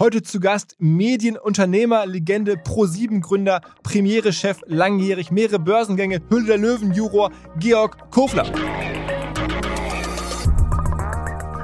[0.00, 8.44] Heute zu Gast Medienunternehmer, Legende, Pro7-Gründer, Premiere-Chef, langjährig, mehrere Börsengänge, Hülle der Löwen-Juror, Georg Kofler.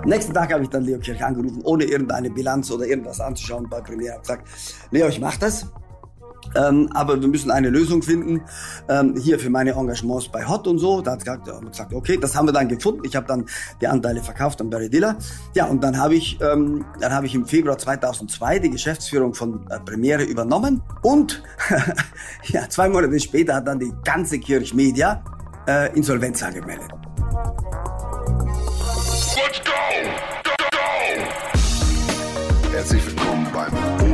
[0.04, 3.80] Nächsten Tag habe ich dann Leo Kirch angerufen, ohne irgendeine Bilanz oder irgendwas anzuschauen bei
[3.80, 4.16] Premiere.
[4.16, 4.48] Ich gesagt,
[4.90, 5.72] Leo, ich mache das.
[6.54, 8.42] Ähm, aber wir müssen eine Lösung finden,
[8.88, 11.00] ähm, hier für meine Engagements bei Hot und so.
[11.00, 13.02] Da hat gesagt, gesagt, okay, das haben wir dann gefunden.
[13.04, 13.46] Ich habe dann
[13.80, 15.16] die Anteile verkauft an Barry Diller.
[15.54, 19.80] Ja, und dann habe ich, ähm, dann ich im Februar 2002 die Geschäftsführung von äh,
[19.80, 21.42] Premiere übernommen und
[22.44, 25.22] ja, zwei Monate später hat dann die ganze Kirchmedia
[25.66, 26.90] äh, Insolvenz angemeldet.
[29.36, 29.72] Let's go!
[30.44, 30.78] Go, go!
[32.72, 34.13] Herzlich willkommen beim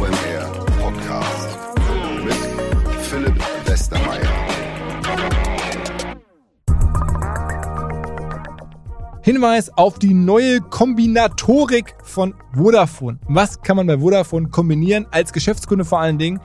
[3.90, 4.30] Westermeier.
[9.22, 13.18] Hinweis auf die neue Kombinatorik von Vodafone.
[13.28, 16.40] Was kann man bei Vodafone kombinieren als Geschäftskunde vor allen Dingen?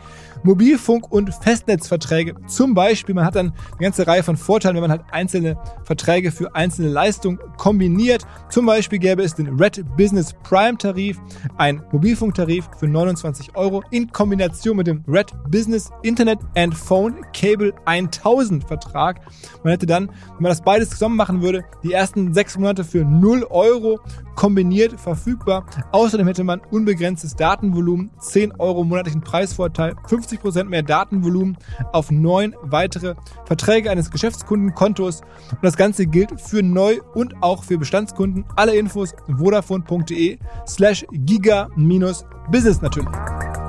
[0.45, 2.35] Mobilfunk- und Festnetzverträge.
[2.47, 6.31] Zum Beispiel, man hat dann eine ganze Reihe von Vorteilen, wenn man halt einzelne Verträge
[6.31, 8.25] für einzelne Leistungen kombiniert.
[8.49, 11.19] Zum Beispiel gäbe es den Red Business Prime Tarif,
[11.57, 17.73] ein Mobilfunktarif für 29 Euro in Kombination mit dem Red Business Internet and Phone Cable
[17.85, 19.21] 1000 Vertrag.
[19.63, 23.03] Man hätte dann, wenn man das beides zusammen machen würde, die ersten sechs Monate für
[23.03, 23.99] 0 Euro
[24.35, 25.65] kombiniert verfügbar.
[25.91, 30.34] Außerdem hätte man unbegrenztes Datenvolumen, 10 Euro monatlichen Preisvorteil, 50%
[30.65, 31.57] mehr Datenvolumen
[31.91, 35.21] auf neun weitere Verträge eines Geschäftskundenkontos.
[35.51, 38.45] Und das Ganze gilt für Neu- und auch für Bestandskunden.
[38.55, 43.64] Alle Infos vodafone.de slash giga-business natürlich.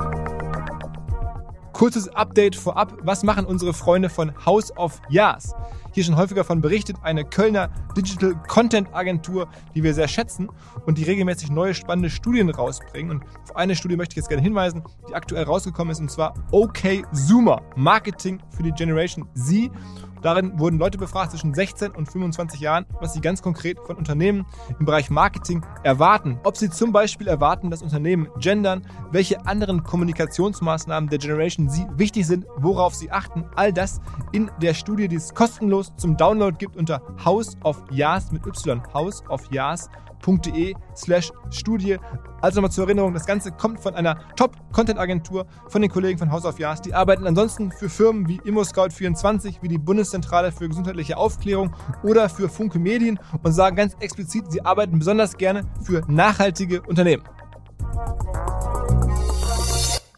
[1.77, 2.97] Kurzes Update vorab.
[3.03, 5.55] Was machen unsere Freunde von House of Yas?
[5.93, 10.49] Hier schon häufiger von berichtet, eine Kölner Digital Content Agentur, die wir sehr schätzen
[10.87, 13.11] und die regelmäßig neue spannende Studien rausbringen.
[13.11, 16.33] Und auf eine Studie möchte ich jetzt gerne hinweisen, die aktuell rausgekommen ist, und zwar
[16.51, 19.71] OK Zoomer, Marketing für die Generation Z.
[20.27, 24.45] Darin wurden Leute befragt zwischen 16 und 25 Jahren, was sie ganz konkret von Unternehmen
[24.77, 26.41] im Bereich Marketing erwarten.
[26.43, 32.27] Ob sie zum Beispiel erwarten, dass Unternehmen gendern, welche anderen Kommunikationsmaßnahmen der Generation Z wichtig
[32.27, 33.45] sind, worauf sie achten.
[33.55, 34.01] All das
[34.33, 38.83] in der Studie, die es kostenlos zum Download gibt unter House of Yas mit Y.
[38.93, 39.89] House of Yas
[40.27, 41.99] www.content-agentur.de slash Studie.
[42.41, 46.45] Also nochmal zur Erinnerung, das Ganze kommt von einer Top-Content-Agentur von den Kollegen von House
[46.45, 46.83] of Jahres.
[46.83, 52.49] Die arbeiten ansonsten für Firmen wie ImmoScout24, wie die Bundeszentrale für gesundheitliche Aufklärung oder für
[52.49, 57.23] Funke Medien und sagen ganz explizit, sie arbeiten besonders gerne für nachhaltige Unternehmen.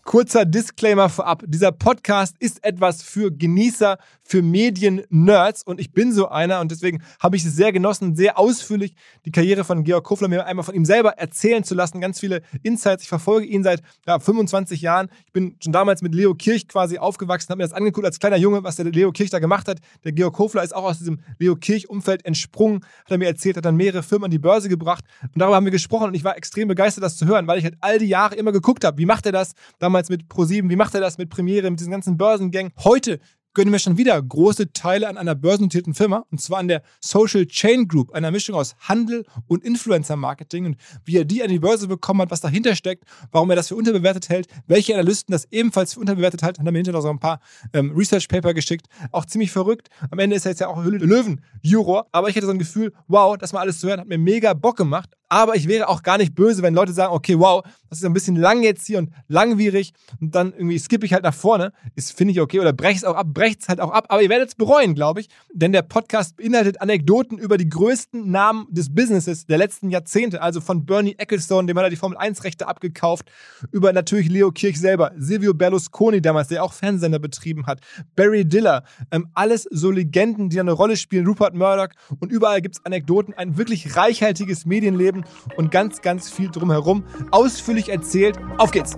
[0.09, 1.43] Kurzer Disclaimer vorab.
[1.47, 7.03] Dieser Podcast ist etwas für Genießer, für Medien-Nerds und ich bin so einer und deswegen
[7.19, 8.95] habe ich es sehr genossen, sehr ausführlich
[9.25, 12.01] die Karriere von Georg Kofler mir einmal von ihm selber erzählen zu lassen.
[12.03, 13.05] Ganz viele Insights.
[13.05, 15.09] Ich verfolge ihn seit ja, 25 Jahren.
[15.27, 18.37] Ich bin schon damals mit Leo Kirch quasi aufgewachsen, habe mir das angeguckt als kleiner
[18.37, 19.79] Junge, was der Leo Kirch da gemacht hat.
[20.05, 23.65] Der Georg Kofler ist auch aus diesem Leo Kirch-Umfeld entsprungen, hat er mir erzählt, hat
[23.65, 26.37] dann mehrere Firmen an die Börse gebracht und darüber haben wir gesprochen und ich war
[26.37, 29.07] extrem begeistert, das zu hören, weil ich halt all die Jahre immer geguckt habe, wie
[29.07, 29.53] macht er das?
[29.79, 32.73] Damals mit Pro7, wie macht er das mit Premiere, mit diesen ganzen Börsengängen.
[32.85, 33.21] Heute
[33.55, 37.47] gönnen wir schon wieder große Teile an einer börsennotierten Firma und zwar an der Social
[37.47, 41.89] Chain Group, einer Mischung aus Handel und Influencer-Marketing und wie er die an die Börse
[41.89, 45.95] bekommen hat, was dahinter steckt, warum er das für unterbewertet hält, welche Analysten das ebenfalls
[45.95, 47.41] für unterbewertet halten, er mir hinterher noch so ein paar
[47.73, 48.87] ähm, Research-Paper geschickt.
[49.11, 49.89] Auch ziemlich verrückt.
[50.11, 53.37] Am Ende ist er jetzt ja auch Löwen-Juror, aber ich hatte so ein Gefühl, wow,
[53.37, 55.18] das mal alles zu hören, hat mir mega Bock gemacht.
[55.29, 58.13] Aber ich wäre auch gar nicht böse, wenn Leute sagen, okay, wow, das ist ein
[58.13, 61.73] bisschen lang jetzt hier und langwierig und dann irgendwie skippe ich halt nach vorne.
[61.97, 62.61] Ist, finde ich okay.
[62.61, 64.07] Oder breche es auch ab, brecht es halt auch ab.
[64.09, 65.29] Aber ihr werdet es bereuen, glaube ich.
[65.53, 70.43] Denn der Podcast beinhaltet Anekdoten über die größten Namen des Businesses der letzten Jahrzehnte.
[70.43, 73.31] Also von Bernie Ecclestone, dem hat er die Formel 1-Rechte abgekauft,
[73.71, 77.81] über natürlich Leo Kirch selber, Silvio Berlusconi damals, der auch Fernsehsender betrieben hat,
[78.17, 78.85] Barry Diller.
[79.11, 81.89] Ähm, alles so Legenden, die eine Rolle spielen, Rupert Murdoch.
[82.21, 83.35] Und überall gibt es Anekdoten.
[83.35, 85.25] Ein wirklich reichhaltiges Medienleben Leben
[85.57, 88.39] und ganz, ganz viel drumherum ausführlich erzählt.
[88.59, 88.97] Auf geht's!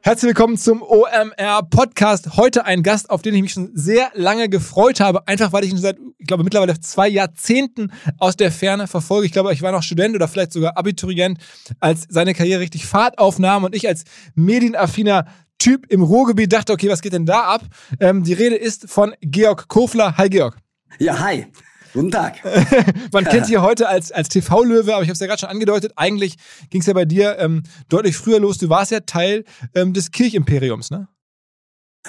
[0.00, 2.36] Herzlich willkommen zum OMR Podcast.
[2.38, 5.70] Heute ein Gast, auf den ich mich schon sehr lange gefreut habe, einfach weil ich
[5.70, 9.26] ihn seit, ich glaube, mittlerweile zwei Jahrzehnten aus der Ferne verfolge.
[9.26, 11.38] Ich glaube, ich war noch Student oder vielleicht sogar Abiturient,
[11.78, 14.04] als seine Karriere richtig Fahrt aufnahm und ich als
[14.34, 15.26] medienaffiner
[15.58, 17.62] Typ im Ruhrgebiet dachte, okay, was geht denn da ab?
[18.00, 20.16] Ähm, die Rede ist von Georg Kofler.
[20.16, 20.56] Hi, Georg.
[20.98, 21.48] Ja, hi.
[21.92, 22.42] Guten Tag.
[23.12, 25.92] Man kennt hier heute als, als TV-Löwe, aber ich habe es ja gerade schon angedeutet,
[25.96, 26.36] eigentlich
[26.70, 28.58] ging es ja bei dir ähm, deutlich früher los.
[28.58, 29.44] Du warst ja Teil
[29.74, 31.08] ähm, des Kirchimperiums, ne?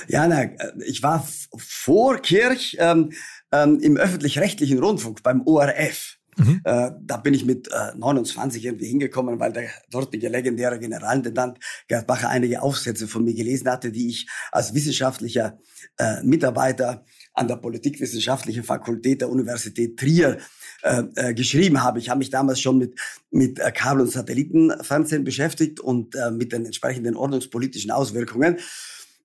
[0.08, 0.46] Ja, na,
[0.86, 1.28] ich war
[1.58, 3.12] vor Kirch ähm,
[3.52, 6.20] ähm, im öffentlich-rechtlichen Rundfunk beim ORF.
[6.38, 6.62] Mhm.
[6.64, 12.08] Äh, da bin ich mit äh, 29 irgendwie hingekommen, weil der dortige legendäre Generalintendant Gerd
[12.08, 15.58] Bacher einige Aufsätze von mir gelesen hatte, die ich als wissenschaftlicher
[15.98, 17.04] äh, Mitarbeiter
[17.40, 20.38] an der Politikwissenschaftlichen Fakultät der Universität Trier
[20.84, 22.00] äh, äh, geschrieben habe.
[22.00, 23.00] Ich habe mich damals schon mit,
[23.32, 28.58] mit äh, Kabel- und Satellitenfernsehen beschäftigt und äh, mit den entsprechenden ordnungspolitischen Auswirkungen.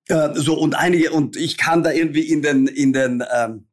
[0.08, 3.66] Äh, so und einige und ich kam da irgendwie in den in den ähm,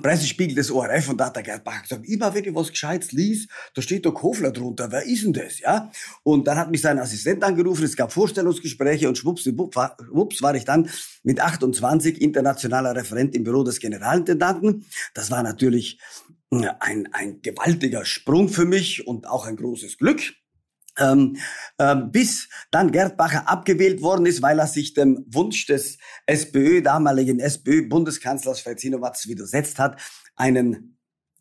[0.00, 3.12] Pressespiegel des ORF und da hat der Gerd Bach gesagt, immer wenn ich was Gescheites
[3.12, 5.90] liest, da steht doch Kofler drunter, wer ist denn das, ja?
[6.22, 10.64] Und dann hat mich sein Assistent angerufen, es gab Vorstellungsgespräche und schwupps, wups war ich
[10.64, 10.88] dann
[11.22, 14.84] mit 28 internationaler Referent im Büro des Generalintendanten.
[15.14, 16.00] Das war natürlich
[16.50, 20.20] äh, ein, ein gewaltiger Sprung für mich und auch ein großes Glück
[20.98, 21.36] ähm,
[21.78, 26.82] äh, bis dann Gerd Bacher abgewählt worden ist, weil er sich dem Wunsch des SPÖ,
[26.82, 30.00] damaligen SPÖ-Bundeskanzlers Fred Sinowatz widersetzt hat,
[30.36, 30.98] einen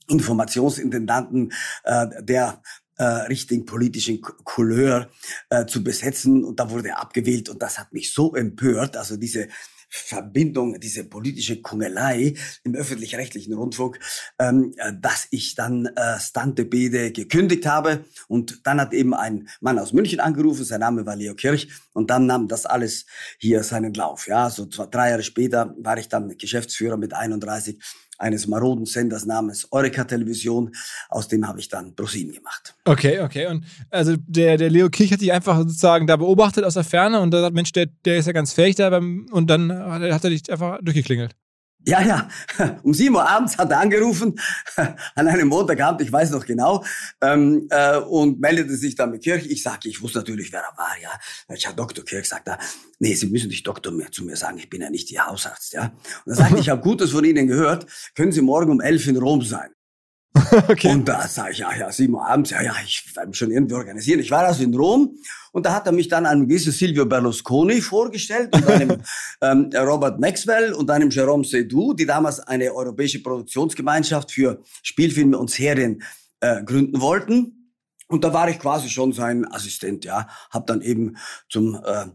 [0.08, 1.52] Informationsintendanten
[1.84, 2.62] äh, der
[2.98, 5.10] äh, richtigen politischen Couleur
[5.50, 6.44] äh, zu besetzen.
[6.44, 7.50] Und da wurde er abgewählt.
[7.50, 9.48] Und das hat mich so empört, also diese
[9.90, 14.00] Verbindung, diese politische Kungelei im öffentlich-rechtlichen Rundfunk,
[14.40, 18.06] ähm, äh, dass ich dann äh, Stante Bede gekündigt habe.
[18.28, 22.10] Und dann hat eben ein Mann aus München angerufen, sein Name war Leo Kirch, und
[22.10, 23.06] dann nahm das alles
[23.40, 24.28] hier seinen Lauf.
[24.28, 27.82] Ja, so zwei, drei Jahre später war ich dann Geschäftsführer mit 31
[28.18, 30.74] eines maroden Senders namens Eureka Television.
[31.10, 32.76] Aus dem habe ich dann ProSieben gemacht.
[32.86, 33.48] Okay, okay.
[33.48, 37.20] Und also der, der Leo Kirch hat sich einfach sozusagen da beobachtet aus der Ferne
[37.20, 40.24] und da sagt, Mensch, der, der ist ja ganz fähig da beim, und dann hat
[40.24, 41.36] er dich einfach durchgeklingelt.
[41.88, 42.28] Ja, ja.
[42.84, 44.38] Um sieben Uhr abends hat er angerufen,
[45.16, 46.84] an einem Montagabend, ich weiß noch genau,
[47.22, 49.46] ähm, äh, und meldete sich dann mit Kirch.
[49.50, 51.12] Ich sage, ich wusste natürlich, wer er war, ja.
[51.48, 52.60] Welcher Doktor Kirch sagt er,
[53.00, 55.72] nee, Sie müssen nicht Doktor mehr zu mir sagen, ich bin ja nicht Ihr Hausarzt,
[55.72, 55.94] ja.
[56.26, 57.86] Und er sagt, ich habe Gutes von Ihnen gehört,
[58.16, 59.70] können Sie morgen um elf in Rom sein?
[60.68, 60.92] okay.
[60.92, 63.52] Und da sage ich, ja, ja, sieben Uhr abends, ja, ja, ich werde mich schon
[63.52, 64.20] irgendwie organisieren.
[64.20, 65.16] Ich war also in Rom
[65.52, 69.02] und da hat er mich dann einem gewissen Silvio Berlusconi vorgestellt und einem
[69.42, 75.50] ähm, Robert Maxwell und einem Jérôme Seydoux, die damals eine europäische Produktionsgemeinschaft für Spielfilme und
[75.50, 76.04] Serien
[76.42, 77.54] äh, gründen wollten.
[78.10, 80.28] Und da war ich quasi schon sein Assistent, ja.
[80.50, 81.18] Hab dann eben
[81.50, 82.06] zum äh,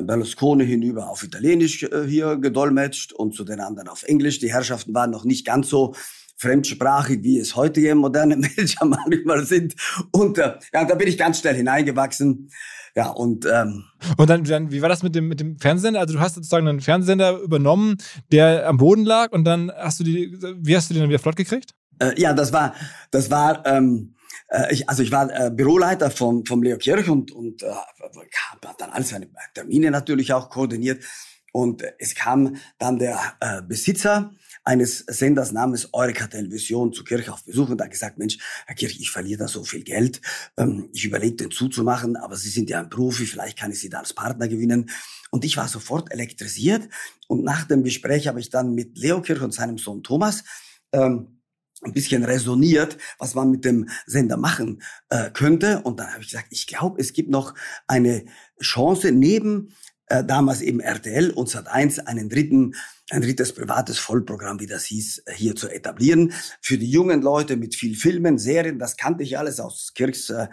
[0.00, 4.38] Berlusconi hinüber auf Italienisch äh, hier gedolmetscht und zu den anderen auf Englisch.
[4.38, 5.94] Die Herrschaften waren noch nicht ganz so
[6.40, 9.74] fremdsprachig, wie es heutige moderne Menschen manchmal sind.
[10.10, 12.50] Und äh, ja, da bin ich ganz schnell hineingewachsen.
[12.96, 13.84] Ja, und ähm,
[14.16, 16.00] und dann, dann, wie war das mit dem mit dem Fernsehsender?
[16.00, 17.98] Also du hast sozusagen einen Fernsehsender übernommen,
[18.32, 21.20] der am Boden lag, und dann hast du die, wie hast du den dann wieder
[21.20, 21.74] flott gekriegt?
[22.00, 22.74] Äh, ja, das war,
[23.12, 24.16] das war, ähm,
[24.48, 28.74] äh, ich, also ich war äh, Büroleiter vom vom Leo Kirch und und äh, habe
[28.78, 31.04] dann all seine Termine natürlich auch koordiniert.
[31.52, 34.32] Und es kam dann der äh, Besitzer
[34.64, 39.00] eines Senders namens Eureka Television zu Kirch auf Besuch und hat gesagt, Mensch, Herr Kirch,
[39.00, 40.20] ich verliere da so viel Geld.
[40.56, 43.88] Ähm, ich überlege, den zuzumachen, aber Sie sind ja ein Profi, vielleicht kann ich Sie
[43.88, 44.90] da als Partner gewinnen.
[45.30, 46.88] Und ich war sofort elektrisiert.
[47.28, 50.44] Und nach dem Gespräch habe ich dann mit Leo Kirch und seinem Sohn Thomas
[50.92, 51.40] ähm,
[51.82, 55.80] ein bisschen resoniert, was man mit dem Sender machen äh, könnte.
[55.82, 57.54] Und dann habe ich gesagt, ich glaube, es gibt noch
[57.86, 58.26] eine
[58.60, 59.74] Chance neben
[60.06, 62.74] äh, damals eben RTL und Sat1 einen dritten,
[63.10, 66.32] ein drittes privates Vollprogramm, wie das hieß, äh, hier zu etablieren.
[66.60, 70.48] Für die jungen Leute mit viel Filmen, Serien, das kannte ich alles aus Kirchs äh,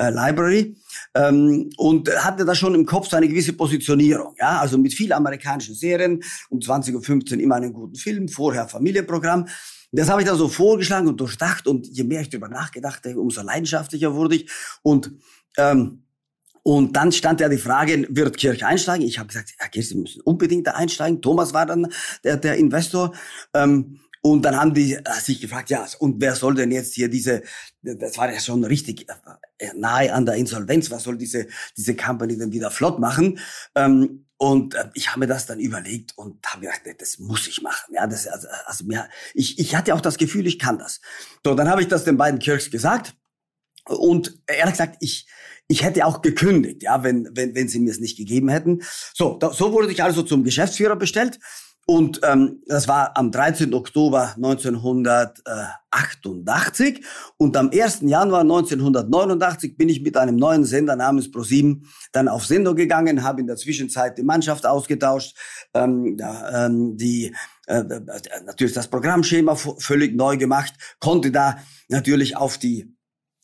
[0.00, 0.76] äh, Library
[1.14, 4.34] ähm, und hatte da schon im Kopf so eine gewisse Positionierung.
[4.38, 9.46] Ja, also mit viel amerikanischen Serien, um 20.15 Uhr immer einen guten Film, vorher Familienprogramm.
[9.92, 13.20] Das habe ich dann so vorgeschlagen und durchdacht und je mehr ich darüber nachgedacht habe,
[13.20, 14.50] umso leidenschaftlicher wurde ich
[14.82, 15.12] und
[15.58, 16.04] ähm,
[16.62, 19.06] und dann stand ja die Frage, wird Kirch einsteigen?
[19.06, 21.22] Ich habe gesagt, Herr Kirch, Sie müssen unbedingt da einsteigen.
[21.22, 21.92] Thomas war dann
[22.24, 23.14] der, der Investor.
[23.54, 27.08] Ähm, und dann haben die äh, sich gefragt, ja, und wer soll denn jetzt hier
[27.08, 27.42] diese,
[27.82, 29.06] das war ja schon richtig
[29.58, 33.38] äh, nahe an der Insolvenz, was soll diese, diese Company denn wieder flott machen?
[33.74, 37.46] Ähm, und äh, ich habe mir das dann überlegt und habe gedacht, nee, das muss
[37.46, 37.94] ich machen.
[37.94, 41.00] Ja, das, also, also mir, ich, ich hatte auch das Gefühl, ich kann das.
[41.44, 43.14] So, dann habe ich das den beiden Kirchs gesagt.
[43.86, 45.26] Und ehrlich gesagt, ich,
[45.70, 48.82] ich hätte auch gekündigt, ja, wenn, wenn, wenn sie mir es nicht gegeben hätten.
[49.14, 51.38] So, da, so wurde ich also zum Geschäftsführer bestellt.
[51.86, 53.72] Und ähm, das war am 13.
[53.72, 57.04] Oktober 1988.
[57.36, 58.00] Und am 1.
[58.02, 63.40] Januar 1989 bin ich mit einem neuen Sender namens ProSieben dann auf Sendung gegangen, habe
[63.40, 65.36] in der Zwischenzeit die Mannschaft ausgetauscht,
[65.74, 66.16] ähm,
[66.52, 67.32] ähm, die
[67.68, 67.84] äh,
[68.44, 71.58] natürlich das Programmschema völlig neu gemacht, konnte da
[71.88, 72.92] natürlich auf die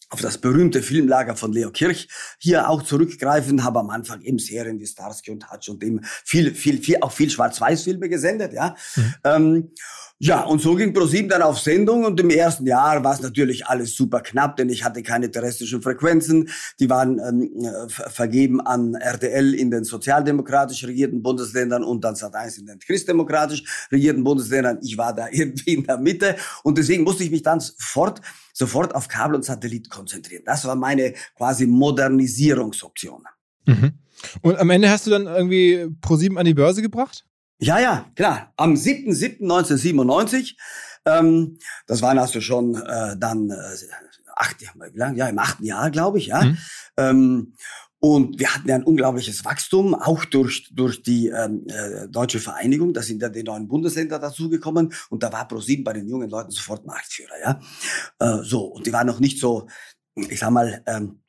[0.08, 2.08] auf das berühmte Filmlager von Leo Kirch
[2.38, 6.54] hier auch zurückgreifen, habe am Anfang eben Serien wie Starsky und Hutch und eben viel,
[6.54, 8.76] viel, viel, auch viel Schwarz-Weiß-Filme gesendet, ja.
[8.94, 9.14] Mhm.
[9.24, 9.70] Ähm,
[10.18, 13.66] Ja, und so ging ProSieben dann auf Sendung und im ersten Jahr war es natürlich
[13.66, 16.48] alles super knapp, denn ich hatte keine terrestrischen Frequenzen.
[16.80, 22.60] Die waren ähm, äh, vergeben an RTL in den sozialdemokratisch regierten Bundesländern und dann Sat1
[22.60, 24.78] in den christdemokratisch regierten Bundesländern.
[24.80, 28.22] Ich war da irgendwie in der Mitte und deswegen musste ich mich dann sofort,
[28.54, 30.44] sofort auf Kabel und Satellit konzentrieren.
[30.46, 33.22] Das war meine quasi Modernisierungsoption.
[33.66, 33.92] Mhm.
[34.40, 37.26] Und am Ende hast du dann irgendwie ProSieben an die Börse gebracht?
[37.58, 38.52] Ja, ja, klar.
[38.56, 40.56] Am 7.7.1997,
[41.06, 43.76] ähm, das waren also schon äh, dann äh,
[44.34, 45.16] acht, wie lang?
[45.16, 46.42] ja, im achten Jahr, glaube ich, ja.
[46.42, 46.58] Mhm.
[46.96, 47.52] Ähm,
[47.98, 52.92] und wir hatten ja ein unglaubliches Wachstum, auch durch, durch die ähm, äh, deutsche Vereinigung.
[52.92, 56.50] Da sind ja die neuen Bundesländer dazugekommen und da war ProSieben bei den jungen Leuten
[56.50, 57.40] sofort Marktführer.
[57.42, 57.60] Ja,
[58.18, 59.66] äh, So, und die waren noch nicht so,
[60.14, 61.20] ich sag mal, ähm,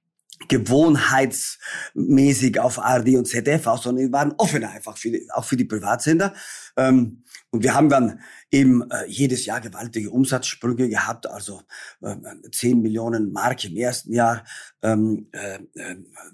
[0.47, 5.57] gewohnheitsmäßig auf ARD und ZDF aus, sondern die waren offener einfach für die, auch für
[5.57, 6.33] die Privatsender.
[6.75, 8.19] Ähm, und wir haben dann
[8.51, 11.61] eben äh, jedes Jahr gewaltige Umsatzsprünge gehabt, also
[12.01, 12.15] äh,
[12.51, 14.43] 10 Millionen Mark im ersten Jahr,
[14.81, 15.59] ähm, äh,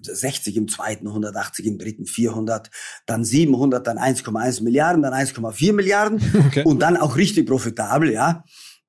[0.01, 2.69] 60 im zweiten, 180 im dritten, 400,
[3.05, 6.63] dann 700, dann 1,1 Milliarden, dann 1,4 Milliarden okay.
[6.63, 8.43] und dann auch richtig profitabel, ja.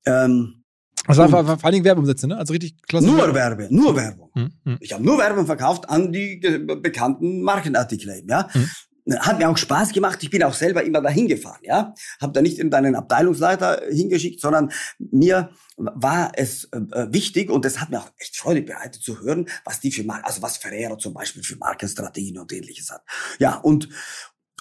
[0.07, 0.64] Ähm,
[1.07, 2.37] also war vor, vor allen Dingen Werbeumsätze, ne?
[2.37, 3.11] Also richtig klassisch.
[3.11, 4.31] Nur Werbe, nur Werbung.
[4.35, 4.77] Hm, hm.
[4.81, 6.37] Ich habe nur Werbung verkauft an die
[6.81, 8.49] bekannten Markenartikel, ja.
[8.53, 8.71] Hm.
[9.19, 10.23] Hat mir auch Spaß gemacht.
[10.23, 11.95] Ich bin auch selber immer dahin gefahren, ja.
[12.23, 17.81] Hab da nicht irgendeinen Abteilungsleiter hingeschickt, sondern mir war es äh, äh, wichtig und es
[17.81, 20.97] hat mir auch echt Freude bereitet zu hören, was die für Marken, also was Ferrero
[20.97, 23.03] zum Beispiel für Markenstrategien und ähnliches hat.
[23.39, 23.89] Ja, und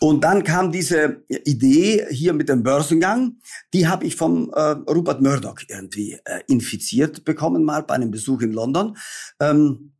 [0.04, 3.38] und dann kam diese Idee hier mit dem Börsengang,
[3.74, 8.42] die habe ich vom äh, Rupert Murdoch irgendwie äh, infiziert bekommen, mal bei einem Besuch
[8.42, 8.98] in London.
[9.40, 9.93] Ähm,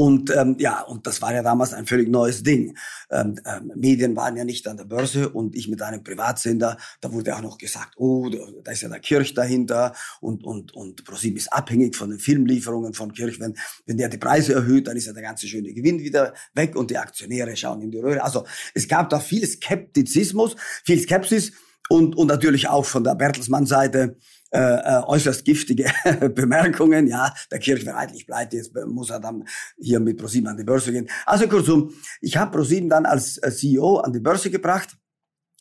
[0.00, 2.78] und ähm, ja, und das war ja damals ein völlig neues Ding.
[3.10, 7.12] Ähm, ähm, Medien waren ja nicht an der Börse und ich mit einem Privatsender, da
[7.12, 8.30] wurde auch noch gesagt, oh,
[8.62, 12.94] da ist ja der Kirch dahinter und und und ProSieben ist abhängig von den Filmlieferungen
[12.94, 13.40] von Kirch.
[13.40, 16.76] Wenn wenn der die Preise erhöht, dann ist ja der ganze schöne Gewinn wieder weg
[16.76, 18.22] und die Aktionäre schauen in die Röhre.
[18.22, 21.50] Also es gab da viel Skeptizismus, viel Skepsis
[21.88, 24.16] und und natürlich auch von der Bertelsmann-Seite
[24.50, 25.90] äh, äh, äußerst giftige
[26.34, 27.06] Bemerkungen.
[27.06, 29.44] Ja, der Kirch war eigentlich pleite, jetzt muss er dann
[29.76, 31.08] hier mit ProSieben an die Börse gehen.
[31.26, 34.96] Also kurzum, ich habe ProSieben dann als äh, CEO an die Börse gebracht.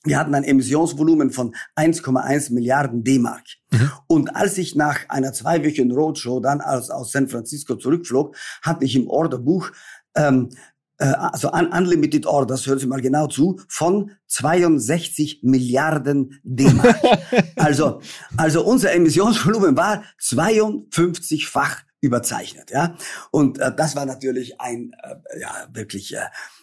[0.03, 3.43] Wir hatten ein Emissionsvolumen von 1,1 Milliarden D-Mark.
[3.71, 3.91] Mhm.
[4.07, 8.95] Und als ich nach einer zweiwöchigen Roadshow dann aus, aus San Francisco zurückflog, hatte ich
[8.95, 9.71] im Orderbuch
[10.15, 10.55] ähm, äh,
[11.03, 16.99] also Unlimited Orders, hören Sie mal genau zu, von 62 Milliarden D-Mark.
[17.55, 18.01] also,
[18.35, 22.95] also unser Emissionsvolumen war 52-fach überzeichnet, ja.
[23.31, 26.19] Und äh, das war natürlich ein äh, ja wirklich äh,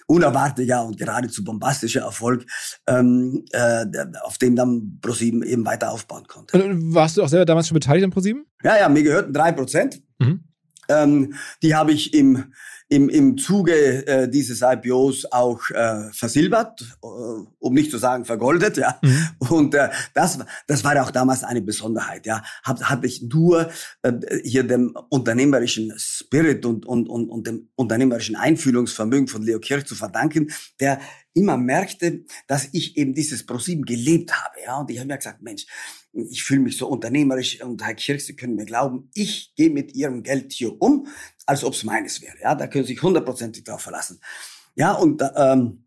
[0.07, 2.47] unerwarteter und geradezu bombastischer Erfolg,
[2.87, 3.87] ähm, äh,
[4.23, 6.63] auf dem dann ProSieben eben weiter aufbauen konnte.
[6.63, 8.47] Und warst du auch selber damals schon beteiligt an ProSieben?
[8.63, 10.03] Ja, ja, mir gehörten drei Prozent.
[10.19, 10.45] Mhm.
[10.89, 12.53] Ähm, die habe ich im
[12.95, 17.07] im, im Zuge äh, dieses IPOs auch äh, versilbert, äh,
[17.59, 18.99] um nicht zu sagen vergoldet, ja.
[19.03, 19.29] Mhm.
[19.39, 22.45] Und äh, das, das war auch damals eine Besonderheit, ja.
[22.63, 23.69] Hab, hatte ich nur
[24.03, 24.13] äh,
[24.45, 29.97] hier dem unternehmerischen Spirit und, und, und, und dem unternehmerischen Einfühlungsvermögen von Leo Kirch zu
[29.97, 31.01] verdanken, der
[31.33, 34.79] immer merkte, dass ich eben dieses ProSieben gelebt habe, ja.
[34.79, 35.67] Und ich habe mir gesagt, Mensch,
[36.15, 39.95] ich fühle mich so unternehmerisch und Herr Kirch, Sie können mir glauben, ich gehe mit
[39.95, 41.07] Ihrem Geld hier um,
[41.47, 42.37] als ob es meines wäre.
[42.43, 44.21] Ja, da können Sie sich hundertprozentig drauf verlassen.
[44.77, 45.85] Ja, und ähm,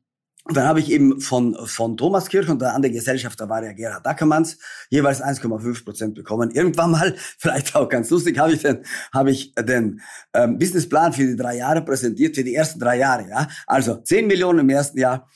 [0.47, 3.73] und dann habe ich eben von, von Thomas Kirch und der andere Gesellschafter war ja
[3.73, 4.57] Gerhard Dackermanns
[4.89, 6.51] jeweils 1,5 Prozent bekommen.
[6.51, 9.99] Irgendwann mal, vielleicht auch ganz lustig, habe ich den, habe ich den
[10.33, 13.27] ähm, Businessplan für die drei Jahre präsentiert, für die ersten drei Jahre.
[13.27, 15.27] Ja, Also 10 Millionen im ersten Jahr,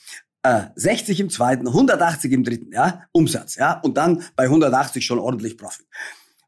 [0.42, 5.18] äh, 60 im zweiten, 180 im dritten, ja, Umsatz, ja, und dann bei 180 schon
[5.18, 5.86] ordentlich Profit.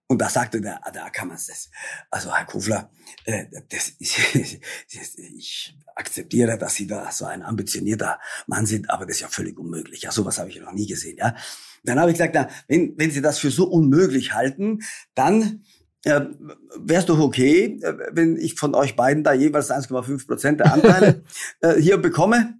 [0.06, 1.70] Und da sagte der, der Ackermanns das,
[2.10, 2.90] also Herr Kufler,
[3.24, 9.16] äh, das ist, ich akzeptiere, dass Sie da so ein ambitionierter Mann sind, aber das
[9.16, 10.02] ist ja völlig unmöglich.
[10.02, 11.16] Ja, sowas habe ich noch nie gesehen.
[11.18, 11.34] Ja,
[11.84, 14.80] dann habe ich gesagt, na, wenn, wenn Sie das für so unmöglich halten,
[15.14, 15.64] dann
[16.04, 16.20] äh,
[16.76, 20.72] wäre es doch okay, äh, wenn ich von euch beiden da jeweils 1,5 Prozent der
[20.72, 21.24] Anteile
[21.60, 22.58] äh, hier bekomme.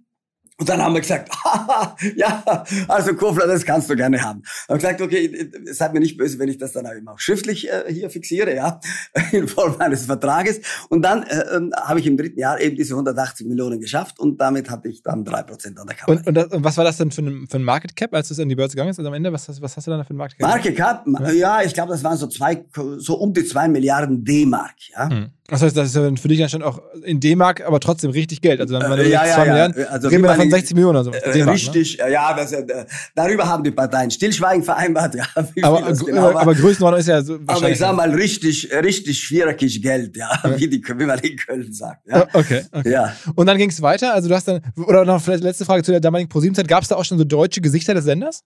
[0.57, 1.29] Und dann haben wir gesagt,
[2.15, 4.41] ja, also Kofler, das kannst du gerne haben.
[4.69, 8.09] Haben gesagt, okay, seid mir nicht böse, wenn ich das dann auch schriftlich äh, hier
[8.09, 8.79] fixiere, ja,
[9.33, 10.61] in Form eines Vertrages.
[10.87, 14.39] Und dann äh, äh, habe ich im dritten Jahr eben diese 180 Millionen geschafft und
[14.39, 16.13] damit hatte ich dann drei Prozent an der Kappe.
[16.13, 18.29] Und, und, das, und, was war das denn für ein, für ein Market Cap, als
[18.29, 18.99] du in die Börse gegangen bist?
[18.99, 20.49] Also am Ende, was, was hast du dann für ein Market Cap?
[20.49, 22.65] Market Cap, ja, ja ich glaube, das waren so zwei,
[22.97, 25.09] so um die zwei Milliarden D-Mark, ja.
[25.09, 25.31] Hm.
[25.47, 28.41] Das heißt, das ist ja für dich dann schon auch in D-Mark, aber trotzdem richtig
[28.41, 28.59] Geld.
[28.59, 29.45] Also dann äh, ja, ja, ja.
[29.45, 29.87] Milliarden.
[29.87, 31.11] Also wie man von 60 Millionen oder so.
[31.11, 32.11] Äh, richtig, ne?
[32.11, 35.13] ja, das, äh, darüber haben die Parteien Stillschweigen vereinbart.
[35.13, 35.25] Ja,
[35.61, 39.81] aber, genau aber, aber Größenordnung ist ja so Aber ich sag mal richtig, richtig schwierig
[39.83, 40.57] Geld, ja, ja.
[40.57, 42.07] Wie, die, wie man in Köln sagt.
[42.07, 42.25] Ja.
[42.33, 42.91] Okay, okay.
[42.91, 43.15] Ja.
[43.35, 44.15] Und dann ging es weiter.
[44.15, 46.67] Also du hast dann, oder noch vielleicht letzte Frage zu der damaligen ProSieben-Zeit.
[46.67, 48.41] Gab es da auch schon so deutsche Gesichter des Senders?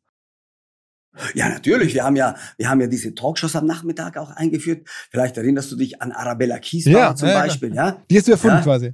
[1.34, 1.94] Ja, natürlich.
[1.94, 4.88] Wir haben ja, wir haben ja diese Talkshows am Nachmittag auch eingeführt.
[5.10, 8.02] Vielleicht erinnerst du dich an Arabella Kiesbauer ja, zum ja, Beispiel, ja?
[8.10, 8.94] Die hast du erfunden quasi.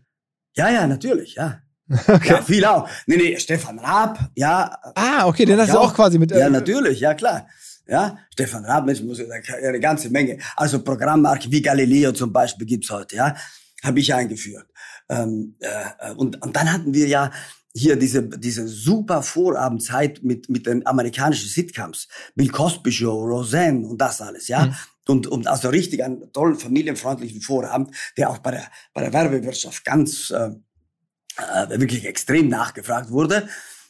[0.55, 1.61] Ja, ja, natürlich, ja.
[2.07, 2.29] Okay.
[2.29, 2.89] Ja, viel auch.
[3.05, 4.75] Nee, nee, Stefan Raab, ja.
[4.95, 6.31] Ah, okay, den hast du auch quasi mit.
[6.31, 7.47] Äh, ja, natürlich, ja klar.
[7.87, 10.39] Ja, Stefan Raab, Mensch, muss eine ganze Menge.
[10.55, 13.35] Also Programmmarke wie Galileo zum Beispiel gibt's heute, ja,
[13.83, 14.65] habe ich eingeführt.
[15.09, 17.31] Ähm, äh, und, und dann hatten wir ja
[17.75, 22.07] hier diese, diese super Vorabendzeit mit, mit den amerikanischen Sitcoms.
[22.33, 24.67] Bill Cosby Show, Roseanne und das alles, ja.
[24.67, 24.75] Mhm.
[25.07, 28.63] Und, und also richtig einen tollen familienfreundlichen Vorabend, der auch bei der,
[28.93, 30.51] bei der Werbewirtschaft ganz, äh,
[31.37, 33.47] äh, wirklich extrem nachgefragt wurde.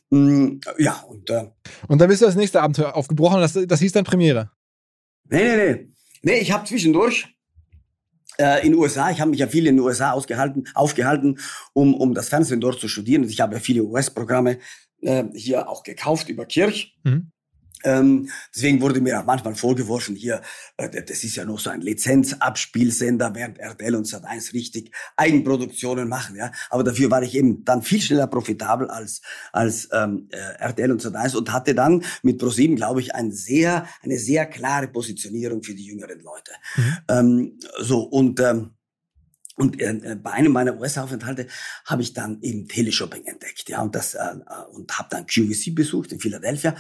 [0.10, 1.52] Mm, ja, und, äh,
[1.88, 4.52] und dann bist du das nächste Abenteuer aufgebrochen, das, das hieß dann Premiere.
[5.30, 5.92] Nee, nee, nee.
[6.24, 7.35] Nee, ich habe zwischendurch
[8.38, 11.40] in den USA, ich habe mich ja viel in den USA ausgehalten, aufgehalten,
[11.74, 13.24] um, um das Fernsehen dort zu studieren.
[13.24, 14.60] Und ich habe ja viele US-Programme
[15.02, 16.98] äh, hier auch gekauft über Kirch.
[17.04, 17.32] Mhm.
[17.86, 20.42] Ähm, deswegen wurde mir auch manchmal vorgeworfen, hier,
[20.78, 26.36] äh, das ist ja noch so ein Lizenzabspielsender, während RTL und Sat1 richtig Eigenproduktionen machen.
[26.36, 29.22] Ja, aber dafür war ich eben dann viel schneller profitabel als
[29.54, 33.88] als ähm, äh, RTL und Sat1 und hatte dann mit ProSieben, glaube ich, ein sehr
[34.02, 36.52] eine sehr klare Positionierung für die jüngeren Leute.
[36.76, 36.98] Mhm.
[37.08, 38.72] Ähm, so und ähm,
[39.58, 41.48] und äh, bei einem meiner US-Aufenthalte
[41.86, 45.74] habe ich dann eben Teleshopping entdeckt, ja, und das äh, äh und habe dann QVC
[45.74, 46.76] besucht in Philadelphia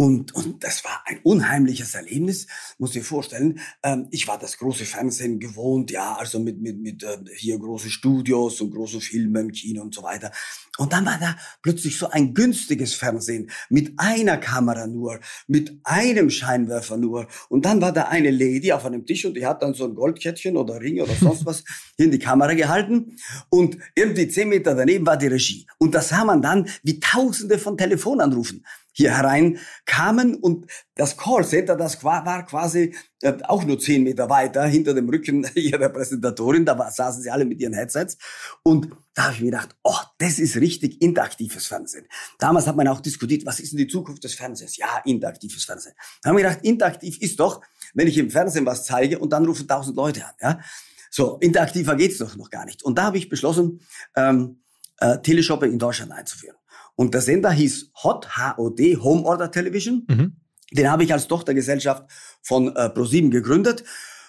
[0.00, 2.46] und, und das war ein unheimliches Erlebnis,
[2.78, 3.60] muss dir vorstellen.
[3.82, 7.90] Ähm, ich war das große Fernsehen gewohnt, ja, also mit, mit, mit äh, hier große
[7.90, 10.32] Studios und große Filme im Kino und so weiter.
[10.78, 16.30] Und dann war da plötzlich so ein günstiges Fernsehen mit einer Kamera nur, mit einem
[16.30, 17.28] Scheinwerfer nur.
[17.50, 19.94] Und dann war da eine Lady auf einem Tisch und die hat dann so ein
[19.94, 21.62] Goldkettchen oder Ring oder sonst was
[21.98, 23.18] hier in die Kamera gehalten.
[23.50, 25.66] Und irgendwie zehn Meter daneben war die Regie.
[25.76, 31.76] Und das sah man dann wie tausende von Telefonanrufen hier herein kamen und das Callcenter,
[31.76, 36.90] das war quasi äh, auch nur zehn Meter weiter hinter dem Rücken ihrer Präsentatorin, da
[36.90, 38.18] saßen sie alle mit ihren Headsets
[38.62, 42.06] und da habe ich mir gedacht, oh, das ist richtig interaktives Fernsehen.
[42.38, 44.76] Damals hat man auch diskutiert, was ist denn die Zukunft des Fernsehens?
[44.76, 45.94] Ja, interaktives Fernsehen.
[46.22, 47.60] Da haben wir gedacht, interaktiv ist doch,
[47.94, 50.34] wenn ich im Fernsehen was zeige und dann rufen tausend Leute an.
[50.40, 50.60] Ja?
[51.10, 52.84] So, interaktiver geht's doch noch gar nicht.
[52.84, 53.80] Und da habe ich beschlossen,
[54.14, 54.62] ähm,
[54.98, 56.56] äh, Teleshopping in Deutschland einzuführen.
[56.96, 60.06] Und der Sender hieß HOT, H-O-D, Home Order Television.
[60.08, 60.36] Mhm.
[60.72, 62.04] Den habe ich als Tochtergesellschaft
[62.42, 63.84] von äh, ProSieben gegründet.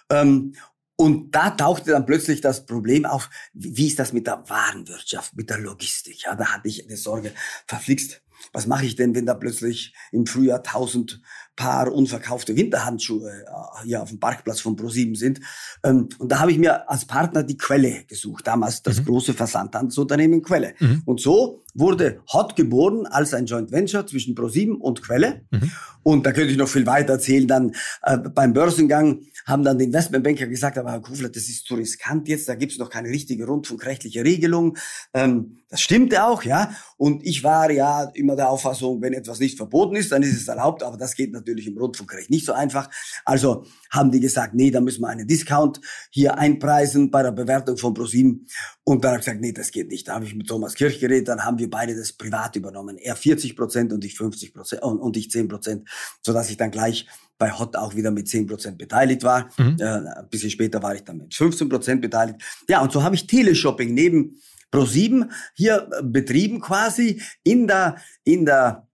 [0.09, 0.53] Ähm,
[0.95, 5.49] und da tauchte dann plötzlich das Problem auf, wie ist das mit der Warenwirtschaft, mit
[5.49, 6.23] der Logistik?
[6.25, 7.31] Ja, da hatte ich eine Sorge,
[7.65, 8.21] verflixt.
[8.53, 11.21] Was mache ich denn, wenn da plötzlich im Frühjahr tausend
[11.61, 15.41] Paar unverkaufte Winterhandschuhe äh, hier auf dem Parkplatz von ProSieben sind.
[15.83, 19.05] Ähm, und da habe ich mir als Partner die Quelle gesucht, damals das mhm.
[19.05, 20.73] große Versandhandelsunternehmen Quelle.
[20.79, 21.03] Mhm.
[21.05, 25.41] Und so wurde Hot geboren als ein Joint Venture zwischen ProSieben und Quelle.
[25.51, 25.71] Mhm.
[26.01, 27.47] Und da könnte ich noch viel weiter erzählen.
[27.47, 31.75] Dann äh, beim Börsengang haben dann die Investmentbanker gesagt, aber Herr Kufler, das ist zu
[31.75, 34.77] riskant jetzt, da gibt es noch keine richtige rundfunkrechtliche Regelung.
[35.13, 36.71] Ähm, das stimmte auch, ja.
[36.97, 40.47] Und ich war ja immer der Auffassung, wenn etwas nicht verboten ist, dann ist es
[40.47, 42.89] erlaubt, aber das geht natürlich im Rundfunkrecht nicht so einfach.
[43.25, 47.77] Also haben die gesagt, nee, da müssen wir einen Discount hier einpreisen bei der Bewertung
[47.77, 48.47] von ProSieben.
[48.83, 50.07] Und dann habe ich gesagt, nee, das geht nicht.
[50.07, 52.97] Da habe ich mit Thomas Kirch geredet, dann haben wir beide das privat übernommen.
[52.97, 55.89] Er 40 Prozent und ich 50 Prozent und ich 10 Prozent,
[56.21, 57.07] sodass ich dann gleich
[57.41, 59.49] bei Hot auch wieder mit 10% beteiligt war.
[59.57, 59.77] Mhm.
[59.79, 62.39] Äh, ein bisschen später war ich dann mit 15% beteiligt.
[62.69, 64.39] Ja, und so habe ich Teleshopping neben
[64.71, 68.87] Pro7 hier äh, betrieben quasi in der, in der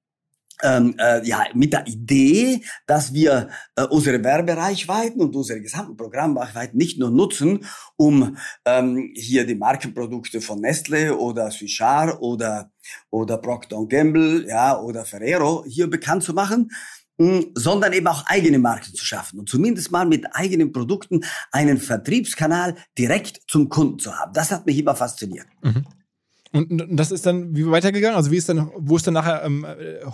[0.63, 6.77] ähm, äh, ja, mit der Idee, dass wir äh, unsere Werbereichweiten und unsere gesamten Programmreichweiten
[6.77, 7.65] nicht nur nutzen,
[7.95, 12.71] um ähm, hier die Markenprodukte von Nestle oder Suchard oder
[13.09, 16.71] oder Procter Gamble, ja, oder Ferrero hier bekannt zu machen,
[17.55, 22.75] sondern eben auch eigene Marken zu schaffen und zumindest mal mit eigenen Produkten einen Vertriebskanal
[22.97, 24.33] direkt zum Kunden zu haben.
[24.33, 25.47] Das hat mich immer fasziniert.
[25.63, 25.85] Mhm.
[26.53, 28.15] Und das ist dann wie weitergegangen?
[28.15, 29.65] Also wie ist dann, wo ist dann nachher ähm,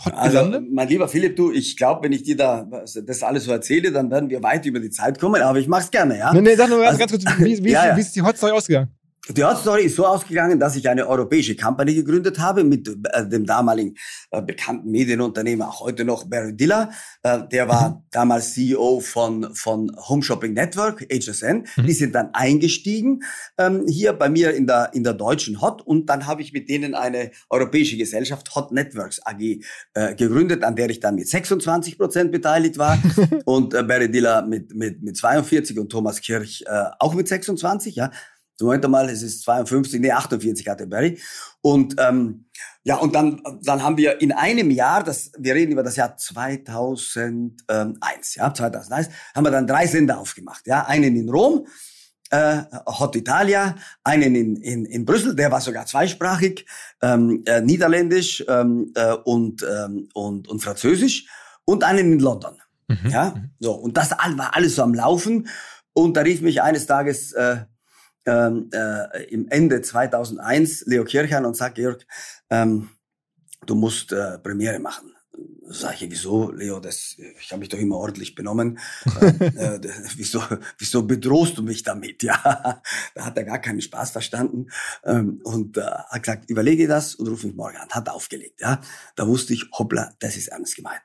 [0.05, 0.71] Hot also, gelandet?
[0.71, 2.67] Mein lieber Philipp, du, ich glaube, wenn ich dir da
[3.05, 5.83] das alles so erzähle, dann werden wir weit über die Zeit kommen, aber ich mache
[5.83, 6.33] es gerne, ja?
[6.33, 7.97] Nee, nee, sag nur also, ganz kurz, wie, wie, ja, ja.
[7.97, 8.89] wie ist die Hot Story ausgegangen?
[9.29, 13.45] Die Hot-Story ist so ausgegangen, dass ich eine europäische Company gegründet habe mit äh, dem
[13.45, 13.95] damaligen
[14.31, 16.91] äh, bekannten Medienunternehmer, auch heute noch Barry Diller.
[17.21, 17.95] Äh, der war mhm.
[18.11, 21.65] damals CEO von, von Home Shopping Network, HSN.
[21.77, 21.85] Mhm.
[21.85, 23.23] Die sind dann eingestiegen
[23.57, 26.67] ähm, hier bei mir in der, in der deutschen Hot und dann habe ich mit
[26.67, 29.61] denen eine europäische Gesellschaft, Hot Networks AG,
[30.17, 33.01] gegründet, an der ich dann mit 26 Prozent beteiligt war
[33.45, 36.65] und Barry Diller mit, mit, mit 42 und Thomas Kirch
[36.99, 38.11] auch mit 26, ja.
[38.61, 41.19] Moment mal, es ist 52, nee, 48 hatte Barry.
[41.61, 42.45] Und ähm,
[42.83, 46.17] ja, und dann, dann haben wir in einem Jahr, das, wir reden über das Jahr
[46.17, 50.67] 2001, ja, 2001, haben wir dann drei Sender aufgemacht.
[50.67, 51.65] Ja, einen in Rom,
[52.29, 56.65] äh, Hot Italia, einen in, in, in Brüssel, der war sogar zweisprachig,
[57.01, 61.27] ähm, äh, Niederländisch ähm, äh, und, ähm, und, und Französisch
[61.65, 62.57] und einen in London.
[62.87, 63.09] Mhm.
[63.09, 63.51] Ja, mhm.
[63.59, 65.47] so, und das war alles so am Laufen.
[65.93, 67.57] Und da rief mich eines Tages äh,
[68.25, 72.05] ähm, äh, im Ende 2001 Leo Kirchern und sagt, Georg,
[72.49, 72.89] ähm,
[73.65, 75.11] du musst äh, Premiere machen.
[75.65, 78.77] Sag ich, wieso, Leo, das, ich habe mich doch immer ordentlich benommen.
[79.21, 79.79] äh, äh,
[80.15, 80.43] wieso,
[80.77, 82.21] wieso bedrohst du mich damit?
[82.21, 82.81] Ja,
[83.15, 84.67] da hat er gar keinen Spaß verstanden
[85.03, 87.89] ähm, und äh, hat gesagt, überlege das und ruf mich morgen an.
[87.89, 88.61] Hat aufgelegt.
[88.61, 88.81] Ja,
[89.15, 91.01] da wusste ich, hoppla, das ist ernst gemeint.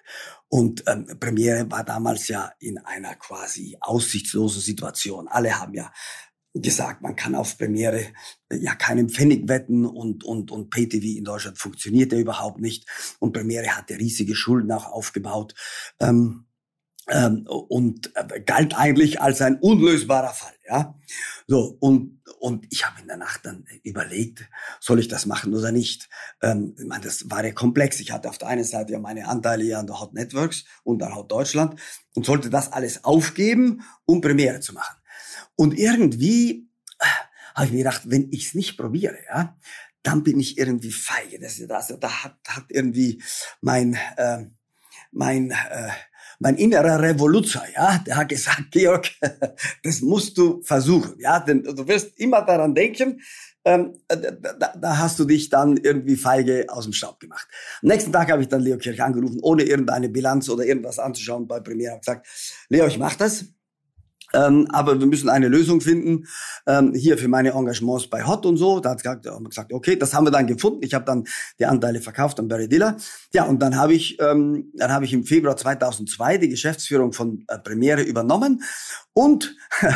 [0.48, 5.28] Und ähm, Premiere war damals ja in einer quasi aussichtslosen Situation.
[5.28, 5.90] Alle haben ja
[6.54, 8.00] gesagt, man kann auf Premiere
[8.48, 12.88] äh, ja keinen Pfennig wetten und, und, und PTV in Deutschland funktioniert ja überhaupt nicht.
[13.18, 15.54] Und Premiere hatte riesige Schulden auch aufgebaut.
[16.00, 16.48] Ähm,
[17.10, 20.94] ähm, und äh, galt eigentlich als ein unlösbarer Fall, ja.
[21.46, 24.46] So, und, und ich habe in der Nacht dann überlegt,
[24.80, 26.10] soll ich das machen oder nicht?
[26.42, 27.98] Ähm, ich meine, das war ja komplex.
[28.00, 31.02] Ich hatte auf der einen Seite ja meine Anteile ja an der Hot Networks und
[31.02, 31.80] an Hot Deutschland
[32.14, 34.98] und sollte das alles aufgeben, um Premiere zu machen.
[35.58, 36.68] Und irgendwie
[37.00, 37.06] äh,
[37.56, 39.56] habe ich mir gedacht, wenn ich es nicht probiere, ja,
[40.04, 41.40] dann bin ich irgendwie feige.
[41.40, 43.20] Das, also, da hat, hat irgendwie
[43.60, 44.46] mein, äh,
[45.10, 45.90] mein, äh,
[46.38, 49.10] mein innerer Revoluzer, ja, der hat gesagt, Georg,
[49.82, 53.20] das musst du versuchen, ja, denn du wirst immer daran denken,
[53.64, 57.48] ähm, da, da, da hast du dich dann irgendwie feige aus dem Staub gemacht.
[57.82, 61.48] Am nächsten Tag habe ich dann Leo Kirch angerufen, ohne irgendeine Bilanz oder irgendwas anzuschauen
[61.48, 62.28] bei Premiere, habe gesagt,
[62.68, 63.46] Leo, ich mach das
[64.34, 66.26] ähm, aber wir müssen eine Lösung finden
[66.66, 68.80] ähm, hier für meine Engagements bei Hot und so.
[68.80, 70.80] Da hat wir gesagt, okay, das haben wir dann gefunden.
[70.82, 71.24] Ich habe dann
[71.58, 72.96] die Anteile verkauft an Barry Diller.
[73.32, 77.44] Ja, und dann habe ich, ähm, dann habe ich im Februar 2002 die Geschäftsführung von
[77.48, 78.62] äh, Premiere übernommen
[79.12, 79.56] und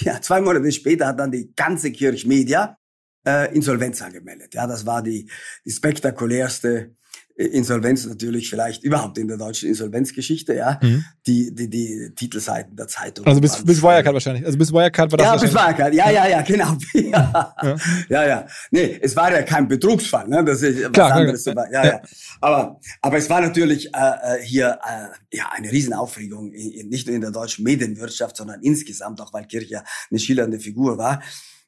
[0.00, 2.78] ja, zwei Monate später hat dann die ganze Kirchmedia
[3.26, 4.54] äh, Insolvenz angemeldet.
[4.54, 5.30] Ja, das war die,
[5.64, 6.94] die spektakulärste
[7.38, 10.80] Insolvenz natürlich vielleicht überhaupt in der deutschen Insolvenzgeschichte, ja.
[10.82, 11.04] Mhm.
[11.24, 13.26] Die, die, die Titelseiten der Zeitung.
[13.26, 14.44] Also bis, bis Wirecard wahrscheinlich.
[14.44, 15.94] Also bis Wirecard war das Ja, bis Wirecard.
[15.94, 16.76] Ja, ja, ja, genau.
[16.94, 17.54] Ja.
[17.62, 17.76] ja.
[18.08, 18.46] ja, ja.
[18.72, 20.44] Nee, es war ja kein Betrugsfall, ne?
[20.44, 21.44] Das ist was klar, anderes.
[21.44, 22.02] Ja, ja, ja.
[22.40, 27.20] Aber, aber es war natürlich äh, äh, hier äh, ja eine Riesenaufregung, nicht nur in
[27.20, 31.22] der deutschen Medienwirtschaft, sondern insgesamt, auch weil Kirche eine schillernde Figur war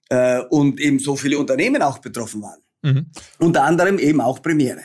[0.08, 2.60] äh, und eben so viele Unternehmen auch betroffen waren.
[2.82, 3.06] Mhm.
[3.38, 4.82] Unter anderem eben auch Premiere.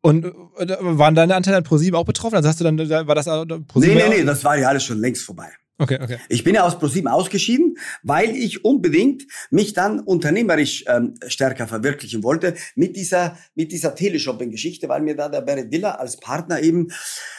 [0.00, 2.36] Und äh, waren deine Anteile an ProSieben auch betroffen?
[2.36, 3.96] Also hast du dann, war das ProSieben?
[3.96, 5.50] Nee, nee, nee, das war ja alles schon längst vorbei.
[5.78, 6.18] Okay, okay.
[6.28, 12.22] Ich bin ja aus ProSieben ausgeschieden, weil ich unbedingt mich dann unternehmerisch ähm, stärker verwirklichen
[12.22, 16.88] wollte mit dieser mit dieser Teleshopping-Geschichte, weil mir da der Barry Diller als Partner eben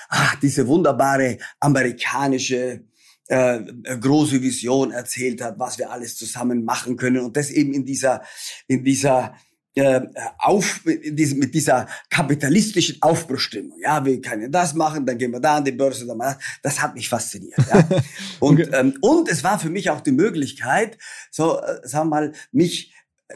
[0.09, 2.83] ach, diese wunderbare amerikanische
[3.27, 3.59] äh,
[4.01, 8.23] große Vision erzählt hat, was wir alles zusammen machen können und das eben in dieser
[8.67, 9.35] in dieser
[9.75, 10.01] äh,
[10.37, 13.77] auf, mit dieser kapitalistischen Aufbruchstimmung.
[13.81, 16.73] Ja, wir können das machen, dann gehen wir da an die Börse, dann mal das.
[16.73, 17.59] das hat mich fasziniert.
[17.71, 17.87] Ja.
[18.39, 18.69] Und, okay.
[18.73, 20.97] ähm, und es war für mich auch die Möglichkeit,
[21.31, 22.93] so, äh, sagen wir mal, mich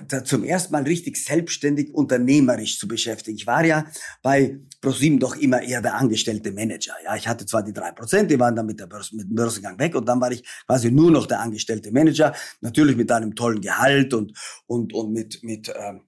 [0.08, 3.38] da zum ersten Mal richtig selbstständig unternehmerisch zu beschäftigen.
[3.38, 3.86] Ich war ja
[4.21, 6.93] bei ProSieben doch immer eher der angestellte Manager.
[7.04, 9.36] Ja, ich hatte zwar die drei Prozent, die waren dann mit, der Börse, mit dem
[9.36, 13.34] Börsengang weg und dann war ich quasi nur noch der angestellte Manager, natürlich mit einem
[13.34, 14.34] tollen Gehalt und
[14.67, 16.02] und und mit mit ähm,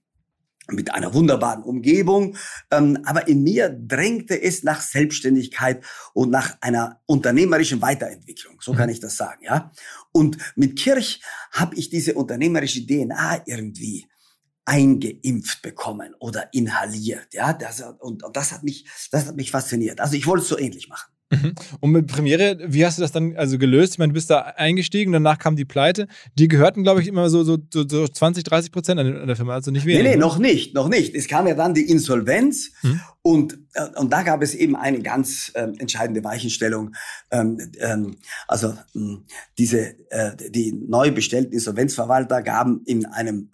[0.72, 2.36] mit einer wunderbaren Umgebung.
[2.70, 8.60] Ähm, aber in mir drängte es nach Selbstständigkeit und nach einer unternehmerischen Weiterentwicklung.
[8.60, 8.94] So kann mhm.
[8.94, 9.72] ich das sagen, ja.
[10.12, 14.06] Und mit Kirch habe ich diese unternehmerische DNA irgendwie
[14.64, 17.52] eingeimpft bekommen oder inhaliert, ja.
[17.52, 20.00] Das, und, und das hat mich, das hat mich fasziniert.
[20.00, 21.10] Also ich wollte es so ähnlich machen.
[21.30, 21.54] Mhm.
[21.78, 23.94] Und mit Premiere, wie hast du das dann also gelöst?
[23.94, 26.08] Ich meine, du bist da eingestiegen, danach kam die Pleite.
[26.36, 29.54] Die gehörten, glaube ich, immer so, so, so, so 20, 30 Prozent an der Firma,
[29.54, 30.02] also nicht weniger.
[30.02, 31.14] Nee, nee, noch nicht, noch nicht.
[31.14, 33.00] Es kam ja dann die Insolvenz hm.
[33.22, 36.94] und, äh, und da gab es eben eine ganz äh, entscheidende Weichenstellung.
[37.30, 38.16] Ähm, ähm,
[38.48, 39.24] also mh, hm,
[39.56, 43.50] diese, äh, die neu bestellten Insolvenzverwalter gaben in einem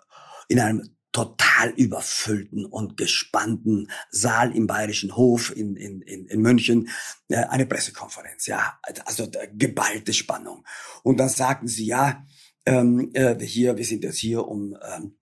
[0.48, 6.90] in einem total überfüllten und gespannten Saal im Bayerischen Hof in, in, in, in München
[7.28, 8.44] äh, eine Pressekonferenz.
[8.44, 10.66] Ja, also geballte Spannung.
[11.02, 12.22] Und dann sagten sie, ja,
[12.66, 15.16] ähm, äh, hier, wir sind jetzt hier, um ähm,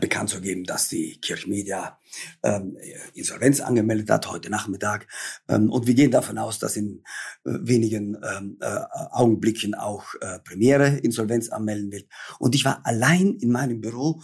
[0.00, 1.98] bekannt zu geben, dass die Kirchmedia
[2.42, 2.76] ähm,
[3.14, 5.06] Insolvenz angemeldet hat heute Nachmittag.
[5.48, 7.04] Ähm, und wir gehen davon aus, dass in
[7.44, 8.80] äh, wenigen ähm, äh,
[9.12, 12.08] Augenblicken auch äh, Premiere Insolvenz anmelden wird.
[12.40, 14.20] Und ich war allein in meinem Büro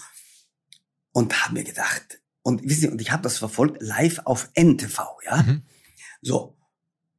[1.13, 4.99] und habe mir gedacht, und wissen Sie, und ich habe das verfolgt live auf NTV,
[5.25, 5.43] ja.
[5.43, 5.63] Mhm.
[6.23, 6.57] So.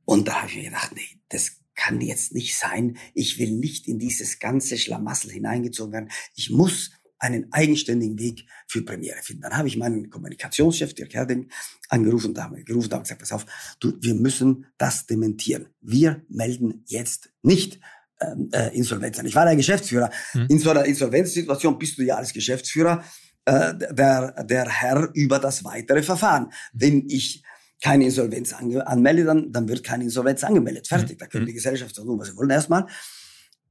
[0.06, 2.98] Und da habe ich mir gedacht, nee, das kann jetzt nicht sein.
[3.14, 6.10] Ich will nicht in dieses ganze Schlamassel hineingezogen werden.
[6.36, 9.44] Ich muss einen eigenständigen Weg für Premiere finden.
[9.44, 11.50] Dann habe ich meinen Kommunikationschef, Dirk Herding,
[11.90, 13.46] angerufen und habe gerufen und gesagt, pass auf,
[13.80, 15.68] du, wir müssen das dementieren.
[15.82, 17.80] Wir melden jetzt nicht
[18.22, 19.26] ähm, äh, Insolvenz an.
[19.26, 20.10] Ich war der Geschäftsführer.
[20.34, 20.48] Mhm.
[20.50, 23.04] In so einer Insolvenzsituation bist du ja als Geschäftsführer
[23.50, 26.52] äh, der, der Herr über das weitere Verfahren.
[26.74, 27.44] Wenn ich
[27.82, 30.88] keine Insolvenz anmelde, dann, dann wird keine Insolvenz angemeldet.
[30.88, 31.18] Fertig.
[31.18, 32.86] Da können die Gesellschaft tun, was sie wollen erstmal.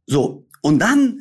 [0.07, 0.47] So.
[0.63, 1.21] Und dann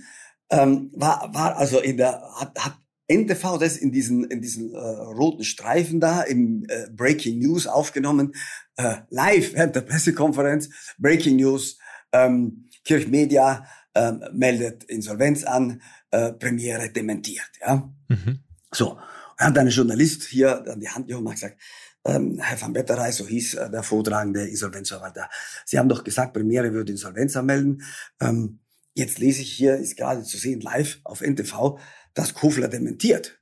[0.50, 2.78] ähm, war, war also in der, hat, hat
[3.10, 8.34] NTV das in diesen, in diesen äh, roten Streifen da im äh, Breaking News aufgenommen,
[8.78, 11.78] äh, live während der Pressekonferenz, Breaking News,
[12.12, 17.52] ähm, Kirchmedia äh, meldet Insolvenz an, äh, Premiere dementiert.
[17.62, 17.90] Ja?
[18.08, 18.40] Mhm.
[18.72, 19.00] So,
[19.38, 21.58] hat ein Journalist hier an die Hand gehoben und gesagt,
[22.06, 25.30] ähm, Herr van Betterey, so hieß äh, der vortragende Insolvenzverwalter,
[25.66, 27.84] Sie haben doch gesagt, Premiere würde Insolvenz anmelden.
[28.20, 28.60] Ähm,
[28.94, 31.80] jetzt lese ich hier, ist gerade zu sehen live auf NTV,
[32.14, 33.40] dass Kofler dementiert,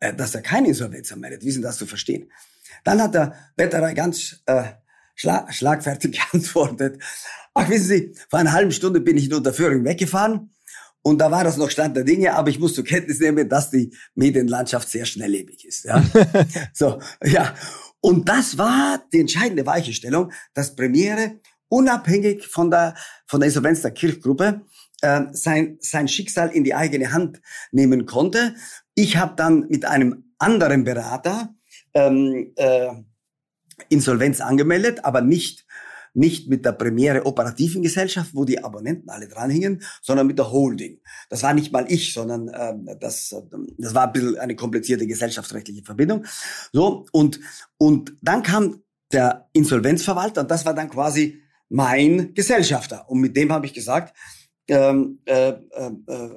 [0.00, 1.44] äh, dass er keine Insolvenz anmeldet.
[1.44, 2.30] Wie denn das zu verstehen?
[2.84, 4.64] Dann hat der Betterey ganz äh,
[5.14, 7.02] schla schlagfertig geantwortet,
[7.54, 10.50] ach wissen Sie, vor einer halben Stunde bin ich in Unterföhring weggefahren
[11.02, 13.70] und da war das noch Stand der Dinge, aber ich muss zur Kenntnis nehmen, dass
[13.70, 15.84] die Medienlandschaft sehr schnelllebig ist.
[15.84, 16.02] Ja?
[16.74, 17.54] so, ja.
[18.00, 22.94] Und das war die entscheidende Weichenstellung, dass Premiere unabhängig von der,
[23.26, 24.62] von der Insolvenz der Kirchgruppe
[25.00, 27.40] äh, sein, sein Schicksal in die eigene Hand
[27.72, 28.54] nehmen konnte.
[28.94, 31.54] Ich habe dann mit einem anderen Berater
[31.94, 32.90] ähm, äh,
[33.88, 35.66] Insolvenz angemeldet, aber nicht
[36.18, 41.00] nicht mit der Premiere operativen Gesellschaft, wo die Abonnenten alle dranhingen, sondern mit der Holding.
[41.30, 43.34] Das war nicht mal ich, sondern äh, das,
[43.78, 46.24] das war ein bisschen eine komplizierte gesellschaftsrechtliche Verbindung.
[46.72, 47.40] So, und,
[47.78, 53.08] und dann kam der Insolvenzverwalter und das war dann quasi mein Gesellschafter.
[53.08, 54.16] Und mit dem habe ich gesagt,
[54.66, 56.30] ähm, äh, äh, äh,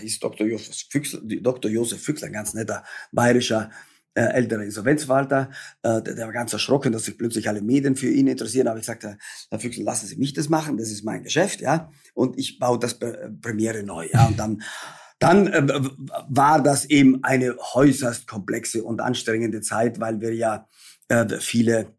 [0.00, 0.46] hieß Dr.
[0.46, 1.70] Josef Füchsler, Dr.
[1.70, 3.70] Josef Füchsler, ein ganz netter bayerischer
[4.16, 5.50] äh, älterer Insolvenzverwalter,
[5.82, 8.66] äh, der, der war ganz erschrocken, dass sich plötzlich alle Medien für ihn interessieren.
[8.66, 9.18] Aber ich sagte,
[9.50, 11.90] Herr Füchsel, lassen Sie mich das machen, das ist mein Geschäft, ja.
[12.14, 14.26] Und ich baue das Premiere neu, ja.
[14.26, 14.62] Und dann
[15.18, 15.66] dann äh,
[16.28, 20.66] war das eben eine äußerst komplexe und anstrengende Zeit, weil wir ja
[21.08, 21.95] äh, viele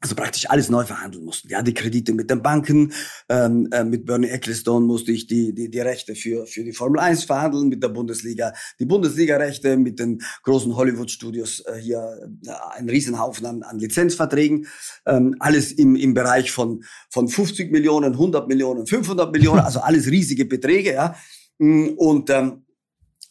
[0.00, 1.48] also praktisch alles neu verhandeln mussten.
[1.48, 2.92] Ja, die Kredite mit den Banken,
[3.28, 7.00] ähm, äh, mit Bernie Ecclestone musste ich die, die, die Rechte für, für die Formel
[7.00, 12.88] 1 verhandeln, mit der Bundesliga die Bundesliga-Rechte, mit den großen Hollywood-Studios äh, hier äh, ein
[12.88, 14.66] Riesenhaufen an, an Lizenzverträgen,
[15.06, 20.10] ähm, alles im, im Bereich von, von 50 Millionen, 100 Millionen, 500 Millionen, also alles
[20.10, 21.14] riesige Beträge, ja.
[21.58, 22.63] Mm, und ähm,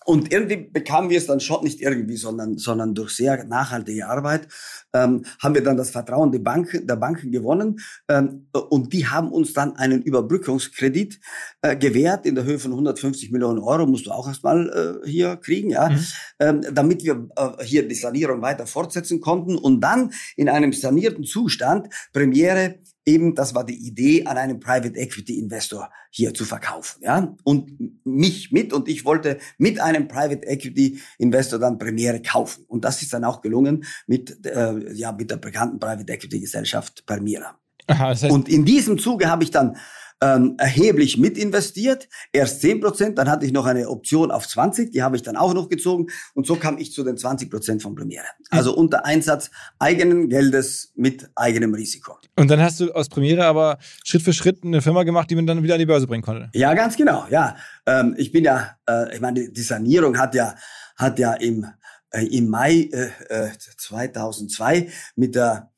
[0.05, 4.47] und irgendwie bekamen wir es dann schon nicht irgendwie, sondern, sondern durch sehr nachhaltige Arbeit
[4.93, 7.79] ähm, haben wir dann das Vertrauen der, Bank, der Banken gewonnen.
[8.07, 11.19] Ähm, und die haben uns dann einen Überbrückungskredit
[11.61, 15.37] äh, gewährt in der Höhe von 150 Millionen Euro, musst du auch erstmal äh, hier
[15.37, 16.05] kriegen, ja, mhm.
[16.39, 21.23] ähm, damit wir äh, hier die Sanierung weiter fortsetzen konnten und dann in einem sanierten
[21.23, 27.01] Zustand Premiere eben, das war die Idee, an einen Private Equity Investor hier zu verkaufen,
[27.03, 32.65] ja, und mich mit und ich wollte mit einem Private Equity Investor dann Premiere kaufen
[32.67, 37.05] und das ist dann auch gelungen mit äh, ja mit der bekannten Private Equity Gesellschaft
[37.05, 37.57] Permira.
[37.87, 39.75] Aha, das heißt und in diesem Zuge habe ich dann
[40.23, 42.07] ähm, erheblich mit investiert.
[42.31, 45.36] Erst 10 Prozent, dann hatte ich noch eine Option auf 20, die habe ich dann
[45.36, 46.07] auch noch gezogen.
[46.33, 48.25] Und so kam ich zu den 20 Prozent von Premiere.
[48.49, 48.77] Also mhm.
[48.77, 52.17] unter Einsatz eigenen Geldes mit eigenem Risiko.
[52.38, 55.45] Und dann hast du aus Premiere aber Schritt für Schritt eine Firma gemacht, die man
[55.45, 56.49] dann wieder an die Börse bringen konnte.
[56.53, 57.25] Ja, ganz genau.
[57.29, 60.55] Ja, ähm, ich bin ja, äh, ich meine, die Sanierung hat ja,
[60.95, 61.65] hat ja im,
[62.12, 65.69] äh, im Mai äh, 2002 äh, mit der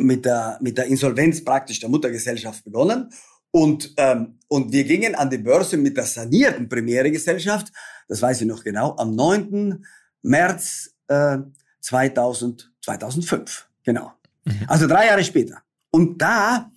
[0.00, 3.10] mit der, mit der Insolvenz praktisch der Muttergesellschaft begonnen.
[3.50, 7.72] Und, ähm, und wir gingen an die Börse mit der sanierten Premiere-Gesellschaft,
[8.08, 9.84] das weiß ich noch genau, am 9.
[10.22, 11.38] März äh,
[11.80, 13.68] 2000, 2005.
[13.84, 14.12] Genau.
[14.44, 14.64] Mhm.
[14.66, 15.62] Also drei Jahre später.
[15.90, 16.70] Und da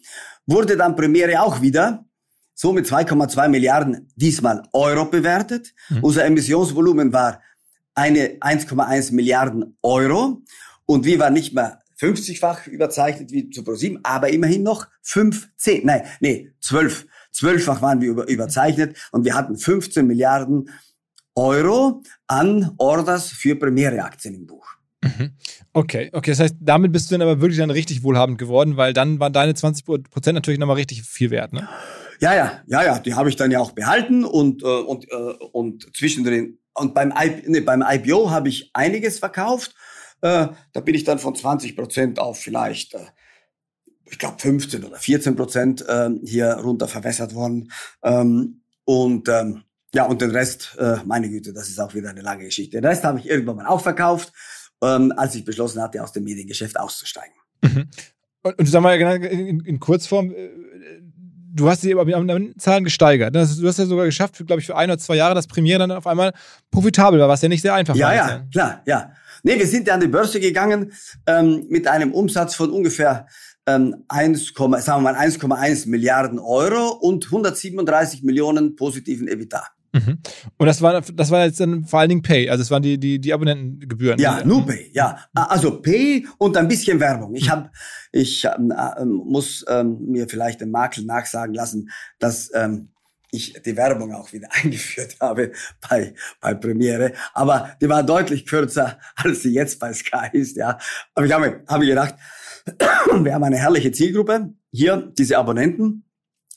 [0.46, 2.06] wurde dann Premiere auch wieder
[2.54, 5.74] so mit 2,2 Milliarden diesmal Euro bewertet.
[5.90, 6.04] Mhm.
[6.04, 7.42] Unser Emissionsvolumen war
[7.96, 10.42] eine 1,1 Milliarden Euro
[10.86, 16.04] und wir waren nicht mehr 50-fach überzeichnet wie zu ProSieben, aber immerhin noch 15, nein,
[16.20, 20.70] nee, 12, 12-fach waren wir über, überzeichnet und wir hatten 15 Milliarden
[21.36, 24.68] Euro an Orders für Premiere-Aktien im Buch.
[25.04, 25.32] Mhm.
[25.74, 28.94] Okay, okay, das heißt, damit bist du dann aber wirklich dann richtig wohlhabend geworden, weil
[28.94, 31.68] dann waren deine 20 Prozent natürlich nochmal richtig viel wert, ne?
[32.20, 35.16] Ja, ja, ja, ja, die habe ich dann ja auch behalten und, äh, und, äh,
[35.16, 39.74] und zwischendrin, und beim, I, nee, beim IPO habe ich einiges verkauft
[40.22, 43.06] äh, da bin ich dann von 20 Prozent auf vielleicht, äh,
[44.06, 47.72] ich glaube 15 oder 14 Prozent äh, hier runter verwässert worden.
[48.04, 52.22] Ähm, und ähm, ja, und den Rest, äh, meine Güte, das ist auch wieder eine
[52.22, 52.80] lange Geschichte.
[52.80, 54.32] Den Rest habe ich irgendwann mal auch verkauft,
[54.82, 57.36] ähm, als ich beschlossen hatte, aus dem Mediengeschäft auszusteigen.
[57.62, 57.90] Mhm.
[58.44, 60.50] Und, und sag mal in, in Kurzform, äh,
[61.54, 62.06] du hast sie aber
[62.58, 63.36] Zahlen gesteigert.
[63.36, 65.92] Du hast ja sogar geschafft, glaube ich, für ein oder zwei Jahre, dass Premiere dann
[65.92, 66.34] auf einmal
[66.72, 68.16] profitabel war, was ja nicht sehr einfach ja, war.
[68.16, 69.12] Ja, ja, klar, ja.
[69.44, 70.92] Nee, wir sind ja an die Börse gegangen
[71.28, 73.28] ähm, mit einem Umsatz von ungefähr
[73.68, 79.64] ähm, 1, sagen wir mal 1,1 Milliarden Euro und 137 Millionen positiven EBITDA.
[79.94, 80.20] Mhm.
[80.58, 82.98] Und das war, das war jetzt dann vor allen Dingen Pay, also es waren die,
[82.98, 84.20] die, die Abonnentengebühren.
[84.20, 85.18] Ja, nur Pay, ja.
[85.34, 87.36] Also Pay und ein bisschen Werbung.
[87.36, 87.70] Ich habe,
[88.12, 92.91] ich ähm, äh, muss ähm, mir vielleicht den Makel nachsagen lassen, dass ähm,
[93.32, 95.52] ich die Werbung auch wieder eingeführt habe
[95.90, 97.14] bei, bei Premiere.
[97.34, 100.78] Aber die war deutlich kürzer, als sie jetzt bei Sky ist, ja.
[101.16, 102.16] Aber ich habe hab mir gedacht,
[102.78, 104.54] wir haben eine herrliche Zielgruppe.
[104.72, 106.06] Hier, diese Abonnenten.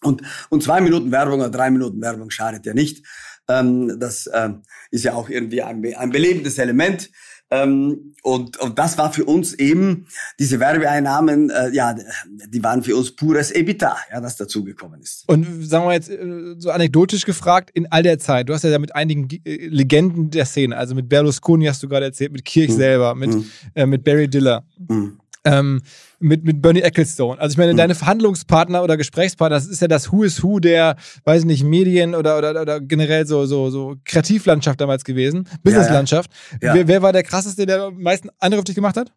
[0.02, 3.06] Und, und zwei Minuten Werbung oder drei Minuten Werbung schadet ja nicht.
[3.48, 7.10] Ähm, das ähm, ist ja auch irgendwie ein, ein belebendes Element.
[7.54, 10.06] Ähm, und, und das war für uns eben,
[10.38, 11.94] diese Werbeeinnahmen, äh, ja,
[12.48, 15.24] die waren für uns pures EBITDA, ja, das dazugekommen ist.
[15.28, 18.78] Und sagen wir jetzt äh, so anekdotisch gefragt, in all der Zeit, du hast ja
[18.78, 22.70] mit einigen äh, Legenden der Szene, also mit Berlusconi hast du gerade erzählt, mit Kirch
[22.70, 22.76] mhm.
[22.76, 23.50] selber, mit, mhm.
[23.74, 24.64] äh, mit Barry Diller.
[24.88, 25.82] Mhm ähm,
[26.18, 27.40] mit, mit Bernie Ecclestone.
[27.40, 27.76] Also ich meine, mhm.
[27.76, 31.64] deine Verhandlungspartner oder Gesprächspartner, das ist ja das Who is Who der, weiß ich nicht,
[31.64, 36.30] Medien oder, oder, oder generell so, so, so Kreativlandschaft damals gewesen, Businesslandschaft.
[36.60, 36.74] Ja, ja.
[36.74, 39.12] wer, wer war der krasseste, der am meisten auf dich gemacht hat?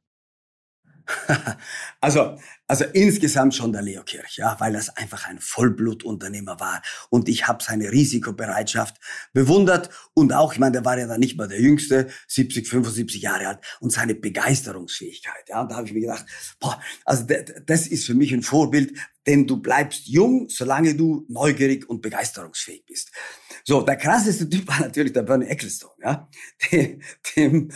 [2.01, 6.81] also, also insgesamt schon der Leo Kirch, ja, weil das einfach ein Vollblutunternehmer war.
[7.09, 8.97] Und ich habe seine Risikobereitschaft
[9.33, 9.89] bewundert.
[10.13, 13.47] Und auch, ich meine, der war ja dann nicht mal der Jüngste, 70, 75 Jahre
[13.47, 13.59] alt.
[13.79, 15.61] Und seine Begeisterungsfähigkeit, ja.
[15.61, 16.25] Und da habe ich mir gedacht,
[16.59, 17.25] boah, also
[17.65, 18.93] das ist für mich ein Vorbild,
[19.25, 23.11] denn du bleibst jung, solange du neugierig und begeisterungsfähig bist.
[23.63, 26.29] So, der krasseste Typ war natürlich der Bernie Ecclestone, ja.
[26.71, 27.01] Dem,
[27.35, 27.71] dem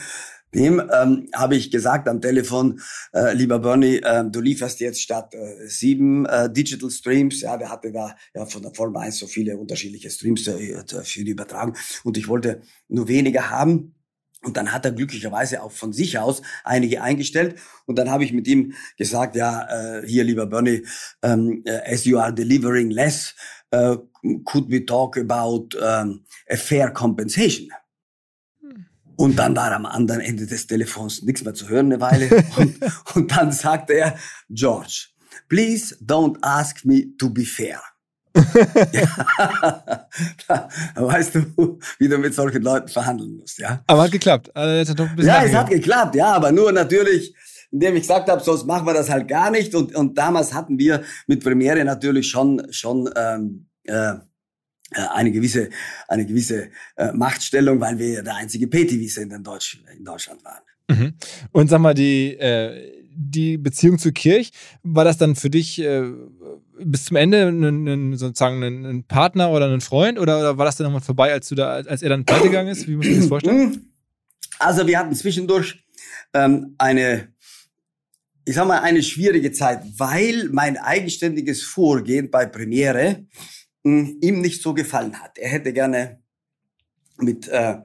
[0.53, 2.81] dem ähm, habe ich gesagt am Telefon,
[3.13, 7.69] äh, lieber Bernie, äh, du lieferst jetzt statt äh, sieben äh, Digital Streams, ja, der
[7.69, 11.75] hatte da ja von der Formel 1 so viele unterschiedliche Streams äh, für die Übertragung
[12.03, 13.95] und ich wollte nur weniger haben.
[14.43, 17.59] Und dann hat er glücklicherweise auch von sich aus einige eingestellt.
[17.85, 20.83] Und dann habe ich mit ihm gesagt, ja, äh, hier, lieber Bernie,
[21.21, 23.35] ähm, äh, as you are delivering less,
[23.71, 23.97] uh,
[24.45, 27.69] could we talk about um, a fair compensation?
[29.15, 32.29] Und dann war am anderen Ende des Telefons nichts mehr zu hören eine Weile.
[32.57, 32.77] Und,
[33.15, 34.15] und dann sagte er,
[34.49, 35.07] George,
[35.49, 37.81] please don't ask me to be fair.
[38.93, 40.07] ja,
[40.47, 43.83] da, weißt du, wie du mit solchen Leuten verhandeln musst, ja.
[43.87, 44.55] Aber hat geklappt.
[44.55, 47.35] Also, ja, es hat geklappt, ja, aber nur natürlich,
[47.71, 49.75] indem ich gesagt habe, sonst machen wir das halt gar nicht.
[49.75, 54.13] Und, und damals hatten wir mit Premiere natürlich schon, schon ähm, äh, äh,
[54.91, 55.69] eine gewisse,
[56.07, 60.61] eine gewisse äh, Machtstellung, weil wir der einzige PTV-Sender in, Deutsch, in Deutschland waren.
[60.89, 61.13] Mhm.
[61.51, 64.51] Und sag mal, die, äh, die Beziehung zur Kirch,
[64.83, 66.03] war das dann für dich äh,
[66.83, 70.65] bis zum Ende ein, ein, sozusagen ein, ein, Partner oder ein Freund oder, oder war
[70.65, 72.87] das dann nochmal vorbei, als du da, als er dann pleite gegangen ist?
[72.87, 73.87] Wie muss sich das vorstellen?
[74.59, 75.83] Also wir hatten zwischendurch
[76.35, 77.29] ähm, eine,
[78.45, 83.25] ich sag mal, eine schwierige Zeit, weil mein eigenständiges Vorgehen bei Premiere
[83.83, 85.37] ihm nicht so gefallen hat.
[85.37, 86.21] Er hätte gerne
[87.17, 87.77] mit, äh,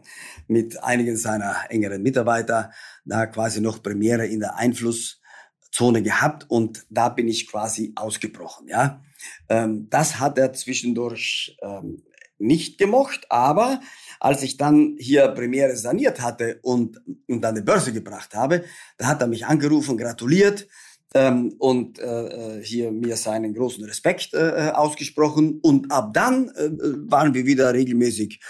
[0.49, 2.73] mit einigen seiner engeren Mitarbeiter
[3.05, 8.69] da quasi noch Premiere in der Einflusszone gehabt und da bin ich quasi ausgebrochen.
[8.69, 9.03] Ja,
[9.49, 12.03] ähm, das hat er zwischendurch ähm,
[12.39, 13.81] nicht gemocht, aber
[14.21, 18.65] als ich dann hier Premiere saniert hatte und, und an die Börse gebracht habe,
[18.99, 20.69] da hat er mich angerufen, gratuliert
[21.14, 25.61] ähm, und äh, hier mir seinen großen Respekt äh, ausgesprochen.
[25.62, 26.71] Und ab dann äh,
[27.11, 28.40] waren wir wieder regelmäßig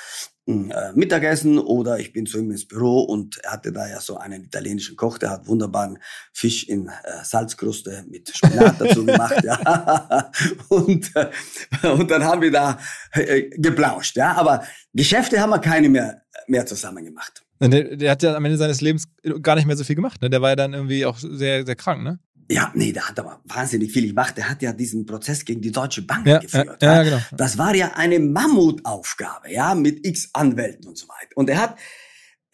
[0.48, 4.16] äh, Mittagessen oder ich bin zu ihm ins Büro und er hatte da ja so
[4.16, 5.98] einen italienischen Koch, der hat wunderbaren
[6.32, 10.30] Fisch in äh, Salzkruste mit Spinat dazu gemacht, ja.
[10.68, 12.78] Und, äh, und dann haben wir da
[13.12, 14.34] äh, geplauscht, ja.
[14.34, 17.42] Aber Geschäfte haben wir keine mehr, mehr zusammen gemacht.
[17.60, 19.04] Der, der, hat ja am Ende seines Lebens
[19.42, 20.30] gar nicht mehr so viel gemacht, ne?
[20.30, 22.20] Der war ja dann irgendwie auch sehr, sehr krank, ne?
[22.48, 24.36] Ja, nee, der hat aber wahnsinnig viel gemacht.
[24.36, 26.80] Der hat ja diesen Prozess gegen die Deutsche Bank ja, geführt.
[26.80, 27.18] Ja, ja, genau.
[27.36, 31.36] Das war ja eine Mammutaufgabe, ja, mit x Anwälten und so weiter.
[31.36, 31.76] Und er hat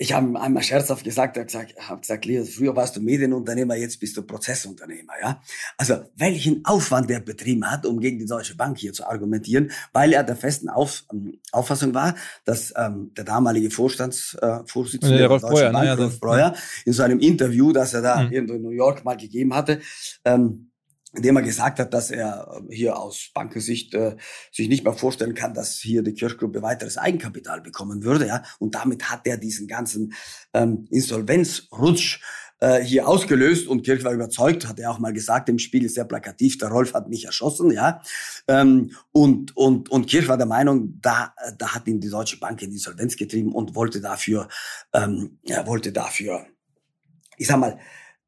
[0.02, 4.00] ich habe einmal scherzhaft gesagt, er gesagt, hab gesagt, Leo, früher warst du Medienunternehmer, jetzt
[4.00, 5.40] bist du Prozessunternehmer, ja.
[5.78, 10.12] Also welchen Aufwand der betrieben hat, um gegen die Deutsche Bank hier zu argumentieren, weil
[10.12, 15.42] er der festen Auf, ähm, Auffassung war, dass ähm, der damalige Vorstandsvorsitzende äh, der, Rolf
[15.42, 18.32] Breuer, Bank, ne, Rolf Breuer, in so einem Interview, das er da mhm.
[18.32, 19.80] irgendwo in New York mal gegeben hatte,
[20.24, 20.71] ähm,
[21.14, 24.16] indem er gesagt hat, dass er äh, hier aus Bankensicht äh,
[24.50, 28.26] sich nicht mehr vorstellen kann, dass hier die Kirchgruppe weiteres Eigenkapital bekommen würde.
[28.26, 28.42] Ja?
[28.58, 30.14] Und damit hat er diesen ganzen
[30.54, 32.20] ähm, Insolvenzrutsch
[32.60, 36.04] äh, hier ausgelöst und Kirch war überzeugt, hat er auch mal gesagt im Spiel, sehr
[36.04, 38.00] plakativ, der Rolf hat mich erschossen, ja.
[38.46, 42.62] Ähm, und, und, und Kirch war der Meinung, da, da hat ihn die Deutsche Bank
[42.62, 44.48] in Insolvenz getrieben und wollte dafür,
[44.92, 46.46] ähm, er wollte dafür,
[47.36, 47.80] ich sag mal,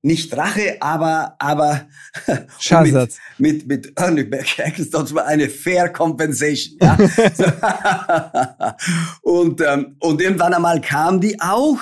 [0.05, 1.89] nicht Rache, aber, aber
[2.61, 3.17] Schadsatz.
[3.39, 6.77] mit, mit, mit Ernie Ecclestone eine Fair Compensation.
[6.81, 6.97] Ja?
[9.23, 11.79] und, ähm, und irgendwann einmal kam die auch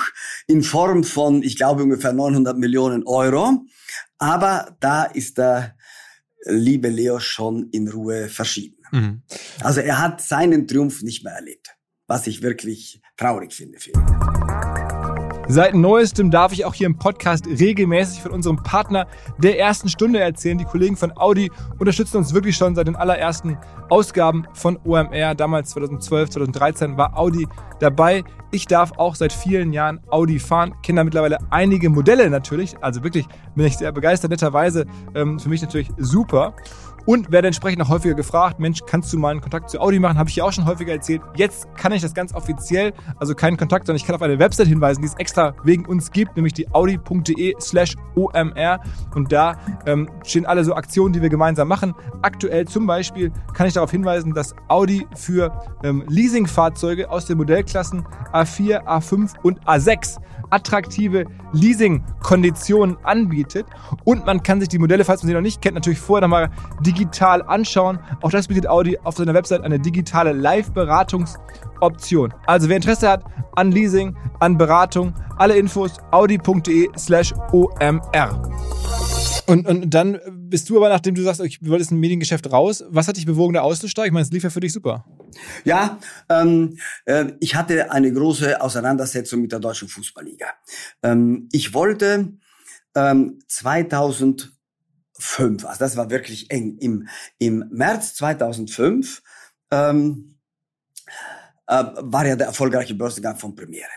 [0.47, 3.65] in Form von, ich glaube, ungefähr 900 Millionen Euro.
[4.19, 5.75] Aber da ist der
[6.45, 8.79] liebe Leo schon in Ruhe verschieden.
[8.93, 9.23] Mhm.
[9.61, 11.75] Also er hat seinen Triumph nicht mehr erlebt,
[12.07, 14.62] was ich wirklich traurig finde für ihn.
[15.49, 19.07] Seit neuestem darf ich auch hier im Podcast regelmäßig von unserem Partner
[19.39, 20.57] der ersten Stunde erzählen.
[20.57, 25.35] Die Kollegen von Audi unterstützen uns wirklich schon seit den allerersten Ausgaben von OMR.
[25.35, 27.49] Damals 2012, 2013 war Audi
[27.81, 28.23] dabei.
[28.53, 32.77] Ich darf auch seit vielen Jahren Audi fahren, kenne da mittlerweile einige Modelle natürlich.
[32.81, 33.27] Also wirklich
[33.57, 36.55] bin ich sehr begeistert, netterweise ähm, für mich natürlich super.
[37.05, 40.19] Und werde entsprechend auch häufiger gefragt, Mensch, kannst du mal einen Kontakt zu Audi machen?
[40.19, 41.23] Habe ich ja auch schon häufiger erzählt.
[41.37, 44.69] Jetzt kann ich das ganz offiziell, also keinen Kontakt, sondern ich kann auf eine Website
[44.69, 48.81] hinweisen, die es extra wegen uns gibt, nämlich die audi.de slash omr.
[49.15, 51.95] Und da ähm, stehen alle so Aktionen, die wir gemeinsam machen.
[52.23, 58.07] Aktuell zum Beispiel kann ich darauf hinweisen, dass Audi für ähm, Leasingfahrzeuge aus den Modellklassen
[58.33, 60.19] A4, A5 und A6
[60.53, 63.67] attraktive Leasing-Konditionen anbietet.
[64.05, 66.51] Und man kann sich die Modelle, falls man sie noch nicht kennt, natürlich vorher nochmal
[66.81, 67.99] digital anschauen.
[68.21, 72.35] Auch das bietet Audi auf seiner Website eine digitale Live-Beratungsoption.
[72.47, 73.25] Also wer Interesse hat
[73.57, 78.03] an Leasing, an Beratung, alle Infos audi.de slash omr.
[79.47, 83.09] Und, und dann bist du aber, nachdem du sagst, ich wollte ein Mediengeschäft raus, was
[83.09, 84.09] hat dich bewogen, da auszusteigen?
[84.09, 85.05] Ich meine, es lief ja für dich super.
[85.65, 90.47] Ja, ähm, äh, ich hatte eine große Auseinandersetzung mit der deutschen Fußballliga.
[91.03, 92.33] Ähm, ich wollte
[92.95, 94.53] ähm, 2005,
[95.65, 99.23] also das war wirklich eng, im, im März 2005
[99.71, 100.39] ähm,
[101.67, 103.89] äh, war ja der erfolgreiche Börsengang von Premiere.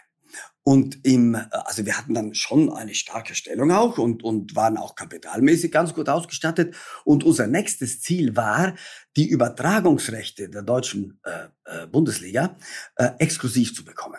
[0.68, 4.96] Und im, also wir hatten dann schon eine starke Stellung auch und, und waren auch
[4.96, 6.76] kapitalmäßig ganz gut ausgestattet.
[7.04, 8.74] Und unser nächstes Ziel war,
[9.16, 12.58] die Übertragungsrechte der deutschen äh, äh, Bundesliga
[12.96, 14.18] äh, exklusiv zu bekommen.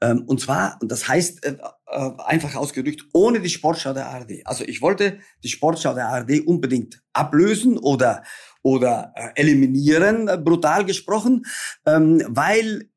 [0.00, 1.56] Ähm, und zwar, und das heißt äh,
[1.86, 4.42] äh, einfach ausgedrückt, ohne die Sportschau der ARD.
[4.44, 8.22] Also ich wollte die Sportschau der ARD unbedingt ablösen oder
[8.62, 11.44] oder äh, eliminieren, brutal gesprochen,
[11.84, 12.88] ähm, weil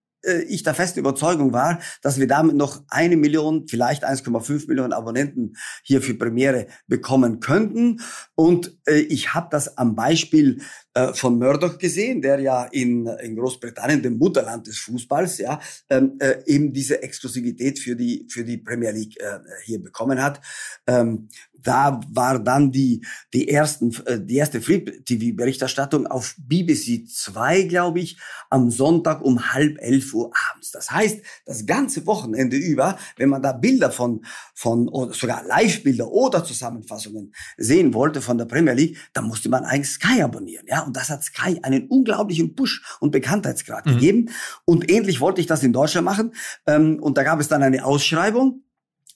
[0.47, 5.55] ich der festen Überzeugung war, dass wir damit noch eine Million, vielleicht 1,5 Millionen Abonnenten
[5.84, 8.01] hier für Premiere bekommen könnten.
[8.36, 10.61] Und äh, ich habe das am Beispiel
[10.96, 16.18] äh, von Murdoch gesehen, der ja in, in Großbritannien, dem Mutterland des Fußballs, ja, ähm,
[16.20, 20.39] äh, eben diese Exklusivität für die für die Premier League äh, hier bekommen hat.
[20.88, 21.28] Ähm,
[21.66, 28.18] da war dann die, die, ersten, äh, die erste Free-TV-Berichterstattung auf BBC 2, glaube ich,
[28.50, 30.72] am Sonntag um halb elf Uhr abends.
[30.72, 34.24] Das heißt, das ganze Wochenende über, wenn man da Bilder von,
[34.54, 39.66] von oder sogar Live-Bilder oder Zusammenfassungen sehen wollte von der Premier League, dann musste man
[39.66, 40.66] eigentlich Sky abonnieren.
[40.68, 40.84] Ja?
[40.86, 43.91] Und das hat Sky einen unglaublichen Push und Bekanntheitsgrad mhm.
[43.91, 44.29] gegeben.
[44.65, 46.33] Und ähnlich wollte ich das in Deutschland machen.
[46.65, 48.63] Ähm, und da gab es dann eine Ausschreibung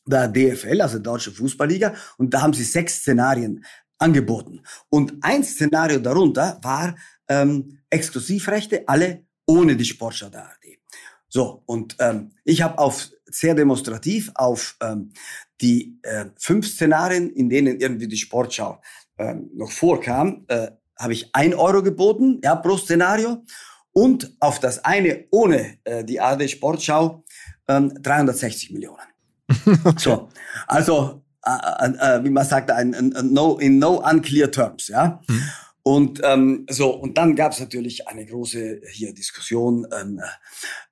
[0.05, 3.63] der DFL, also Deutsche Fußballliga, und da haben sie sechs Szenarien
[3.99, 4.61] angeboten.
[4.89, 6.95] Und ein Szenario darunter war
[7.27, 10.79] ähm, Exklusivrechte, alle ohne die Sportschau der ARD.
[11.27, 15.11] So, und ähm, ich habe auf sehr demonstrativ auf ähm,
[15.61, 18.81] die äh, fünf Szenarien, in denen irgendwie die Sportschau
[19.17, 23.43] äh, noch vorkam, äh, habe ich ein Euro geboten, ja, pro Szenario.
[23.91, 27.23] Und auf das eine ohne äh, die ARD Sportschau
[27.67, 28.99] ähm, 360 Millionen.
[29.97, 30.29] so,
[30.67, 34.89] also äh, äh, äh, wie man sagt, ein, ein, ein no, in no unclear terms,
[34.89, 35.21] ja.
[35.27, 35.43] Mhm.
[35.81, 40.21] Und ähm, so und dann gab es natürlich eine große hier Diskussion ähm,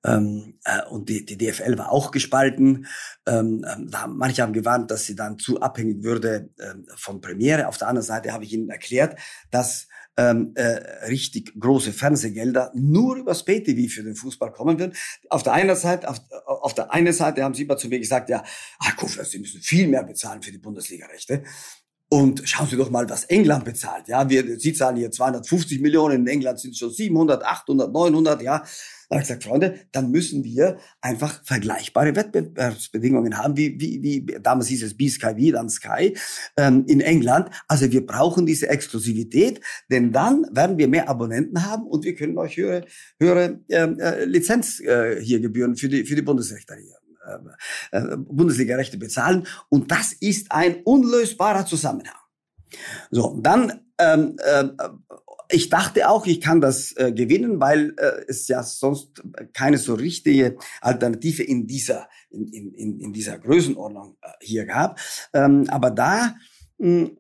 [0.04, 2.88] ähm, äh, und die, die DFL war auch gespalten.
[3.28, 7.68] Ähm, ähm, da, manche haben gewarnt, dass sie dann zu abhängig würde ähm, von Premiere.
[7.68, 9.20] Auf der anderen Seite habe ich ihnen erklärt,
[9.52, 9.88] dass
[10.18, 14.94] ähm, äh, richtig große Fernsehgelder nur über Pay-TV für den Fußball kommen würden.
[15.30, 18.30] Auf der einen Seite, auf, auf der einen Seite haben sie immer zu mir gesagt,
[18.30, 18.44] ja,
[18.80, 21.44] ah, Kofler, Sie müssen viel mehr bezahlen für die Bundesliga-Rechte.
[22.10, 24.08] Und schauen Sie doch mal, was England bezahlt.
[24.08, 28.42] Ja, wir, Sie zahlen hier 250 Millionen, in England sind es schon 700, 800, 900,
[28.42, 28.64] ja.
[29.10, 34.38] Da habe ich gesagt, Freunde, dann müssen wir einfach vergleichbare Wettbewerbsbedingungen haben, wie, wie, wie
[34.42, 36.18] damals hieß es B-Sky, dann Sky
[36.58, 37.50] ähm, in England.
[37.68, 42.38] Also wir brauchen diese Exklusivität, denn dann werden wir mehr Abonnenten haben und wir können
[42.38, 42.86] euch höhere,
[43.20, 46.98] höhere ähm, äh, Lizenz äh, hier Gebühren für die, für die Bundesrechte hier.
[47.28, 49.48] Äh, äh, Bundesliga-Rechte bezahlen.
[49.70, 52.16] Und das ist ein unlösbarer Zusammenhang.
[53.12, 54.66] So, dann ähm, äh,
[55.50, 59.24] ich dachte auch, ich kann das äh, gewinnen, weil äh, es ja sonst
[59.54, 65.00] keine so richtige Alternative in dieser, in, in, in dieser Größenordnung äh, hier gab.
[65.34, 66.36] Ähm, aber da
[66.78, 67.18] mh, hm,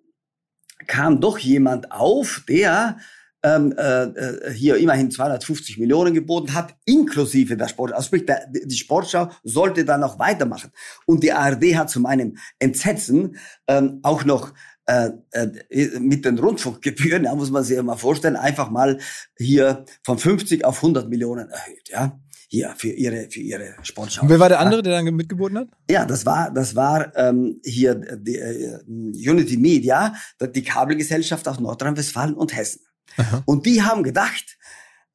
[0.88, 2.98] kam doch jemand auf, der
[3.44, 7.94] ähm, äh, äh, hier immerhin 250 Millionen geboten hat, inklusive der Sport.
[7.94, 10.72] Also sprich, der, die Sportschau sollte dann noch weitermachen.
[11.06, 14.54] Und die ARD hat zu meinem Entsetzen ähm, auch noch
[14.88, 19.00] äh, äh, mit den Rundfunkgebühren, ja, muss man sich ja mal vorstellen, einfach mal
[19.38, 22.20] hier von 50 auf 100 Millionen erhöht, ja.
[22.50, 24.22] Hier für ihre für ihre Sportschau.
[24.22, 25.68] Und wer war der andere, der dann mitgeboten hat?
[25.92, 30.16] Ja, das war das war ähm, hier die, äh, Unity Media,
[30.56, 32.80] die Kabelgesellschaft aus Nordrhein-Westfalen und Hessen.
[33.18, 33.44] Aha.
[33.46, 34.58] Und die haben gedacht,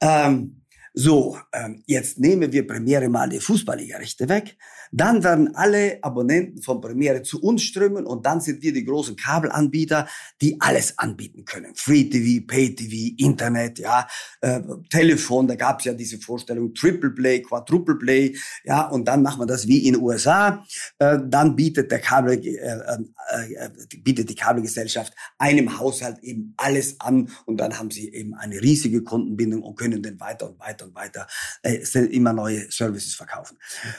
[0.03, 0.62] ähm,
[0.93, 4.59] so, ähm, jetzt nehmen wir Premiere mal die Fußballliga-Rechte weg.
[4.95, 9.16] Dann werden alle Abonnenten von Premiere zu uns strömen und dann sind wir die großen
[9.16, 10.07] Kabelanbieter,
[10.43, 11.74] die alles anbieten können.
[11.74, 14.07] Free TV, Pay TV, Internet, ja,
[14.43, 19.22] äh, Telefon, da gab es ja diese Vorstellung Triple Play, Quadruple Play, ja, und dann
[19.22, 20.62] macht man das wie in den USA.
[20.99, 23.70] Äh, dann bietet der Kabel, äh, äh, äh,
[24.03, 29.03] bietet die Kabelgesellschaft einem Haushalt eben alles an und dann haben sie eben eine riesige
[29.03, 31.26] Kundenbindung und können dann weiter und weiter und weiter
[31.62, 31.78] äh,
[32.11, 33.57] immer neue Services verkaufen.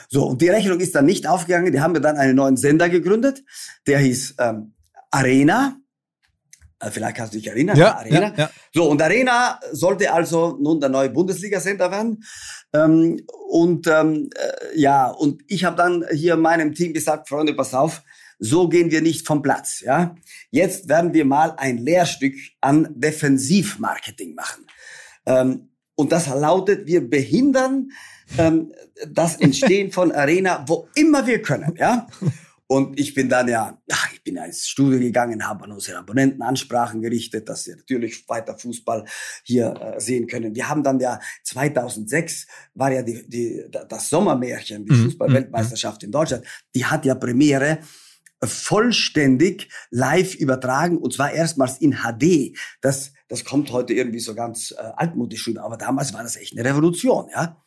[0.08, 1.72] So, und die Rechnung ist dann nicht aufgegangen.
[1.72, 3.42] Die haben wir dann einen neuen Sender gegründet.
[3.86, 4.74] Der hieß ähm,
[5.10, 5.76] Arena.
[6.80, 7.76] Äh, vielleicht kannst du dich erinnern.
[7.76, 8.20] Ja, Arena.
[8.20, 8.50] Ja, ja.
[8.72, 12.22] So, und Arena sollte also nun der neue Bundesliga-Sender werden.
[12.72, 17.74] Ähm, und ähm, äh, ja, und ich habe dann hier meinem Team gesagt, Freunde, pass
[17.74, 18.02] auf,
[18.38, 19.80] so gehen wir nicht vom Platz.
[19.80, 20.14] Ja,
[20.50, 24.66] Jetzt werden wir mal ein Lehrstück an Defensivmarketing machen.
[25.26, 27.90] Ähm, und das lautet, wir behindern
[28.38, 28.72] ähm,
[29.08, 32.06] das Entstehen von Arena, wo immer wir können, ja.
[32.66, 33.78] Und ich bin dann ja,
[34.14, 38.26] ich bin ja ins Studio gegangen, habe an unsere Abonnenten Ansprachen gerichtet, dass sie natürlich
[38.26, 39.04] weiter Fußball
[39.42, 40.54] hier äh, sehen können.
[40.54, 45.04] Wir haben dann ja 2006 war ja die, die, das Sommermärchen, die mhm.
[45.04, 47.80] Fußballweltmeisterschaft in Deutschland, die hat ja Premiere
[48.42, 52.56] vollständig live übertragen und zwar erstmals in HD.
[52.80, 56.58] Das, das kommt heute irgendwie so ganz äh, altmodisch rüber, aber damals war das echt
[56.58, 57.62] eine Revolution, ja.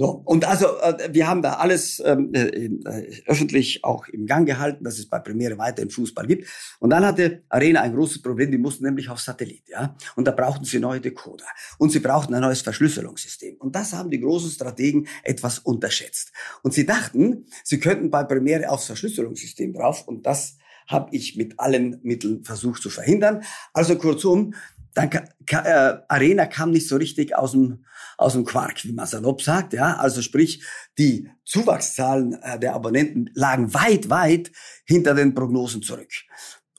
[0.00, 4.46] So, und also äh, wir haben da alles ähm, äh, äh, öffentlich auch im Gang
[4.46, 6.48] gehalten, dass es bei Premiere weiterhin Fußball gibt.
[6.78, 9.94] Und dann hatte Arena ein großes Problem, die mussten nämlich auf Satellit, ja.
[10.16, 11.44] Und da brauchten sie neue Decoder.
[11.76, 13.56] Und sie brauchten ein neues Verschlüsselungssystem.
[13.58, 16.32] Und das haben die großen Strategen etwas unterschätzt.
[16.62, 20.08] Und sie dachten, sie könnten bei Premiere aufs Verschlüsselungssystem drauf.
[20.08, 20.56] Und das
[20.88, 23.42] habe ich mit allen Mitteln versucht zu verhindern.
[23.74, 24.54] Also kurzum,
[24.94, 27.84] dann äh, Arena kam nicht so richtig aus dem
[28.20, 29.72] aus dem Quark, wie man salopp sagt.
[29.72, 30.62] Ja, also sprich,
[30.98, 34.52] die Zuwachszahlen äh, der Abonnenten lagen weit, weit
[34.84, 36.10] hinter den Prognosen zurück.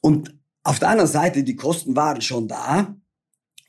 [0.01, 2.95] Und auf der anderen Seite, die Kosten waren schon da.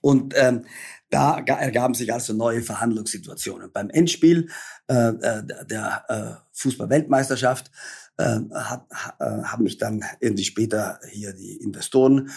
[0.02, 0.66] Und ähm,
[1.08, 3.72] da ergaben sich also neue Verhandlungssituationen.
[3.72, 4.48] Beim Endspiel
[4.88, 7.70] äh, äh der äh, Fußball-Weltmeisterschaft
[8.18, 8.86] äh, hat,
[9.20, 12.30] äh, haben mich dann irgendwie später hier die Investoren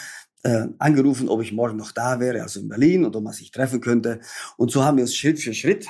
[0.45, 3.49] äh, angerufen, ob ich morgen noch da wäre, also in Berlin, und ob man sich
[3.49, 4.21] treffen könnte.
[4.57, 5.87] Und so haben wir es Schritt für Schritt.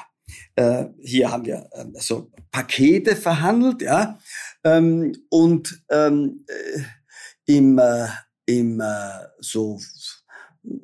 [0.56, 4.18] Äh, hier haben wir äh, so Pakete verhandelt, ja.
[4.64, 6.84] Ähm, und ähm, äh,
[7.46, 8.08] im, äh,
[8.46, 9.80] im äh, so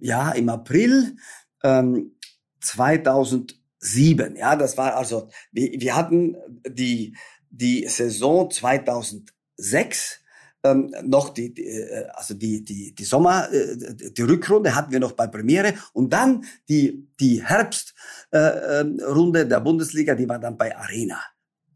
[0.02, 1.16] ja im April
[1.64, 2.18] ähm,
[2.60, 6.36] 2007, ja, das war also wir, wir hatten
[6.68, 7.16] die
[7.50, 10.21] die Saison 2006
[10.64, 15.00] ähm, noch die, die äh, also die die die Sommer äh, die Rückrunde hatten wir
[15.00, 15.74] noch bei Premiere.
[15.94, 21.20] Und dann die die Herbstrunde äh, der Bundesliga, die war dann bei Arena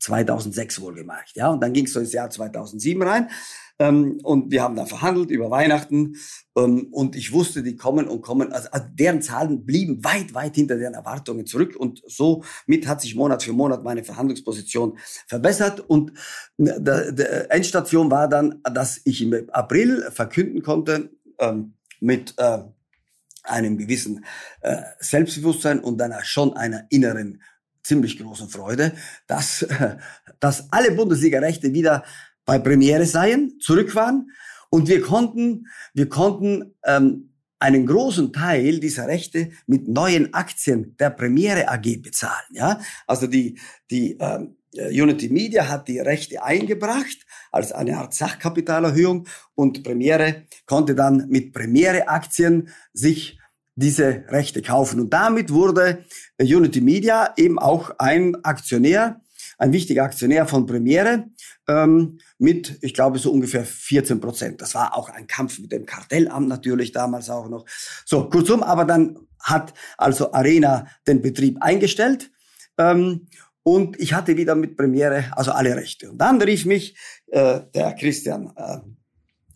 [0.05, 3.29] 2006 wohlgemerkt, ja und dann ging es so ins Jahr 2007 rein
[3.77, 6.15] ähm, und wir haben da verhandelt über Weihnachten.
[6.57, 8.53] Ähm, und ich wusste, die kommen und kommen.
[8.53, 11.75] Also, also deren Zahlen blieben weit, weit hinter deren Erwartungen zurück.
[11.75, 14.97] Und somit hat sich Monat für Monat meine Verhandlungsposition
[15.27, 15.81] verbessert.
[15.81, 16.11] Und
[16.57, 22.59] äh, der Endstation war dann, dass ich im April verkünden konnte, ähm, mit äh,
[23.43, 24.25] einem gewissen
[24.61, 27.41] äh, Selbstbewusstsein und dann schon einer inneren
[27.85, 28.93] ziemlich großen Freude,
[29.27, 29.65] dass,
[30.39, 32.03] dass alle Bundesliga-Rechte wieder
[32.45, 34.29] bei Premiere seien, zurück waren
[34.69, 41.09] und wir konnten, wir konnten ähm, einen großen Teil dieser Rechte mit neuen Aktien der
[41.09, 42.45] Premiere AG bezahlen.
[42.51, 43.59] Ja, also die
[43.89, 50.95] die ähm, Unity Media hat die Rechte eingebracht als eine Art Sachkapitalerhöhung und Premiere konnte
[50.95, 53.39] dann mit Premiere Aktien sich
[53.75, 56.05] diese Rechte kaufen und damit wurde
[56.39, 59.21] Unity Media eben auch ein Aktionär
[59.57, 61.25] ein wichtiger Aktionär von Premiere
[61.67, 64.61] ähm, mit, ich glaube, so ungefähr 14 Prozent.
[64.61, 67.65] Das war auch ein Kampf mit dem Kartellamt natürlich damals auch noch.
[68.05, 72.31] So, kurzum, aber dann hat also Arena den Betrieb eingestellt.
[72.77, 73.27] Ähm,
[73.63, 76.11] und ich hatte wieder mit Premiere also alle Rechte.
[76.11, 76.97] Und dann rief mich
[77.27, 78.77] äh, der Christian äh,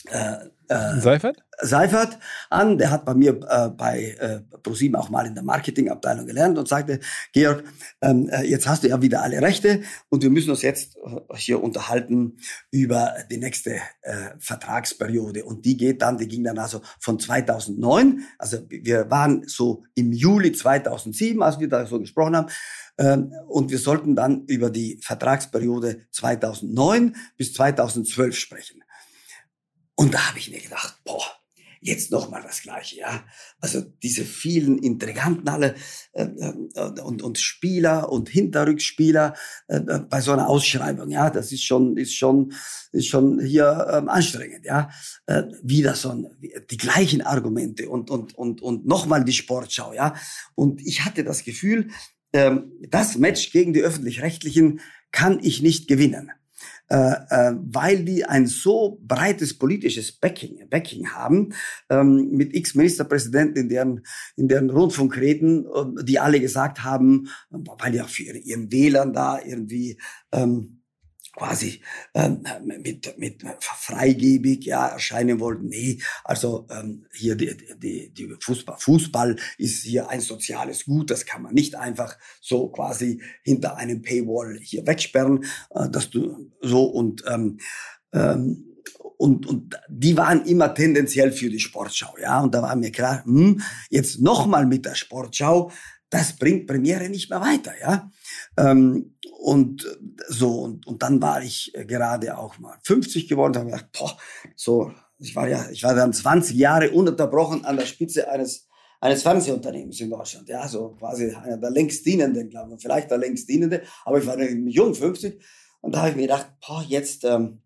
[0.05, 1.43] äh, äh, Seifert?
[1.61, 2.77] Seifert an.
[2.77, 6.67] Der hat bei mir äh, bei äh, ProSieben auch mal in der Marketingabteilung gelernt und
[6.67, 6.99] sagte,
[7.33, 7.63] Georg,
[8.01, 11.35] ähm, äh, jetzt hast du ja wieder alle Rechte und wir müssen uns jetzt äh,
[11.35, 12.37] hier unterhalten
[12.69, 15.43] über die nächste äh, Vertragsperiode.
[15.43, 20.11] Und die geht dann, die ging dann also von 2009, also wir waren so im
[20.11, 22.51] Juli 2007, als wir da so gesprochen haben,
[22.99, 28.83] ähm, und wir sollten dann über die Vertragsperiode 2009 bis 2012 sprechen.
[29.99, 31.25] Und da habe ich mir gedacht, boah,
[31.81, 33.25] jetzt noch mal das Gleiche, ja.
[33.59, 35.75] Also diese vielen Intriganten alle
[36.13, 39.35] äh, äh, und, und Spieler und Hinterrückspieler
[39.67, 42.53] äh, bei so einer Ausschreibung, ja, das ist schon ist schon
[42.93, 44.89] ist schon hier ähm, anstrengend, ja.
[45.25, 46.27] Äh, wieder so ein,
[46.71, 50.15] die gleichen Argumente und und und und noch mal die Sportschau, ja.
[50.55, 51.89] Und ich hatte das Gefühl,
[52.31, 54.79] ähm, das Match gegen die öffentlich-rechtlichen
[55.11, 56.31] kann ich nicht gewinnen
[56.89, 61.53] weil die ein so breites politisches Backing, Backing haben,
[61.89, 64.01] ähm, mit x Ministerpräsidenten in deren,
[64.35, 69.13] in deren Rundfunkreden, äh, die alle gesagt haben, weil die auch für ihre, ihren Wählern
[69.13, 69.99] da irgendwie
[70.31, 70.78] ähm,
[71.39, 71.81] quasi
[72.13, 72.43] ähm,
[72.83, 75.67] mit, mit freigebig ja, erscheinen wollten.
[75.67, 81.25] Nee, also ähm, hier die, die, die Fußball, Fußball ist hier ein soziales Gut, das
[81.25, 86.83] kann man nicht einfach so quasi hinter einem Paywall hier wegsperren, äh, dass du so
[86.83, 87.59] und ähm,
[88.13, 88.65] ähm,
[89.17, 92.39] und, und die waren immer tendenziell für die Sportschau, ja.
[92.39, 95.71] Und da war mir klar, hm, jetzt nochmal mit der Sportschau,
[96.09, 98.09] das bringt Premiere nicht mehr weiter, ja.
[98.59, 99.87] Ähm, und
[100.27, 104.17] so, und, und dann war ich gerade auch mal 50 geworden, habe gedacht, boah,
[104.55, 108.67] so, ich war ja, ich war dann 20 Jahre ununterbrochen an der Spitze eines
[109.01, 113.17] eines Fernsehunternehmens in Deutschland, ja, so quasi einer der längst dienenden, glaube ich, vielleicht der
[113.17, 115.41] längst dienende, aber ich war jung, 50,
[115.81, 117.61] und da habe ich mir gedacht, boah, jetzt, ähm,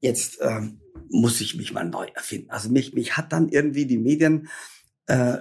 [0.00, 2.50] jetzt ähm, muss ich mich mal neu erfinden.
[2.50, 4.48] Also mich, mich hat dann irgendwie die Medien
[5.06, 5.38] äh,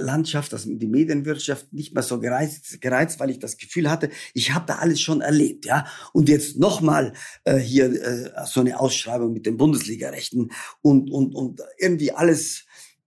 [0.00, 4.52] Landschaft, also die Medienwirtschaft nicht mehr so gereizt, gereizt weil ich das Gefühl hatte, ich
[4.54, 5.86] habe da alles schon erlebt, ja.
[6.12, 7.12] Und jetzt nochmal
[7.44, 10.50] äh, hier äh, so eine Ausschreibung mit den Bundesligarechten
[10.82, 12.64] und und und irgendwie alles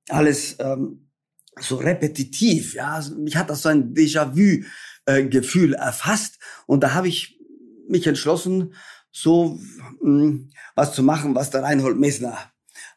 [0.10, 1.10] alles ähm,
[1.60, 2.96] so repetitiv, ja.
[2.96, 7.40] Also mich hat das so ein Déjà-vu-Gefühl äh, erfasst und da habe ich
[7.88, 8.74] mich entschlossen,
[9.12, 9.60] so
[10.02, 12.38] mh, hm, was zu machen, was der Reinhold Messner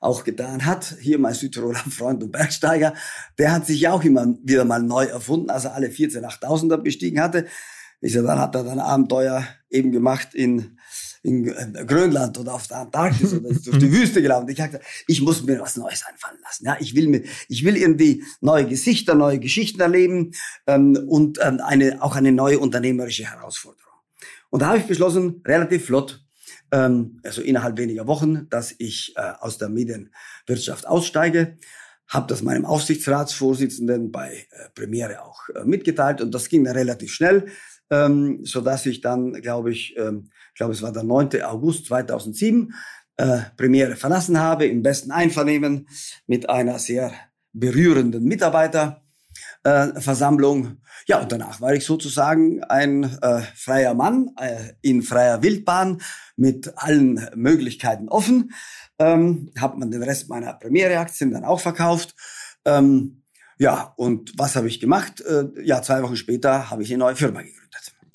[0.00, 0.96] auch getan hat.
[1.00, 2.94] Hier mein Südtiroler Freund und Bergsteiger,
[3.38, 6.78] der hat sich ja auch immer wieder mal neu erfunden, als er alle 14 8000er
[6.78, 7.46] bestiegen hatte.
[8.00, 10.78] Ich sag, dann hat er dann Abenteuer eben gemacht in,
[11.22, 11.44] in
[11.86, 14.48] Grönland oder auf der Antarktis oder durch die Wüste gelaufen.
[14.48, 16.64] Ich sagte, ich muss mir was Neues einfallen lassen.
[16.64, 20.32] Ja, ich will mir, ich will irgendwie neue Gesichter, neue Geschichten erleben
[20.66, 23.92] ähm, und ähm, eine, auch eine neue unternehmerische Herausforderung.
[24.48, 26.24] Und da habe ich beschlossen, relativ flott
[26.72, 31.56] ähm, also innerhalb weniger Wochen, dass ich äh, aus der Medienwirtschaft aussteige.
[32.08, 37.12] Habe das meinem Aufsichtsratsvorsitzenden bei äh, Premiere auch äh, mitgeteilt und das ging dann relativ
[37.12, 37.46] schnell,
[37.90, 41.42] ähm, so dass ich dann, glaube ich, ähm, glaube es war der 9.
[41.42, 42.74] August 2007,
[43.16, 45.88] äh, Premiere verlassen habe im besten Einvernehmen
[46.26, 47.12] mit einer sehr
[47.52, 48.24] berührenden
[49.64, 56.00] Mitarbeiterversammlung ja, und danach war ich sozusagen ein äh, freier Mann äh, in freier Wildbahn
[56.36, 58.52] mit allen Möglichkeiten offen.
[58.98, 62.14] ähm, habe man den Rest meiner Premiere-Aktien dann auch verkauft.
[62.64, 63.22] Ähm,
[63.58, 65.20] ja, und was habe ich gemacht?
[65.22, 67.60] Äh, ja, zwei Wochen später habe ich eine neue Firma gegründet.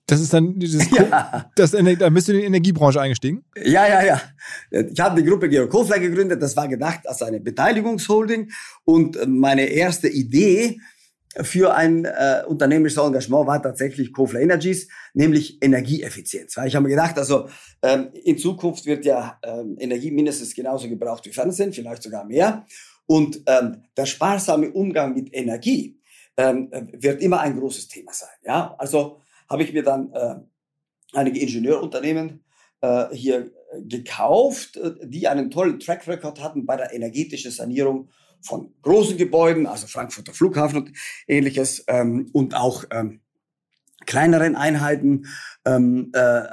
[0.08, 1.50] Das ist dann dieses, ja.
[1.56, 3.44] das, da bist du in die Energiebranche eingestiegen?
[3.56, 4.22] Ja, ja, ja.
[4.70, 6.42] Ich habe die Gruppe Georg Kofler gegründet.
[6.42, 8.52] Das war gedacht als eine Beteiligungsholding.
[8.84, 10.80] Und meine erste Idee
[11.42, 16.56] für ein äh, unternehmerisches Engagement war tatsächlich Kofler Energies, nämlich Energieeffizienz.
[16.58, 17.50] Weil ich habe mir gedacht, also
[17.82, 22.66] ähm, in Zukunft wird ja ähm, Energie mindestens genauso gebraucht wie Fernsehen, vielleicht sogar mehr.
[23.06, 26.00] Und ähm, der sparsame Umgang mit Energie
[26.38, 28.30] ähm, wird immer ein großes Thema sein.
[28.44, 29.20] Ja, also
[29.50, 30.36] habe ich mir dann äh,
[31.14, 32.44] einige Ingenieurunternehmen
[32.82, 38.10] äh, hier gekauft, äh, die einen tollen Track Record hatten bei der energetischen Sanierung
[38.42, 40.92] von großen Gebäuden, also Frankfurter Flughafen und
[41.28, 43.22] ähnliches, ähm, und auch ähm,
[44.06, 45.26] kleineren Einheiten.
[45.66, 46.44] Ähm, äh,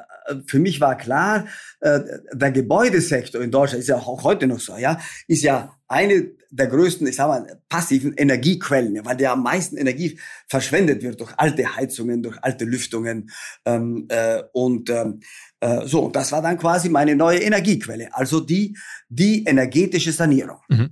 [0.46, 1.46] für mich war klar,
[1.80, 2.00] äh,
[2.32, 6.66] der Gebäudesektor in Deutschland ist ja auch heute noch so, ja, ist ja eine der
[6.66, 10.18] größten, ich sag mal, passiven Energiequellen, weil der am meisten Energie
[10.48, 13.30] verschwendet wird durch alte Heizungen, durch alte Lüftungen
[13.64, 15.20] ähm, äh, und ähm,
[15.60, 16.00] äh, so.
[16.04, 18.76] Und das war dann quasi meine neue Energiequelle, also die
[19.08, 20.58] die energetische Sanierung.
[20.68, 20.90] Mhm.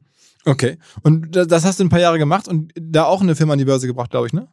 [0.51, 0.79] Okay.
[1.03, 3.65] Und das hast du ein paar Jahre gemacht und da auch eine Firma an die
[3.65, 4.49] Börse gebracht, glaube ich, ne?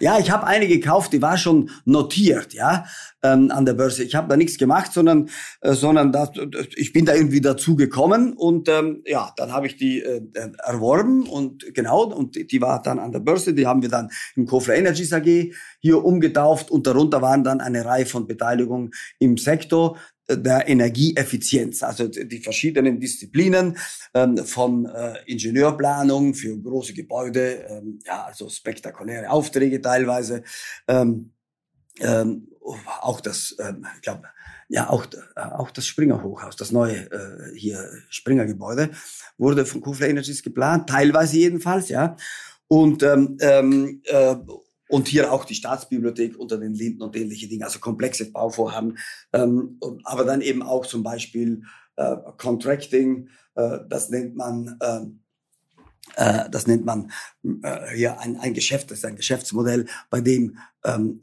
[0.00, 2.86] Ja, ich habe eine gekauft, die war schon notiert, ja,
[3.22, 4.02] ähm, an der Börse.
[4.02, 5.28] Ich habe da nichts gemacht, sondern,
[5.60, 6.30] äh, sondern das,
[6.76, 10.22] ich bin da irgendwie dazu gekommen und ähm, ja, dann habe ich die äh,
[10.64, 13.52] erworben und genau und die war dann an der Börse.
[13.52, 17.84] Die haben wir dann im Kofler Energies AG hier umgetauft und darunter waren dann eine
[17.84, 19.98] Reihe von Beteiligungen im Sektor
[20.28, 23.76] der Energieeffizienz, also die verschiedenen Disziplinen
[24.14, 30.42] ähm, von äh, Ingenieurblanung für große Gebäude, ähm, ja, also spektakuläre Aufträge teilweise,
[30.88, 31.32] ähm,
[32.00, 32.48] ähm,
[33.02, 34.24] auch das, ähm, ich glaube,
[34.68, 35.06] ja, auch,
[35.36, 38.90] äh, auch das Springer Hochhaus, das neue äh, hier Springer Gebäude,
[39.36, 42.16] wurde von Kufler Energies geplant, teilweise jedenfalls, ja.
[42.66, 44.36] Und ähm, ähm, äh,
[44.88, 48.98] und hier auch die Staatsbibliothek unter den Linden und ähnliche Dinge, also komplexe Bauvorhaben.
[49.32, 51.62] Ähm, aber dann eben auch zum Beispiel
[51.96, 55.20] äh, Contracting, äh, das nennt man, ähm,
[56.16, 57.10] äh, das nennt man
[57.62, 61.22] äh, hier ein, ein Geschäft, das ist ein Geschäftsmodell, bei dem ähm,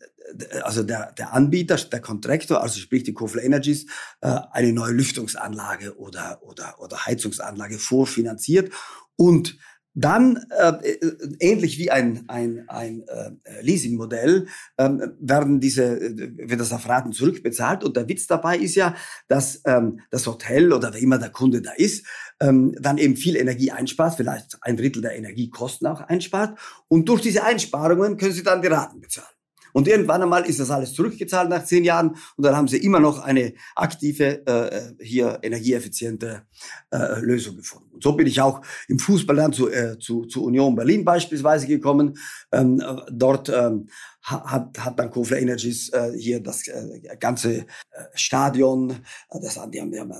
[0.63, 3.85] also der, der Anbieter, der Kontraktor, also sprich die Kofler Energies,
[4.21, 8.71] äh, eine neue Lüftungsanlage oder, oder, oder Heizungsanlage vorfinanziert
[9.15, 9.57] und
[9.93, 14.89] dann, äh, äh, ähnlich wie ein, ein, ein äh, Leasingmodell, äh,
[15.19, 17.83] werden diese, äh, wird das auf Raten zurückbezahlt.
[17.83, 18.95] Und der Witz dabei ist ja,
[19.27, 22.05] dass ähm, das Hotel oder wer immer der Kunde da ist,
[22.39, 26.57] ähm, dann eben viel Energie einspart, vielleicht ein Drittel der Energiekosten auch einspart.
[26.87, 29.27] Und durch diese Einsparungen können sie dann die Raten bezahlen.
[29.73, 32.99] Und irgendwann einmal ist das alles zurückgezahlt nach zehn Jahren und dann haben sie immer
[32.99, 36.43] noch eine aktive, äh, hier energieeffiziente
[36.91, 37.90] äh, Lösung gefunden.
[38.01, 41.67] Und so bin ich auch im Fußball dann zu, äh, zu, zu Union Berlin beispielsweise
[41.67, 42.17] gekommen.
[42.51, 43.89] Ähm, äh, dort ähm,
[44.23, 47.65] hat, hat dann Kofler Energies äh, hier das äh, ganze äh,
[48.15, 50.11] Stadion, äh, das, die haben, die haben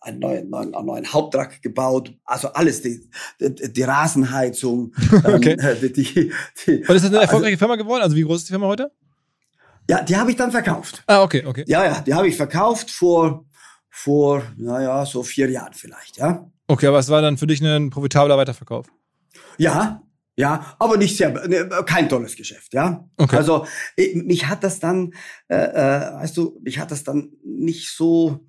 [0.00, 3.08] einen neuen, neuen, einen neuen Haupttrag gebaut, also alles, die,
[3.40, 4.92] die, die Rasenheizung.
[5.24, 5.56] okay.
[5.60, 6.32] Ähm, die, die,
[6.66, 8.02] die, Und ist das eine erfolgreiche also, Firma geworden?
[8.02, 8.90] Also wie groß ist die Firma heute?
[9.88, 11.04] Ja, die habe ich dann verkauft.
[11.06, 11.64] Ah, okay, okay.
[11.66, 13.46] Ja, ja, die habe ich verkauft vor,
[13.90, 16.50] vor, naja, so vier Jahren vielleicht, ja.
[16.68, 18.86] Okay, aber es war dann für dich ein profitabler Weiterverkauf?
[19.56, 20.02] Ja,
[20.36, 23.08] ja, aber nicht sehr, ne, kein tolles Geschäft, ja.
[23.16, 23.36] Okay.
[23.36, 23.66] Also
[23.96, 25.14] mich hat das dann,
[25.48, 28.46] äh, äh, weißt du, mich hat das dann nicht so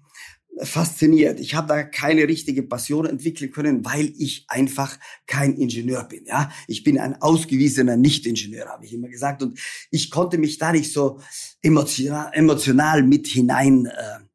[0.61, 1.39] fasziniert.
[1.39, 6.25] Ich habe da keine richtige Passion entwickeln können, weil ich einfach kein Ingenieur bin.
[6.25, 9.57] Ja, ich bin ein ausgewiesener Nicht-Ingenieur, habe ich immer gesagt, und
[9.89, 11.19] ich konnte mich da nicht so
[11.61, 14.28] emotional, emotional mit hinein äh,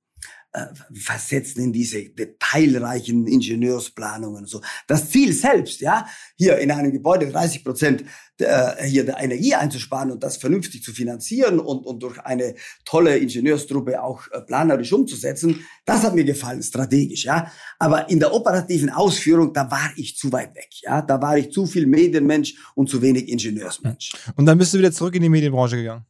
[0.55, 4.61] äh, versetzen in diese detailreichen Ingenieursplanungen und so.
[4.87, 8.05] Das Ziel selbst, ja, hier in einem Gebäude 30 Prozent
[8.39, 13.19] äh, hier der Energie einzusparen und das vernünftig zu finanzieren und, und durch eine tolle
[13.19, 17.51] Ingenieurstruppe auch äh, planerisch umzusetzen, das hat mir gefallen, strategisch, ja.
[17.81, 21.03] Aber in der operativen Ausführung, da war ich zu weit weg, ja.
[21.03, 24.13] Da war ich zu viel Medienmensch und zu wenig Ingenieursmensch.
[24.37, 26.07] Und dann bist du wieder zurück in die Medienbranche gegangen.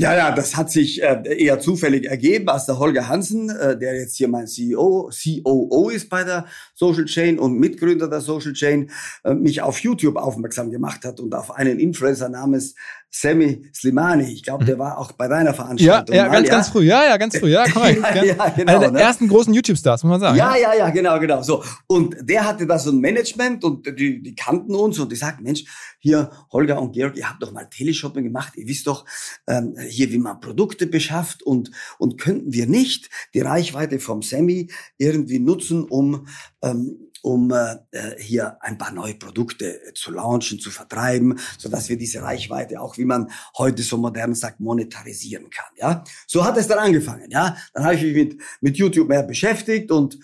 [0.00, 3.96] Ja, ja, das hat sich äh, eher zufällig ergeben, als der Holger Hansen, äh, der
[3.96, 8.92] jetzt hier mein CEO, COO ist bei der Social Chain und Mitgründer der Social Chain,
[9.24, 12.76] äh, mich auf YouTube aufmerksam gemacht hat und auf einen Influencer namens
[13.10, 14.24] Sammy Slimani.
[14.24, 14.80] Ich glaube, der mhm.
[14.80, 16.14] war auch bei deiner Veranstaltung.
[16.14, 16.54] Ja, ja ganz, ja.
[16.54, 16.84] ganz früh.
[16.84, 17.50] Ja, ja, ganz früh.
[17.50, 18.02] Ja, korrekt.
[18.14, 19.00] ja, ja, genau, Einer der ne?
[19.00, 20.36] ersten großen YouTube-Stars, muss man sagen.
[20.36, 21.42] Ja, ja, ja, genau, genau.
[21.42, 21.64] So.
[21.86, 25.42] Und der hatte da so ein Management und die, die kannten uns und die sagten,
[25.42, 25.64] Mensch,
[26.00, 28.52] hier, Holger und Georg, ihr habt doch mal Teleshopping gemacht.
[28.56, 29.04] Ihr wisst doch,
[29.46, 34.70] ähm, hier, wie man Produkte beschafft und, und könnten wir nicht die Reichweite vom Semi
[34.98, 36.26] irgendwie nutzen, um,
[36.62, 41.68] ähm, um äh, äh, hier ein paar neue Produkte äh, zu launchen, zu vertreiben, so
[41.68, 45.70] dass wir diese Reichweite auch, wie man heute so modern sagt, monetarisieren kann.
[45.76, 47.30] Ja, so hat es dann angefangen.
[47.30, 50.18] Ja, dann habe ich mich mit mit YouTube mehr beschäftigt und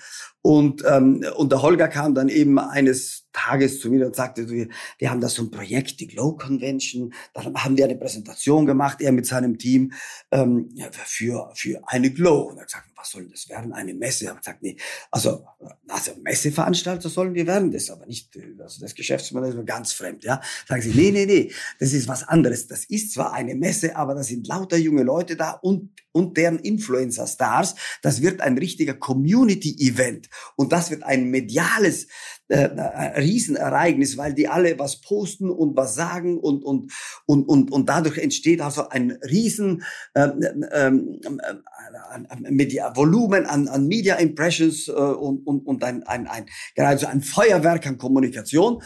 [0.46, 5.10] und ähm, und der Holger kam dann eben eines Tages zu mir und sagte, wir,
[5.10, 7.14] haben da so ein Projekt, die Glow Convention.
[7.32, 9.92] Dann haben wir eine Präsentation gemacht, er mit seinem Team,
[10.30, 10.74] ähm,
[11.04, 12.42] für, für eine Glow.
[12.42, 13.72] Und er gesagt, was soll das werden?
[13.72, 14.26] Eine Messe?
[14.26, 14.76] Er gesagt, nee,
[15.10, 15.46] also,
[15.88, 20.24] also Messeveranstalter sollen wir werden, das aber nicht, also das Geschäftsmodell ist mir ganz fremd,
[20.24, 20.40] ja.
[20.68, 22.68] Sagen sie, nee, nee, nee, das ist was anderes.
[22.68, 26.60] Das ist zwar eine Messe, aber da sind lauter junge Leute da und, und deren
[26.60, 27.74] Influencer-Stars.
[28.02, 30.28] Das wird ein richtiger Community-Event.
[30.56, 32.06] Und das wird ein mediales,
[32.48, 36.92] äh, ein Riesenereignis, weil die alle was posten und was sagen und und
[37.26, 39.82] und und und dadurch entsteht also ein Riesen
[40.14, 40.40] ähm,
[40.72, 46.46] ähm, äh, Media Volumen an, an Media Impressions äh, und und und ein ein ein
[46.74, 48.82] gerade so ein Feuerwerk an Kommunikation.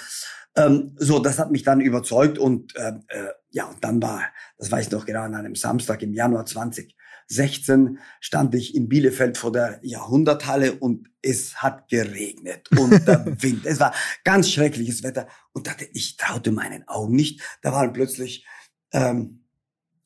[0.56, 4.22] Ähm, so, das hat mich dann überzeugt und äh, äh, ja, und dann war,
[4.58, 6.94] das weiß ich noch genau, an einem Samstag im Januar 20
[7.28, 13.66] 16 stand ich in Bielefeld vor der Jahrhunderthalle und es hat geregnet und der Wind.
[13.66, 17.42] Es war ganz schreckliches Wetter und dachte, ich traute meinen Augen nicht.
[17.62, 18.46] Da waren plötzlich
[18.92, 19.44] ähm,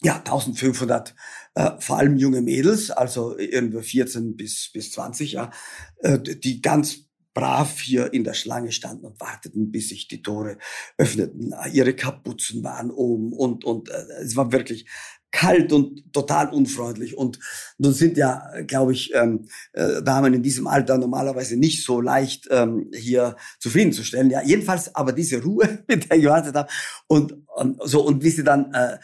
[0.03, 1.15] ja 1500
[1.55, 5.51] äh, vor allem junge Mädels, also irgendwo 14 bis bis 20, ja,
[5.99, 10.59] äh, die ganz brav hier in der Schlange standen und warteten, bis sich die Tore
[10.99, 11.55] öffneten.
[11.73, 14.87] Ihre Kapuzen waren oben und und äh, es war wirklich
[15.33, 17.17] kalt und total unfreundlich.
[17.17, 17.39] Und
[17.79, 22.47] nun sind ja, glaube ich, ähm, äh, Damen in diesem Alter normalerweise nicht so leicht
[22.51, 24.31] ähm, hier zufriedenzustellen.
[24.31, 26.71] Ja, jedenfalls aber diese Ruhe, mit der ich gewartet habe
[27.09, 28.99] und, und so und wie sie dann äh,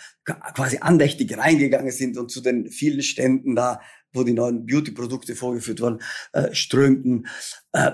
[0.54, 3.80] quasi andächtig reingegangen sind und zu den vielen Ständen da,
[4.12, 6.00] wo die neuen Beauty-Produkte vorgeführt wurden,
[6.32, 7.26] äh, strömten.
[7.72, 7.92] Äh,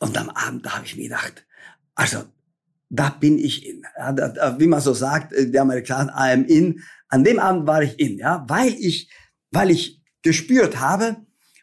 [0.00, 1.46] und am Abend da habe ich mir gedacht,
[1.94, 2.24] also
[2.88, 3.82] da bin ich in.
[4.58, 6.82] Wie man so sagt, äh, der Amerikaner, I am in.
[7.08, 9.10] An dem Abend war ich in, ja, weil ich,
[9.50, 11.16] weil ich gespürt habe,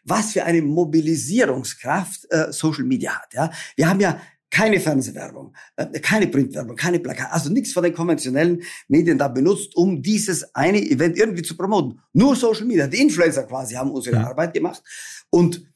[0.04, 3.32] was für eine Mobilisierungskraft äh, Social Media hat.
[3.32, 4.20] Ja, wir haben ja
[4.50, 9.74] keine Fernsehwerbung, äh, keine Printwerbung, keine Plakate, also nichts von den konventionellen Medien da benutzt,
[9.74, 12.00] um dieses eine Event irgendwie zu promoten.
[12.12, 14.28] Nur Social Media, die Influencer quasi haben unsere ja.
[14.28, 14.82] Arbeit gemacht
[15.30, 15.66] und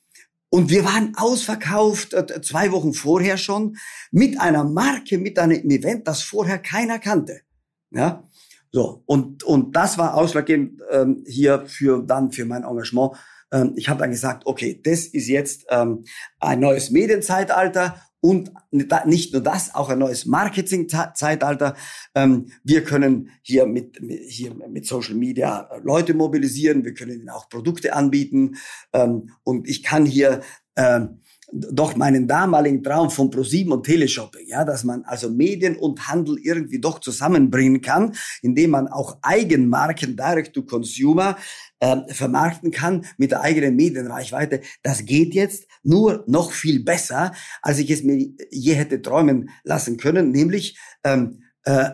[0.50, 3.76] und wir waren ausverkauft äh, zwei Wochen vorher schon
[4.10, 7.42] mit einer Marke, mit einem Event, das vorher keiner kannte.
[7.90, 8.27] Ja,
[8.72, 13.12] so und und das war ausschlaggebend ähm, hier für dann für mein Engagement.
[13.52, 16.04] Ähm, ich habe dann gesagt, okay, das ist jetzt ähm,
[16.38, 21.76] ein neues Medienzeitalter und nicht nur das, auch ein neues Marketing-Zeitalter.
[22.14, 27.48] Ähm, wir können hier mit, hier mit Social Media Leute mobilisieren, wir können ihnen auch
[27.48, 28.56] Produkte anbieten
[28.92, 30.40] ähm, und ich kann hier
[30.76, 36.06] ähm, doch meinen damaligen Traum von ProSieben und Teleshopping, ja, dass man also Medien und
[36.06, 41.36] Handel irgendwie doch zusammenbringen kann, indem man auch Eigenmarken Direct to Consumer
[41.80, 44.60] äh, vermarkten kann mit der eigenen Medienreichweite.
[44.82, 47.32] Das geht jetzt nur noch viel besser,
[47.62, 51.90] als ich es mir je hätte träumen lassen können, nämlich, ähm, äh,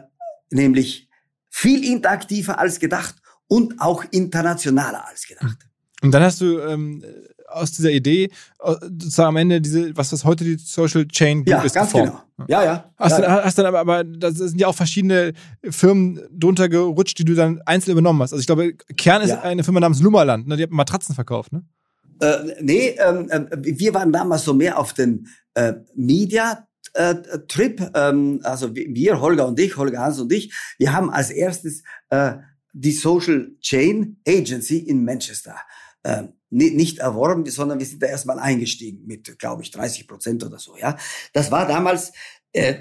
[0.50, 1.08] nämlich
[1.48, 5.58] viel interaktiver als gedacht und auch internationaler als gedacht.
[6.02, 7.04] Und dann hast du ähm,
[7.48, 11.62] aus dieser Idee sozusagen am Ende diese, was das heute die Social Chain Group ja,
[11.62, 12.12] ist, ganz geformt.
[12.36, 12.48] Genau.
[12.48, 12.92] Ja, ja.
[12.96, 15.32] Hast, ja, du, hast dann aber, aber da sind ja auch verschiedene
[15.62, 18.32] Firmen drunter gerutscht, die du dann einzeln übernommen hast.
[18.32, 19.42] Also ich glaube, Kern ist ja.
[19.42, 20.56] eine Firma namens Lummerland, ne?
[20.56, 21.64] die hat Matratzen verkauft, ne?
[22.20, 27.14] Äh, nee, ähm, äh, wir waren damals so mehr auf den äh, Media äh,
[27.48, 31.82] Trip, ähm, also wir, Holger und ich, Holger Hans und ich, wir haben als erstes
[32.10, 32.34] äh,
[32.72, 35.56] die Social Chain Agency in Manchester
[36.04, 36.24] äh,
[36.54, 40.76] nicht erworben, sondern wir sind da erstmal eingestiegen mit, glaube ich, 30 Prozent oder so.
[40.76, 40.96] Ja,
[41.32, 42.12] das war damals,
[42.52, 42.74] äh,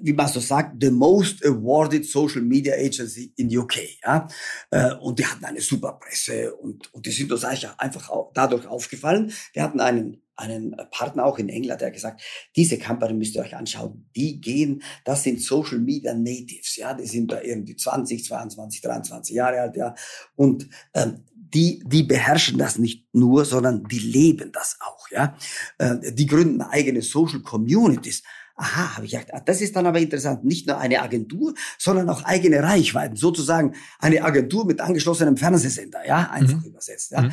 [0.00, 3.76] wie man so sagt, the most awarded Social Media Agency in UK.
[4.02, 4.28] Ja,
[4.70, 8.32] äh, und die hatten eine super Presse und und die sind uns eigentlich einfach auch
[8.34, 9.32] dadurch aufgefallen.
[9.52, 12.22] Wir hatten einen einen Partner auch in England, der gesagt,
[12.56, 14.08] diese Company müsst ihr euch anschauen.
[14.16, 19.34] Die gehen, das sind Social Media Natives, ja, die sind da irgendwie 20, 22, 23
[19.34, 19.94] Jahre alt, ja,
[20.34, 21.24] und ähm,
[21.54, 25.36] die, die beherrschen das nicht nur, sondern die leben das auch, ja.
[25.78, 28.22] Äh, die gründen eigene Social Communities.
[28.56, 30.44] Aha, habe ich gedacht, ah, das ist dann aber interessant.
[30.44, 33.16] Nicht nur eine Agentur, sondern auch eigene Reichweiten.
[33.16, 36.68] Sozusagen eine Agentur mit angeschlossenem Fernsehsender, ja, einfach mhm.
[36.68, 37.12] übersetzt.
[37.12, 37.22] Ja.
[37.22, 37.32] Mhm.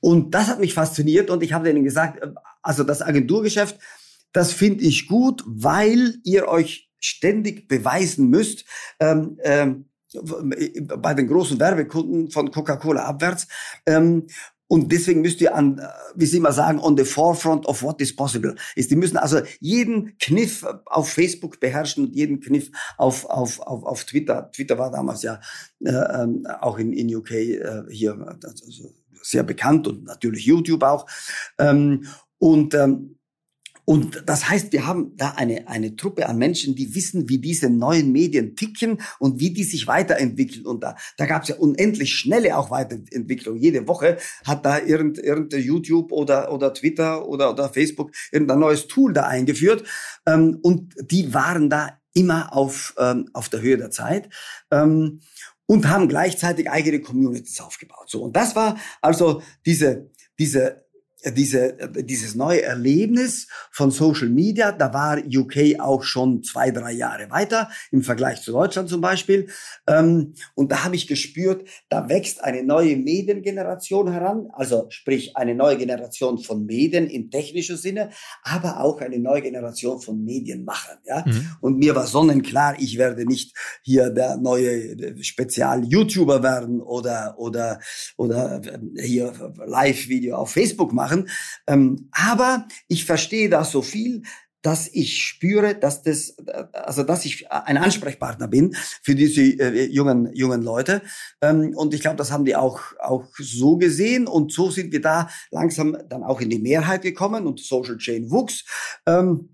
[0.00, 2.30] Und das hat mich fasziniert und ich habe denen gesagt, äh,
[2.62, 3.78] also das Agenturgeschäft,
[4.32, 8.64] das finde ich gut, weil ihr euch ständig beweisen müsst,
[9.00, 9.88] ähm, ähm,
[10.22, 13.46] bei den großen Werbekunden von Coca-Cola abwärts.
[13.86, 14.26] Ähm,
[14.68, 15.86] und deswegen müsst ihr an, äh,
[16.16, 18.90] wie Sie immer sagen, on the forefront of what is possible ist.
[18.90, 24.04] Die müssen also jeden Kniff auf Facebook beherrschen und jeden Kniff auf, auf, auf, auf
[24.04, 24.50] Twitter.
[24.50, 25.40] Twitter war damals ja
[25.84, 28.92] äh, ähm, auch in, in UK äh, hier also
[29.22, 31.06] sehr bekannt und natürlich YouTube auch.
[31.58, 32.06] Ähm,
[32.38, 33.15] und ähm,
[33.86, 37.70] und das heißt, wir haben da eine, eine Truppe an Menschen, die wissen, wie diese
[37.70, 40.66] neuen Medien ticken und wie die sich weiterentwickeln.
[40.66, 43.56] Und da, da gab es ja unendlich schnelle auch Weiterentwicklung.
[43.56, 48.88] Jede Woche hat da irgendein irgend YouTube oder, oder Twitter oder, oder Facebook irgendein neues
[48.88, 49.84] Tool da eingeführt.
[50.26, 54.28] Ähm, und die waren da immer auf, ähm, auf der Höhe der Zeit.
[54.72, 55.20] Ähm,
[55.66, 58.08] und haben gleichzeitig eigene Communities aufgebaut.
[58.08, 58.22] So.
[58.22, 60.85] Und das war also diese, diese
[61.32, 67.30] diese, dieses neue Erlebnis von Social Media, da war UK auch schon zwei, drei Jahre
[67.30, 69.48] weiter im Vergleich zu Deutschland zum Beispiel.
[69.86, 75.54] Ähm, und da habe ich gespürt, da wächst eine neue Mediengeneration heran, also sprich eine
[75.54, 78.10] neue Generation von Medien im technischen Sinne,
[78.42, 80.98] aber auch eine neue Generation von Medienmachern.
[81.04, 81.24] Ja?
[81.26, 81.48] Mhm.
[81.60, 87.80] Und mir war sonnenklar, ich werde nicht hier der neue Spezial-YouTuber werden oder, oder,
[88.16, 88.60] oder
[88.96, 89.32] hier
[89.64, 91.28] Live-Video auf Facebook machen machen.
[91.66, 94.22] Ähm, aber ich verstehe da so viel,
[94.62, 96.36] dass ich spüre, dass das,
[96.72, 101.02] also dass ich ein Ansprechpartner bin für diese äh, jungen jungen Leute.
[101.40, 105.00] Ähm, und ich glaube, das haben die auch auch so gesehen und so sind wir
[105.00, 108.64] da langsam dann auch in die Mehrheit gekommen und Social Chain wuchs.
[109.06, 109.50] Ähm,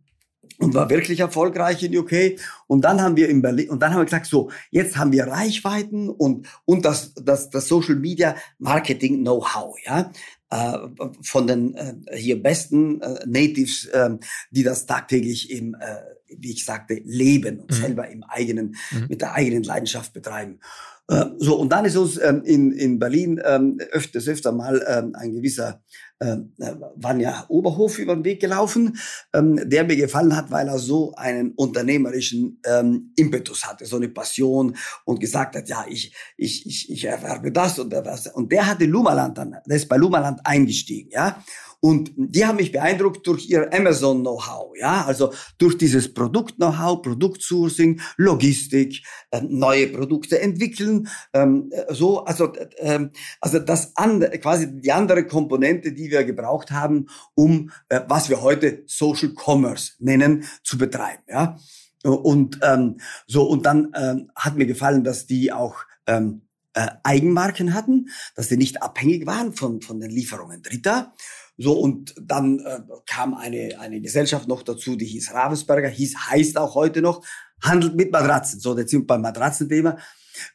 [0.58, 2.38] und war wirklich erfolgreich in UK.
[2.66, 5.26] Und dann haben wir in Berlin, und dann haben wir gesagt, so, jetzt haben wir
[5.26, 10.10] Reichweiten und, und das, das, das Social Media Marketing Know-how, ja.
[10.52, 10.78] Äh,
[11.22, 14.10] von den äh, hier besten äh, Natives, äh,
[14.50, 15.96] die das tagtäglich im, äh,
[16.28, 17.74] wie ich sagte, leben und mhm.
[17.74, 19.06] selber im eigenen, mhm.
[19.08, 20.60] mit der eigenen Leidenschaft betreiben.
[21.08, 25.14] Äh, so, und dann ist uns ähm, in, in Berlin ähm, öfters, öfter mal ähm,
[25.14, 25.82] ein gewisser
[26.20, 28.96] ähm, äh, Vanja Oberhof über den Weg gelaufen,
[29.34, 34.08] ähm, der mir gefallen hat, weil er so einen unternehmerischen ähm, Impetus hatte, so eine
[34.08, 38.28] Passion und gesagt hat, ja, ich, ich, ich, ich erwerbe das und das.
[38.28, 41.42] Und der hatte Lumaland dann, der ist bei Lumaland eingestiegen, ja.
[41.84, 49.04] Und die haben mich beeindruckt durch ihr Amazon-Know-how, ja, also durch dieses Produkt-Know-how, Produktsourcing, Logistik,
[49.32, 53.08] äh, neue Produkte entwickeln, ähm, äh, so, also, äh,
[53.40, 58.42] also das andere, quasi die andere Komponente, die wir gebraucht haben, um äh, was wir
[58.42, 61.58] heute Social Commerce nennen, zu betreiben, ja.
[62.04, 65.76] Und ähm, so und dann ähm, hat mir gefallen, dass die auch
[66.06, 66.42] ähm,
[66.74, 71.12] äh, Eigenmarken hatten, dass sie nicht abhängig waren von von den Lieferungen Dritter
[71.58, 76.56] so, und dann äh, kam eine, eine Gesellschaft noch dazu, die hieß Ravensberger, hieß, heißt
[76.56, 77.24] auch heute noch,
[77.62, 78.58] handelt mit Matratzen.
[78.58, 79.98] So, jetzt sind wir beim Matratzenthema.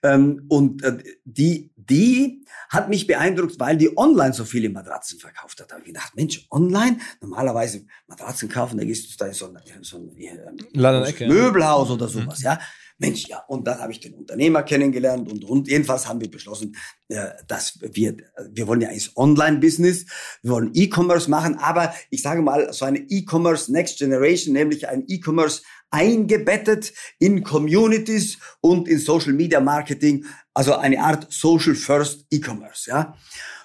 [0.02, 5.62] Ähm, und äh, die, die hat mich beeindruckt, weil die online so viele Matratzen verkauft
[5.62, 5.70] hat.
[5.70, 6.98] Da habe ich gedacht, Mensch, online?
[7.22, 12.08] Normalerweise Matratzen kaufen, da gehst du da in so ein, so ein, äh, Möbelhaus oder
[12.08, 12.46] sowas, mhm.
[12.46, 12.60] ja.
[13.00, 16.76] Mensch, ja, und dann habe ich den Unternehmer kennengelernt und, und jedenfalls haben wir beschlossen,
[17.10, 18.18] äh, dass wir,
[18.50, 20.06] wir wollen ja eigentlich Online-Business,
[20.42, 25.04] wir wollen E-Commerce machen, aber ich sage mal, so eine E-Commerce Next Generation, nämlich ein
[25.08, 32.90] E-Commerce eingebettet in Communities und in Social Media Marketing, also eine Art Social First E-Commerce,
[32.90, 33.16] ja.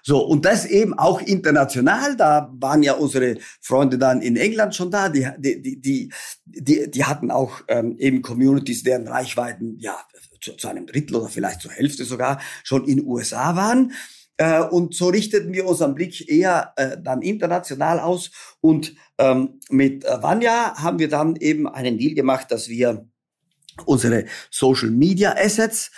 [0.03, 2.16] So, und das eben auch international.
[2.16, 5.09] Da waren ja unsere Freunde dann in England schon da.
[5.09, 6.12] Die, die, die,
[6.44, 9.96] die, die hatten auch ähm, eben Communities, deren Reichweiten ja
[10.40, 13.92] zu, zu einem Drittel oder vielleicht zur Hälfte sogar schon in USA waren.
[14.38, 18.32] Äh, und so richteten wir unseren Blick eher äh, dann international aus.
[18.61, 23.07] Und ähm, mit äh, Vanya haben wir dann eben einen Deal gemacht, dass wir
[23.86, 25.92] unsere Social Media Assets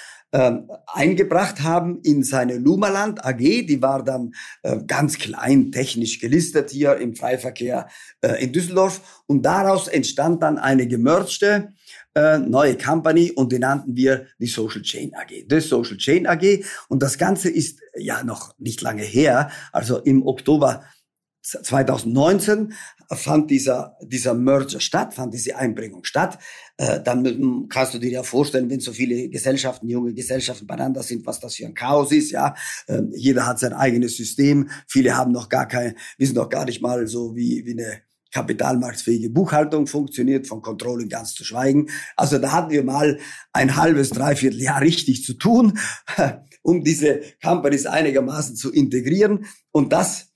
[0.86, 3.38] eingebracht haben in seine Lumaland AG.
[3.38, 7.88] Die war dann äh, ganz klein technisch gelistet hier im Freiverkehr
[8.20, 9.22] äh, in Düsseldorf.
[9.26, 11.72] Und daraus entstand dann eine gemergte
[12.14, 15.46] äh, neue Company und die nannten wir die Social Chain AG.
[15.48, 16.64] Das Social Chain AG.
[16.88, 19.50] Und das Ganze ist ja noch nicht lange her.
[19.72, 20.84] Also im Oktober
[21.42, 22.72] 2019
[23.10, 26.38] fand dieser, dieser Merger statt, fand diese Einbringung statt.
[26.76, 31.24] Äh, dann kannst du dir ja vorstellen, wenn so viele Gesellschaften, junge Gesellschaften beieinander sind,
[31.24, 32.54] was das für ein Chaos ist, ja.
[32.88, 34.70] Äh, jeder hat sein eigenes System.
[34.88, 38.02] Viele haben noch gar kein, wissen noch gar nicht mal so, wie, wie eine
[38.32, 41.86] kapitalmarktfähige Buchhaltung funktioniert, von Controlling ganz zu schweigen.
[42.16, 43.20] Also da hatten wir mal
[43.52, 45.78] ein halbes, dreiviertel Jahr richtig zu tun,
[46.62, 49.46] um diese Companies einigermaßen zu integrieren.
[49.70, 50.33] Und das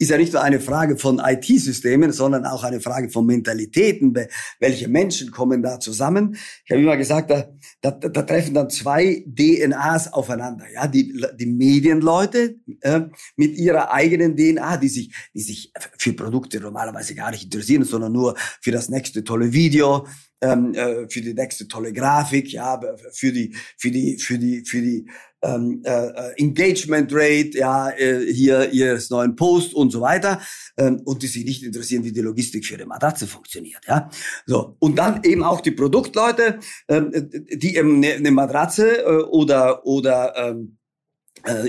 [0.00, 4.16] ist ja nicht nur eine Frage von IT-Systemen, sondern auch eine Frage von Mentalitäten.
[4.58, 6.38] Welche Menschen kommen da zusammen?
[6.64, 7.50] Ich habe immer gesagt, da,
[7.82, 10.64] da, da treffen dann zwei DNAs aufeinander.
[10.72, 13.02] Ja, die, die Medienleute äh,
[13.36, 18.12] mit ihrer eigenen DNA, die sich, die sich für Produkte normalerweise gar nicht interessieren, sondern
[18.12, 20.06] nur für das nächste tolle Video,
[20.40, 22.80] ähm, äh, für die nächste tolle Grafik, ja,
[23.12, 25.06] für die, für die, für die, für die
[25.42, 30.40] ähm, äh, äh, Engagement Rate, ja, äh, hier ihres neuen Post und so weiter,
[30.76, 34.10] ähm, und die sich nicht interessieren, wie die Logistik für ihre Matratze funktioniert, ja.
[34.46, 39.86] So und dann eben auch die Produktleute, ähm, die eben eine, eine Matratze äh, oder
[39.86, 40.79] oder ähm, äh,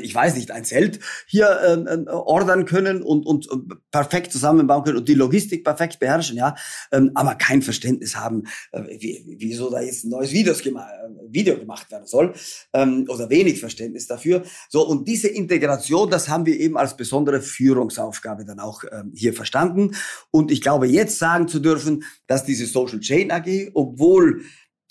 [0.01, 1.47] ich weiß nicht, ein Zelt hier
[1.87, 3.47] äh, ordern können und, und
[3.91, 6.55] perfekt zusammenbauen können und die Logistik perfekt beherrschen, ja,
[6.91, 11.09] ähm, aber kein Verständnis haben, äh, wie, wieso da jetzt ein neues Videos gema äh,
[11.29, 12.33] Video gemacht werden soll
[12.73, 14.43] ähm, oder wenig Verständnis dafür.
[14.69, 19.33] So und diese Integration, das haben wir eben als besondere Führungsaufgabe dann auch ähm, hier
[19.33, 19.95] verstanden
[20.31, 24.43] und ich glaube jetzt sagen zu dürfen, dass diese Social Chain AG, obwohl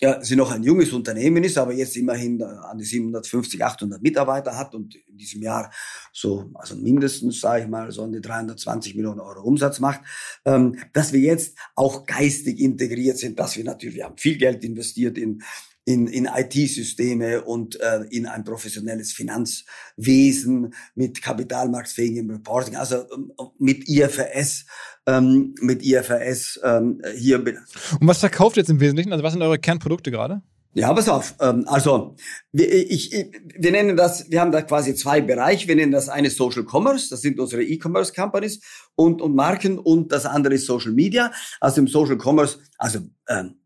[0.02, 4.56] ja, sie noch ein junges Unternehmen ist, aber jetzt immerhin an die 750, 800 Mitarbeiter
[4.56, 5.70] hat und in diesem Jahr
[6.10, 10.00] so, also mindestens, sage ich mal, so an die 320 Millionen Euro Umsatz macht,
[10.46, 14.64] ähm, dass wir jetzt auch geistig integriert sind, dass wir natürlich, wir haben viel Geld
[14.64, 15.42] investiert in
[15.84, 23.88] in, in IT-Systeme und äh, in ein professionelles Finanzwesen mit kapitalmarktfähigem Reporting, also ähm, mit
[23.88, 24.66] IFRS,
[25.06, 27.38] ähm, mit IFRS ähm, hier.
[27.38, 29.12] Und was verkauft jetzt im Wesentlichen?
[29.12, 30.42] Also was sind eure Kernprodukte gerade?
[30.72, 31.34] Ja, pass auf.
[31.40, 32.14] Ähm, also
[32.52, 35.66] wir, ich, ich, wir nennen das, wir haben da quasi zwei Bereiche.
[35.66, 38.60] Wir nennen das eine Social Commerce, das sind unsere E-Commerce Companies
[38.94, 41.32] und, und Marken und das andere ist Social Media.
[41.60, 43.56] Also im Social Commerce, also ähm,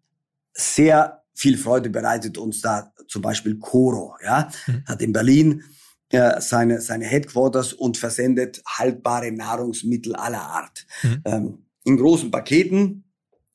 [0.54, 4.84] sehr viel Freude bereitet uns da zum Beispiel Coro, ja, mhm.
[4.86, 5.62] hat in Berlin
[6.10, 10.86] äh, seine, seine Headquarters und versendet haltbare Nahrungsmittel aller Art.
[11.02, 11.22] Mhm.
[11.24, 13.04] Ähm, in großen Paketen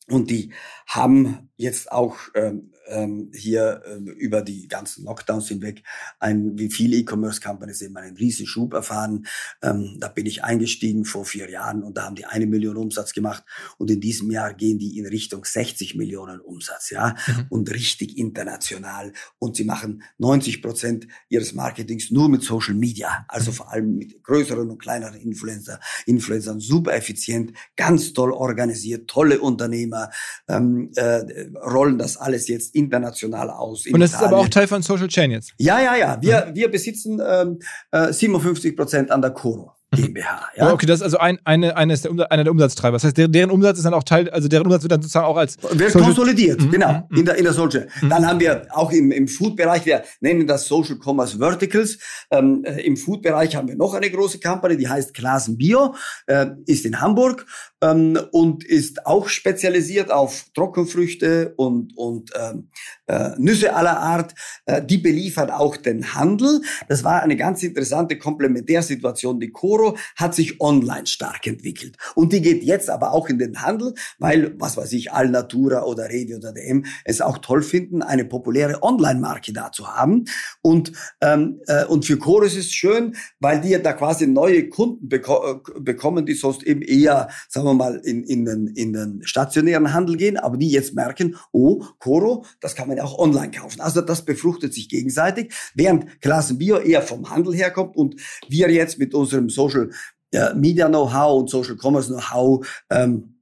[0.07, 0.51] und die
[0.88, 5.83] haben jetzt auch ähm, ähm, hier ähm, über die ganzen Lockdowns hinweg.
[6.19, 9.25] Ein, wie viele E-Commerce-Companies eben einen riesen Schub erfahren.
[9.61, 13.13] Ähm, da bin ich eingestiegen vor vier Jahren und da haben die eine Million Umsatz
[13.13, 13.43] gemacht.
[13.77, 17.45] Und in diesem Jahr gehen die in Richtung 60 Millionen Umsatz, ja, mhm.
[17.49, 19.13] und richtig international.
[19.37, 24.23] Und sie machen 90 Prozent ihres Marketings nur mit Social Media, also vor allem mit
[24.23, 30.09] größeren und kleineren Influencer, Influencern, super effizient, ganz toll organisiert, tolle Unternehmer,
[30.47, 33.86] ähm, äh, rollen das alles jetzt international aus.
[33.86, 34.27] Und das Italien.
[34.27, 35.53] ist aber auch Teil von Social Chain jetzt?
[35.57, 36.17] Ja, ja, ja.
[36.21, 36.55] Wir, mhm.
[36.55, 37.59] wir besitzen ähm,
[37.91, 39.73] äh, 57 Prozent an der Coro.
[39.91, 40.49] GmbH.
[40.55, 40.71] Ja?
[40.71, 42.95] okay, das ist also ein, eine, eine ist der, einer der Umsatztreiber.
[42.95, 45.25] Das heißt, deren, deren, Umsatz ist dann auch Teil, also deren Umsatz wird dann sozusagen
[45.25, 45.57] auch als.
[45.61, 46.71] Wird Social konsolidiert, mhm.
[46.71, 47.17] genau, mhm.
[47.17, 47.88] in der, in der Social.
[48.01, 48.09] Mhm.
[48.09, 51.97] Dann haben wir auch im, im Food-Bereich, wir nennen das Social Commerce Verticals.
[52.30, 55.95] Ähm, äh, Im Food-Bereich haben wir noch eine große Company, die heißt Klassen Bio,
[56.27, 57.45] äh, ist in Hamburg
[57.82, 62.69] ähm, und ist auch spezialisiert auf Trockenfrüchte und, und ähm,
[63.07, 64.36] äh, Nüsse aller Art.
[64.65, 66.61] Äh, die beliefert auch den Handel.
[66.88, 69.39] Das war eine ganz interessante Komplementärsituation.
[69.39, 71.97] Die Core Euro hat sich online stark entwickelt.
[72.15, 76.09] Und die geht jetzt aber auch in den Handel, weil, was weiß ich, Alnatura oder
[76.09, 80.25] Revi oder DM es auch toll finden, eine populäre Online-Marke da zu haben.
[80.61, 84.69] Und, ähm, äh, und für Chorus ist es schön, weil die ja da quasi neue
[84.69, 88.93] Kunden beko äh, bekommen, die sonst eben eher, sagen wir mal, in, in, den, in
[88.93, 93.17] den stationären Handel gehen, aber die jetzt merken, oh, Coro, das kann man ja auch
[93.17, 93.82] online kaufen.
[93.82, 98.15] Also das befruchtet sich gegenseitig, während Klassenbio eher vom Handel herkommt und
[98.47, 99.89] wir jetzt mit unserem Social
[100.34, 103.36] ja, Media Know-how und Social Commerce Know-how ähm,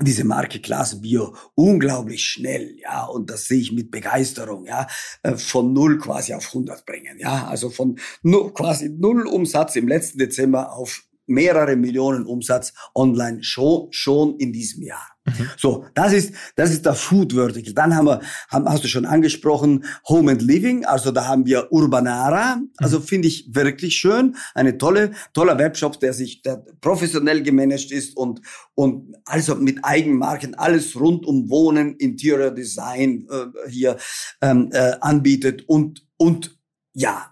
[0.00, 4.86] diese Marke Klasse Bio unglaublich schnell, ja, und das sehe ich mit Begeisterung, ja,
[5.22, 9.88] äh, von null quasi auf 100 bringen, ja, also von null, quasi null Umsatz im
[9.88, 11.02] letzten Dezember auf
[11.32, 15.12] mehrere Millionen Umsatz online schon, schon in diesem Jahr.
[15.24, 15.50] Mhm.
[15.56, 17.72] So, das ist, das ist der Food Vertical.
[17.74, 20.84] Dann haben wir, haben, hast du schon angesprochen, Home and Living.
[20.84, 22.60] Also da haben wir Urbanara.
[22.78, 23.04] Also mhm.
[23.04, 24.36] finde ich wirklich schön.
[24.54, 28.40] Eine tolle, toller Webshop, der sich, der professionell gemanagt ist und,
[28.74, 33.96] und also mit Eigenmarken alles rund um Wohnen, Interior Design äh, hier
[34.40, 36.58] ähm, äh, anbietet und, und
[36.94, 37.31] ja,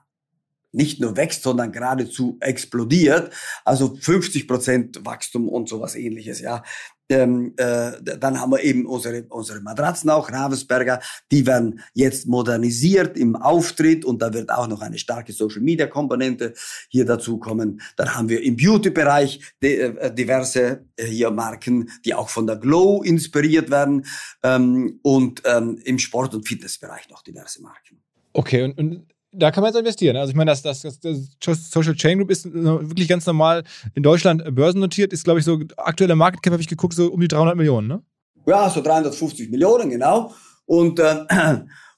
[0.73, 3.33] nicht nur wächst, sondern geradezu explodiert.
[3.65, 6.63] Also 50 Prozent Wachstum und sowas ähnliches, ja.
[7.11, 11.01] Ähm, äh, dann haben wir eben unsere, unsere Matratzen auch, Ravensberger,
[11.33, 15.89] die werden jetzt modernisiert im Auftritt und da wird auch noch eine starke Social Media
[15.89, 16.55] Komponente
[16.89, 17.81] hier dazu kommen.
[17.97, 22.57] Dann haben wir im Beauty Bereich äh, diverse äh, hier Marken, die auch von der
[22.57, 24.07] Glow inspiriert werden
[24.45, 28.01] ähm, und ähm, im Sport- und Fitnessbereich noch diverse Marken.
[28.33, 30.17] Okay, und, und da kann man jetzt investieren.
[30.17, 31.01] Also ich meine, das, das, das,
[31.39, 35.61] das Social Chain Group ist wirklich ganz normal in Deutschland börsennotiert, ist, glaube ich, so
[35.77, 38.03] aktueller Market Cap, habe ich geguckt, so um die 300 Millionen, ne?
[38.47, 40.35] Ja, so 350 Millionen, genau.
[40.67, 41.25] Und, äh,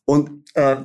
[0.05, 0.77] und äh,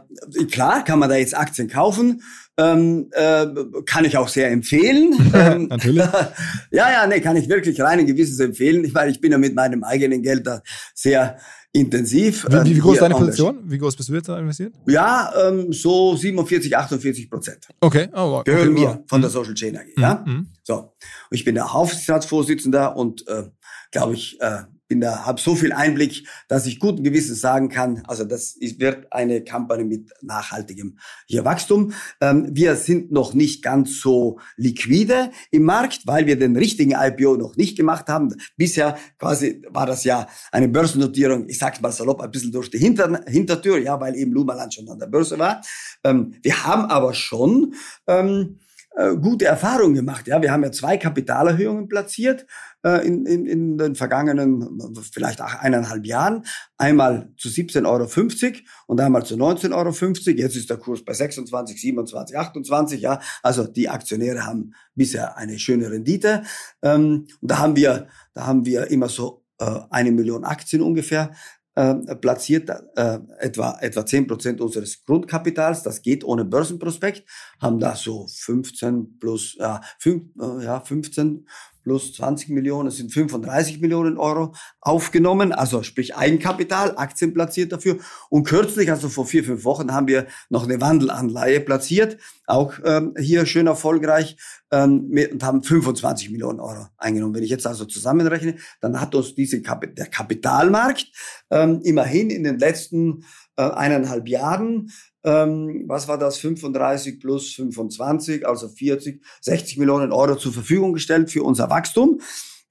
[0.51, 2.21] klar kann man da jetzt Aktien kaufen.
[2.59, 3.45] Ähm, äh,
[3.85, 5.13] kann ich auch sehr empfehlen.
[5.33, 6.03] Ähm, Natürlich.
[6.71, 8.83] ja, ja, nee, kann ich wirklich rein Gewisses empfehlen.
[8.83, 10.61] Ich meine, ich bin ja mit meinem eigenen Geld da
[10.95, 11.37] sehr
[11.79, 12.45] intensiv.
[12.49, 13.15] Wie, wie, groß ist hier deine.
[13.15, 13.59] Position?
[13.65, 14.73] Wie groß bist du jetzt da investiert?
[14.87, 17.67] Ja, ähm, so 47, 48 Prozent.
[17.79, 18.09] Okay.
[18.13, 18.43] Oh, wow.
[18.43, 19.85] Gehören okay, mir von der Social Chain AG.
[19.97, 20.23] Ja?
[20.25, 20.47] Mhm.
[20.63, 20.75] So.
[20.75, 20.91] Und
[21.31, 23.43] ich bin der Aufsichtsratsvorsitzender und äh,
[23.91, 28.03] glaube ich, äh, bin da, habe so viel Einblick, dass ich guten Gewissens sagen kann,
[28.07, 30.97] also das ist, wird eine Company mit nachhaltigem
[31.29, 31.93] Wachstum.
[32.21, 37.37] Ähm, wir sind noch nicht ganz so liquide im Markt, weil wir den richtigen IPO
[37.37, 38.33] noch nicht gemacht haben.
[38.55, 42.77] Bisher quasi war das ja eine Börsennotierung, ich sag's mal salopp, ein bisschen durch die
[42.77, 45.61] Hinter Hintertür, ja, weil eben Lumaland schon an der Börse war.
[46.03, 47.73] Ähm, wir haben aber schon
[48.07, 48.59] ähm,
[48.97, 50.27] äh, gute Erfahrungen gemacht.
[50.27, 52.47] Ja, wir haben ja zwei Kapitalerhöhungen platziert
[52.95, 56.43] in, in, in den vergangenen äh, vielleicht eineinhalb Jahren.
[56.77, 58.53] Einmal zu 17,50 Euro
[58.87, 60.37] und einmal zu 19,50 Euro.
[60.37, 63.01] Jetzt ist der Kurs bei 26, 27, 28.
[63.01, 66.43] Ja, also die Aktionäre haben bisher eine schöne Rendite.
[66.81, 71.31] Ähm, und da haben wir, da haben wir immer so äh, eine Million Aktien ungefähr
[71.77, 75.83] äh, platziert, äh, etwa, etwa 10 Prozent unseres Grundkapitals.
[75.83, 77.23] Das geht ohne Börsenprospekt.
[77.61, 81.47] Haben da so 15 plus, ja, 5, äh, ja 15
[81.87, 87.99] plus 20 Millionen, das sind 35 Millionen Euro aufgenommen, also sprich Eigenkapital, Aktien platziert dafür.
[88.29, 93.13] Und kürzlich, also vor vier, fünf Wochen, haben wir noch eine Wandelanleihe platziert, auch ähm,
[93.17, 94.35] hier schön erfolgreich,
[94.69, 97.33] ähm, und haben 25 Millionen Euro eingenommen.
[97.33, 101.07] Wenn ich jetzt also zusammenrechne, dann hat uns diese Kap der Kapitalmarkt
[101.51, 103.23] ähm, immerhin in den letzten
[103.55, 104.91] äh, eineinhalb Jahren
[105.27, 111.29] ähm, was war das, 35 plus 25, also 40, 60 Millionen Euro zur Verfügung gestellt
[111.29, 112.21] für unser Wachstum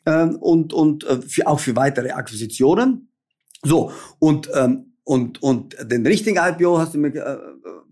[0.06, 3.12] ähm, und, und äh, für, auch für weitere Akquisitionen.
[3.62, 7.36] So, und, ähm, und, und den richtigen IPO hast du mich, äh,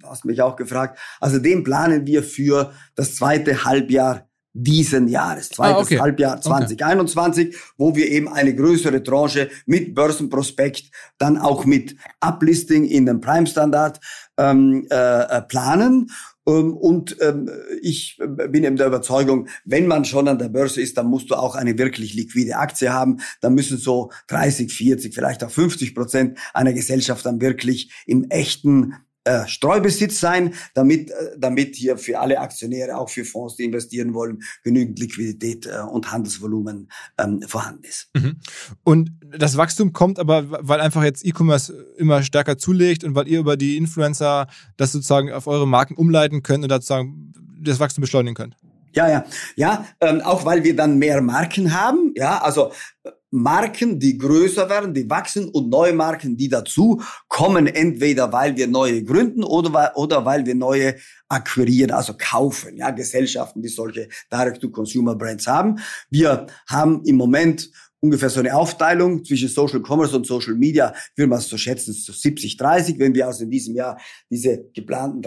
[0.02, 0.98] hast mich auch gefragt.
[1.20, 5.98] Also den planen wir für das zweite Halbjahr diesen Jahres, zweites Ah, okay.
[5.98, 13.04] Halbjahr 2021, wo wir eben eine größere Tranche mit Börsenprospekt, dann auch mit Uplisting in
[13.04, 13.98] den Prime Standard
[14.38, 16.10] ähm, äh, äh, planen.
[16.46, 17.50] Ähm, und ähm,
[17.82, 21.30] ich äh, bin eben der Überzeugung, wenn man schon an der Börse ist, dann musst
[21.30, 23.18] du auch eine wirklich liquide Aktie haben.
[23.40, 28.94] Dann müssen so 30, 40, vielleicht auch 50 Prozent einer Gesellschaft dann wirklich im echten
[29.24, 34.14] äh, Streubesitz sein, damit, äh, damit hier für alle Aktionäre, auch für Fonds, die investieren
[34.14, 38.10] wollen, genügend Liquidität äh, und Handelsvolumen ähm, vorhanden ist.
[38.14, 38.36] Mhm.
[38.82, 43.40] Und das Wachstum kommt aber, weil einfach jetzt E-Commerce immer stärker zulegt und weil ihr
[43.40, 44.46] über die Influencer
[44.76, 47.32] das sozusagen auf eure Marken umleiten könnt und sozusagen
[47.62, 48.56] das Wachstum beschleunigen könnt.
[48.94, 49.24] Ja, ja,
[49.56, 52.70] ja, ähm, auch weil wir dann mehr Marken haben, ja, also
[53.02, 58.56] äh, Marken, die größer werden, die wachsen und neue Marken, die dazu kommen, entweder weil
[58.56, 60.94] wir neue gründen oder weil, oder weil wir neue
[61.28, 65.80] akquirieren, also kaufen, ja, Gesellschaften, die solche Direct-to-Consumer-Brands haben.
[66.10, 71.30] Wir haben im Moment ungefähr so eine Aufteilung zwischen Social Commerce und Social Media, würde
[71.30, 73.00] man es so schätzen, so 70, 30.
[73.00, 73.98] Wenn wir also in diesem Jahr
[74.30, 75.22] diese geplanten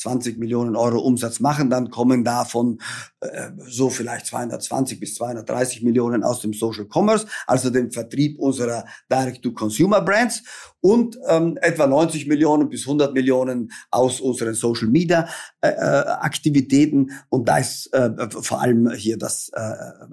[0.00, 2.80] 320 Millionen Euro Umsatz machen, dann kommen davon
[3.20, 8.84] äh, so vielleicht 220 bis 230 Millionen aus dem Social Commerce, also dem Vertrieb unserer
[9.10, 10.42] Direct-to-Consumer-Brands
[10.80, 15.28] und ähm, etwa 90 Millionen bis 100 Millionen aus unseren Social Media
[15.60, 19.60] äh, äh, Aktivitäten und da ist äh, vor allem hier das äh,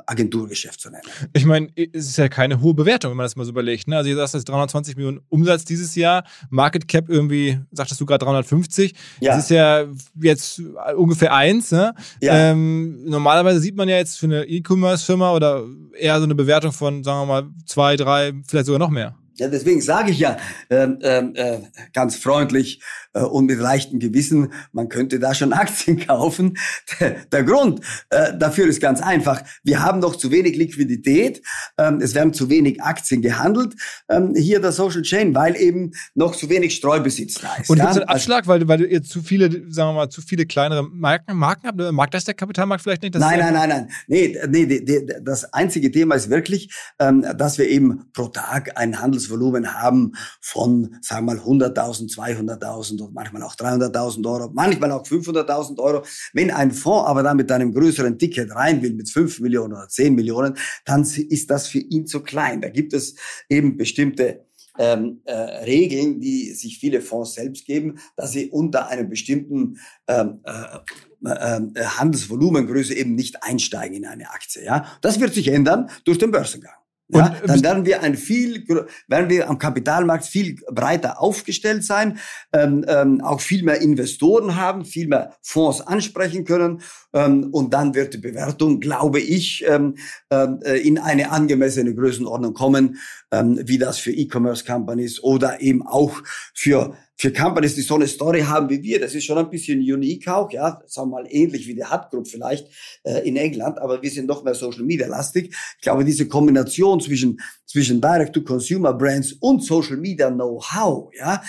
[0.06, 1.04] Agenturgeschäft zu nennen.
[1.34, 3.88] Ich meine, es ist ja keine hohe Bewertung, wenn man das mal so überlegt.
[3.88, 3.98] Ne?
[3.98, 8.26] Also, ihr sagt jetzt 320 Millionen Umsatz dieses Jahr, Market Cap irgendwie, sagtest du gerade
[8.26, 8.94] 350.
[9.20, 9.36] Ja.
[9.36, 9.86] Das ist ja
[10.22, 10.62] jetzt
[10.96, 11.72] ungefähr eins.
[11.72, 11.94] Ne?
[12.22, 12.36] Ja.
[12.36, 15.64] Ähm, normalerweise sieht man ja jetzt für eine E-Commerce-Firma oder
[15.98, 19.16] eher so eine Bewertung von, sagen wir mal, zwei, drei, vielleicht sogar noch mehr.
[19.40, 20.38] Ja, deswegen sage ich ja
[20.70, 21.60] ähm, äh,
[21.94, 22.82] ganz freundlich
[23.18, 26.58] äh, und mit leichtem Gewissen, man könnte da schon Aktien kaufen.
[27.00, 29.42] Der, der Grund äh, dafür ist ganz einfach.
[29.64, 31.42] Wir haben noch zu wenig Liquidität,
[31.78, 33.76] ähm, es werden zu wenig Aktien gehandelt.
[34.10, 37.70] Ähm, hier der Social Chain, weil eben noch zu wenig Streubesitz da ist.
[37.70, 40.46] Und gibt es einen Abschlag, weil, weil ihr zu viele, sagen wir mal, zu viele
[40.46, 41.78] kleinere Marken, Marken habt?
[41.92, 43.16] Mag das der Kapitalmarkt vielleicht nicht?
[43.16, 43.90] Nein, nein, nein, nein.
[44.08, 49.02] Nee, nee, nee, das einzige Thema ist wirklich, ähm, dass wir eben pro Tag ein
[49.02, 55.80] Handelsvolumen haben von, sagen wir mal, 100.000, 200.000 manchmal auch 300.000 Euro, manchmal auch 500.000
[55.80, 56.04] Euro.
[56.34, 59.88] Wenn ein Fonds aber dann mit einem größeren Ticket rein will, mit 5 Millionen oder
[59.88, 60.56] 10 Millionen,
[60.86, 62.62] dann ist das für ihn zu klein.
[62.62, 63.16] Da gibt es
[63.50, 64.48] eben bestimmte
[64.78, 70.42] ähm, äh, Regeln, die sich viele Fonds selbst geben, dass sie unter einem bestimmten ähm,
[70.44, 70.78] äh,
[71.26, 74.64] äh, äh Handelsvolumengröße eben nicht einsteigen in eine Aktie.
[74.64, 76.77] Ja, das wird sich ändern durch den Börsengang.
[77.10, 78.66] Ja, dann werden wir ein viel,
[79.08, 82.20] werden wir am Kapitalmarkt viel breiter aufgestellt sein,
[82.52, 86.82] ähm, ähm, auch viel mehr Investoren haben, viel mehr Fonds ansprechen können
[87.14, 89.96] ähm, und dann wird die Bewertung, glaube ich, ähm,
[90.30, 92.98] ähm, äh, in eine angemessene Größenordnung kommen,
[93.32, 96.22] ähm, wie das für E-Commerce Companies oder eben auch
[96.54, 99.80] für für Companies, die so eine Story haben wie wir, das ist schon ein bisschen
[99.80, 102.68] unique auch, ja, sagen wir mal ähnlich wie die Hut Group vielleicht
[103.04, 105.56] äh, in England, aber wir sind noch mehr Social Media lastig.
[105.78, 111.44] Ich glaube, diese Kombination zwischen zwischen Direct to Consumer Brands und Social Media Know-how, ja,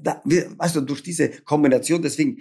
[0.00, 2.38] da, wir, weißt du, durch diese Kombination, deswegen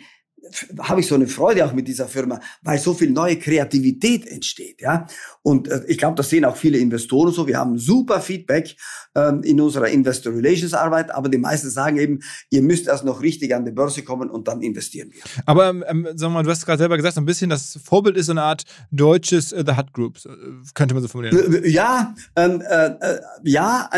[0.79, 4.81] habe ich so eine Freude auch mit dieser Firma, weil so viel neue Kreativität entsteht,
[4.81, 5.07] ja.
[5.41, 7.47] Und äh, ich glaube, das sehen auch viele Investoren so.
[7.47, 8.75] Wir haben super Feedback
[9.15, 12.19] ähm, in unserer Investor Relations Arbeit, aber die meisten sagen eben,
[12.49, 15.21] ihr müsst erst noch richtig an die Börse kommen und dann investieren wir.
[15.45, 18.17] Aber ähm, ähm sag mal, du hast gerade selber gesagt, so ein bisschen das Vorbild
[18.17, 20.29] ist so eine Art deutsches äh, The Hut Group, äh,
[20.73, 21.63] könnte man so formulieren.
[21.63, 23.89] Äh, ja, ähm, äh, äh, ja,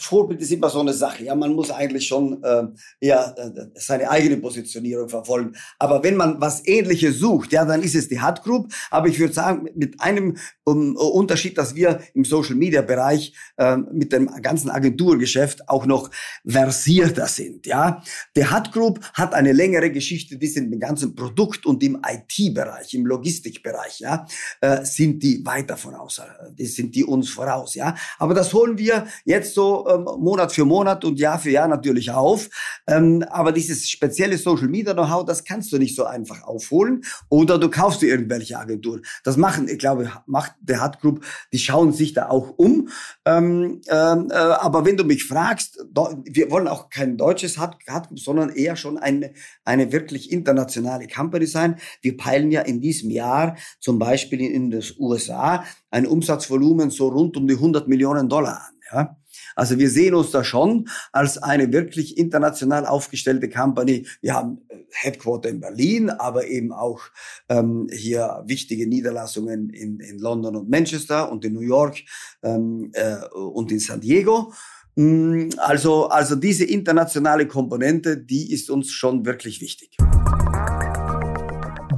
[0.00, 1.24] Vorbild ist immer so eine Sache.
[1.24, 2.64] Ja, man muss eigentlich schon äh,
[3.00, 3.34] ja,
[3.74, 5.56] seine eigene Positionierung verfolgen.
[5.78, 8.72] Aber wenn man was Ähnliches sucht, ja, dann ist es die Hut Group.
[8.90, 13.76] Aber ich würde sagen, mit einem um, Unterschied, dass wir im Social Media Bereich äh,
[13.76, 16.10] mit dem ganzen Agenturgeschäft auch noch
[16.46, 17.66] versierter sind.
[17.66, 18.02] Ja,
[18.36, 22.94] die Hut Group hat eine längere Geschichte, die sind im ganzen Produkt und im IT-Bereich,
[22.94, 24.00] im Logistikbereich.
[24.00, 24.26] Ja,
[24.60, 26.20] äh, sind die weiter voraus.
[26.52, 27.74] Die sind die uns voraus.
[27.74, 31.68] Ja, aber das holen wir jetzt so ähm, Monat für Monat und Jahr für Jahr
[31.68, 32.48] natürlich auf.
[32.86, 37.04] Ähm, aber dieses spezielle Social Media Know-how, das kannst du nicht so einfach aufholen.
[37.28, 39.02] Oder du kaufst dir irgendwelche Agenturen.
[39.24, 42.88] Das machen, ich glaube, macht der Hut Group, die schauen sich da auch um.
[43.24, 45.78] Ähm, ähm, äh, aber wenn du mich fragst,
[46.24, 49.32] wir wollen auch kein deutsches Hut Group, sondern eher schon eine,
[49.64, 51.76] eine wirklich internationale Company sein.
[52.02, 57.08] Wir peilen ja in diesem Jahr zum Beispiel in, in den USA ein Umsatzvolumen so
[57.08, 58.74] rund um die 100 Millionen Dollar an.
[58.92, 59.16] Ja?
[59.56, 64.06] Also wir sehen uns da schon als eine wirklich international aufgestellte Company.
[64.20, 67.00] Wir haben äh, Headquarter in Berlin, aber eben auch
[67.48, 71.96] ähm, hier wichtige Niederlassungen in, in London und Manchester und in New York
[72.42, 74.52] ähm, äh, und in San Diego.
[74.94, 79.96] Mm, also, also diese internationale Komponente, die ist uns schon wirklich wichtig.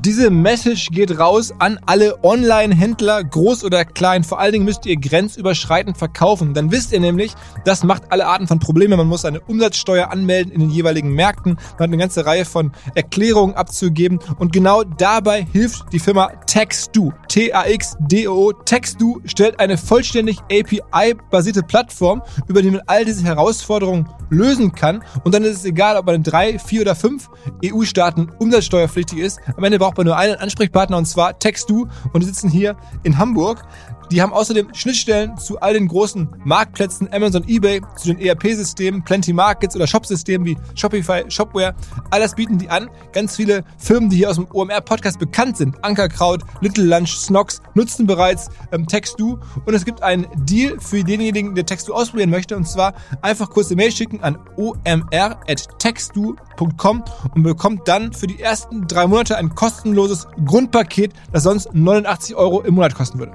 [0.05, 4.23] Diese Message geht raus an alle Online-Händler, groß oder klein.
[4.23, 6.55] Vor allen Dingen müsst ihr grenzüberschreitend verkaufen.
[6.55, 7.33] Dann wisst ihr nämlich,
[7.65, 8.97] das macht alle Arten von Problemen.
[8.97, 11.55] Man muss eine Umsatzsteuer anmelden in den jeweiligen Märkten.
[11.55, 14.21] Man hat eine ganze Reihe von Erklärungen abzugeben.
[14.39, 17.11] Und genau dabei hilft die Firma Textu.
[17.29, 18.53] T-A-X-D-O.
[18.53, 25.03] Textu stellt eine vollständig API-basierte Plattform, über die man all diese Herausforderungen lösen kann.
[25.25, 27.29] Und dann ist es egal, ob man in drei, vier oder fünf
[27.65, 29.41] EU-Staaten umsatzsteuerpflichtig ist.
[29.57, 33.17] Am Ende braucht man nur einen Ansprechpartner und zwar Textu und die sitzen hier in
[33.17, 33.65] Hamburg.
[34.11, 39.35] Die haben außerdem Schnittstellen zu all den großen Marktplätzen, Amazon, eBay, zu den ERP-Systemen, Plenty
[39.35, 41.75] Markets oder Shop-Systemen wie Shopify, Shopware.
[42.11, 42.89] All das bieten die an.
[43.13, 48.07] Ganz viele Firmen, die hier aus dem OMR-Podcast bekannt sind, Ankerkraut, Little Lunch, Snox, nutzen
[48.07, 49.37] bereits ähm, Textu.
[49.67, 52.57] Und es gibt einen Deal für denjenigen, der Textu ausprobieren möchte.
[52.57, 57.05] Und zwar einfach kurze Mail schicken an omr.textu.com
[57.35, 62.63] und bekommt dann für die ersten drei Monate ein kostenloses Grundpaket, das sonst 89 Euro
[62.63, 63.33] im Monat kosten würde.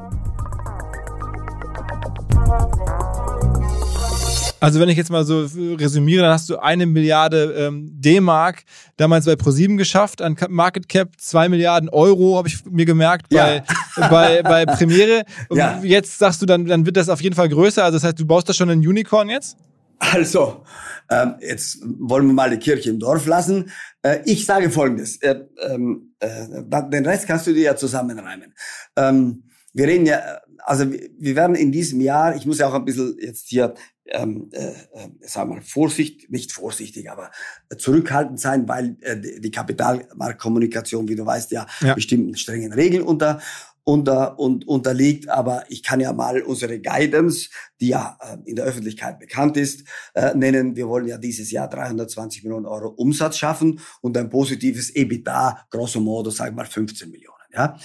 [4.63, 8.63] Also wenn ich jetzt mal so resümiere, dann hast du eine Milliarde ähm, D-Mark
[8.95, 13.61] damals bei ProSieben geschafft, an Market Cap zwei Milliarden Euro, habe ich mir gemerkt, bei,
[13.97, 14.07] ja.
[14.07, 15.23] bei, bei Premiere.
[15.51, 15.81] Ja.
[15.83, 17.83] Jetzt sagst du, dann, dann wird das auf jeden Fall größer.
[17.83, 19.57] Also das heißt, du baust da schon ein Unicorn jetzt?
[19.99, 20.63] Also,
[21.09, 23.69] ähm, jetzt wollen wir mal die Kirche im Dorf lassen.
[24.01, 25.17] Äh, ich sage Folgendes.
[25.21, 28.53] Äh, ähm, äh, den Rest kannst du dir ja zusammenreimen.
[28.95, 30.21] Ähm, wir reden ja,
[30.65, 33.73] also wir werden in diesem Jahr, ich muss ja auch ein bisschen jetzt hier
[34.05, 34.73] ähm, äh, äh,
[35.21, 37.31] sagen wir mal, Vorsicht, nicht vorsichtig, aber
[37.77, 41.93] zurückhaltend sein, weil äh, die Kapitalmarktkommunikation, wie du weißt, ja, ja.
[41.93, 43.39] bestimmten strengen Regeln unter,
[43.83, 45.29] unter, und, unterliegt.
[45.29, 47.49] Aber ich kann ja mal unsere Guidance,
[47.79, 50.75] die ja äh, in der Öffentlichkeit bekannt ist, äh, nennen.
[50.75, 55.99] Wir wollen ja dieses Jahr 320 Millionen Euro Umsatz schaffen und ein positives EBITDA, grosso
[55.99, 57.33] modo, sagen wir mal 15 Millionen.
[57.53, 57.77] Ja?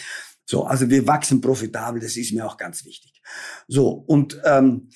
[0.50, 3.20] So, also wir wachsen profitabel, das ist mir auch ganz wichtig.
[3.66, 4.88] So, und, ähm,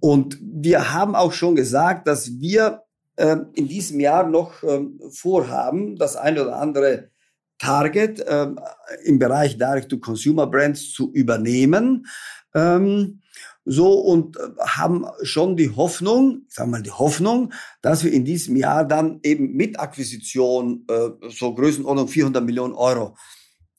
[0.00, 2.82] und wir haben auch schon gesagt, dass wir
[3.14, 7.10] äh, in diesem Jahr noch ähm, vorhaben, das ein oder andere
[7.58, 8.58] Target ähm,
[9.04, 12.06] im Bereich Direct-to-Consumer Brands zu übernehmen.
[12.52, 13.20] Ähm,
[13.64, 18.24] so und äh, haben schon die Hoffnung, ich sag mal die Hoffnung, dass wir in
[18.24, 23.16] diesem Jahr dann eben mit Akquisition äh, so Größenordnung 400 Millionen Euro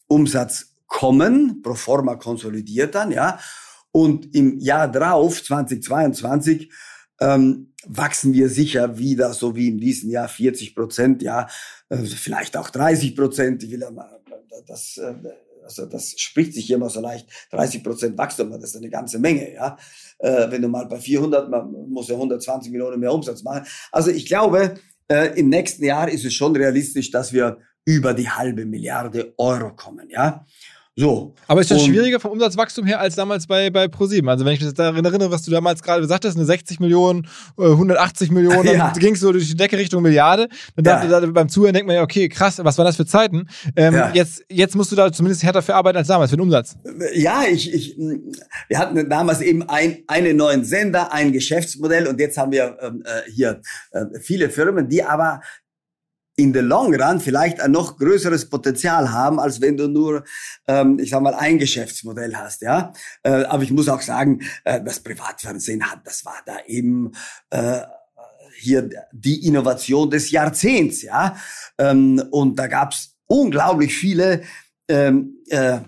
[0.07, 3.39] Umsatz kommen, pro forma konsolidiert dann, ja.
[3.91, 6.69] Und im Jahr drauf, 2022,
[7.22, 11.47] ähm, wachsen wir sicher wieder, so wie in diesem Jahr 40 Prozent, ja,
[11.89, 13.63] äh, vielleicht auch 30 Prozent.
[13.63, 14.19] Ich will ja mal,
[14.68, 15.13] das, äh,
[15.63, 17.27] also das spricht sich immer so leicht.
[17.51, 19.77] 30 Prozent Wachstum, das ist eine ganze Menge, ja.
[20.19, 23.65] Äh, wenn du mal bei 400, man muss ja 120 Millionen mehr Umsatz machen.
[23.93, 24.76] Also ich glaube,
[25.07, 29.73] äh, im nächsten Jahr ist es schon realistisch, dass wir über die halbe Milliarde Euro
[29.73, 30.45] kommen, ja.
[30.97, 31.34] So.
[31.47, 34.27] Aber ist das und, schwieriger vom Umsatzwachstum her als damals bei, bei ProSieben?
[34.27, 37.27] Also wenn ich mich daran erinnere, was du damals gerade gesagt hast, eine 60 Millionen,
[37.57, 38.91] 180 äh, Millionen, ja.
[38.91, 40.49] dann ging es so durch die Decke Richtung Milliarde.
[40.76, 41.07] Dann ja.
[41.07, 43.47] da, da, beim Zuhören denkt man ja, okay, krass, was waren das für Zeiten?
[43.77, 44.11] Ähm, ja.
[44.13, 46.76] jetzt, jetzt musst du da zumindest härter für arbeiten als damals, für den Umsatz.
[47.13, 52.38] Ja, ich, ich, wir hatten damals eben ein, einen neuen Sender, ein Geschäftsmodell und jetzt
[52.38, 53.61] haben wir ähm, äh, hier
[53.91, 55.39] äh, viele Firmen, die aber
[56.41, 60.23] in the long run vielleicht ein noch größeres Potenzial haben, als wenn du nur,
[60.68, 62.93] ähm, ich sag mal, ein Geschäftsmodell hast, ja.
[63.23, 67.11] Äh, aber ich muss auch sagen, äh, das Privatfernsehen hat, das war da eben
[67.51, 67.81] äh,
[68.57, 71.35] hier die Innovation des Jahrzehnts, ja.
[71.77, 74.41] Ähm, und da gab's unglaublich viele
[74.88, 75.80] ähm, äh,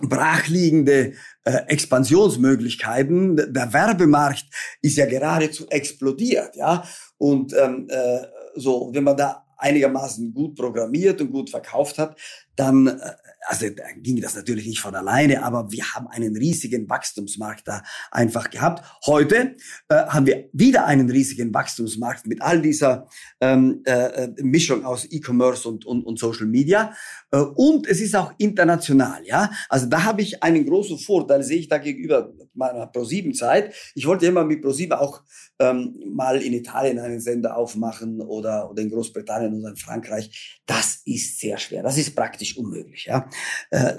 [0.00, 1.12] brachliegende
[1.44, 3.36] äh, Expansionsmöglichkeiten.
[3.36, 4.44] Der Werbemarkt
[4.80, 6.84] ist ja geradezu explodiert, ja.
[7.18, 12.18] Und ähm, äh, so, wenn man da einigermaßen gut programmiert und gut verkauft hat,
[12.56, 12.98] dann, äh,
[13.46, 17.82] also dann ging das natürlich nicht von alleine, aber wir haben einen riesigen Wachstumsmarkt da
[18.10, 18.84] einfach gehabt.
[19.06, 19.56] Heute
[19.88, 23.08] äh, haben wir wieder einen riesigen Wachstumsmarkt mit all dieser
[23.40, 26.92] ähm, äh, äh Mischung aus E-Commerce und, und, und Social Media.
[27.32, 29.50] Äh, und es ist auch international, ja.
[29.68, 33.74] Also da habe ich einen großen Vorteil, sehe ich da gegenüber meiner Pro7-Zeit.
[33.94, 35.22] Ich wollte immer mit Pro7 auch
[35.58, 40.60] ähm, mal in Italien einen Sender aufmachen oder, oder in Großbritannien oder in Frankreich.
[40.66, 41.82] Das ist sehr schwer.
[41.82, 43.28] Das ist praktisch unmöglich, ja.
[43.70, 43.94] Äh,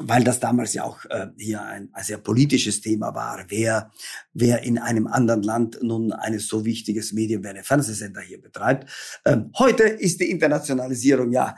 [0.00, 3.44] weil das damals ja auch äh, hier ein, ein sehr politisches Thema war.
[3.48, 3.90] Wer,
[4.32, 8.90] wer in einem anderen Land nun ein so wichtiges Medium wie eine Fernsehsender hier betreibt.
[9.24, 11.54] Ähm, heute ist die Internationalisierung ja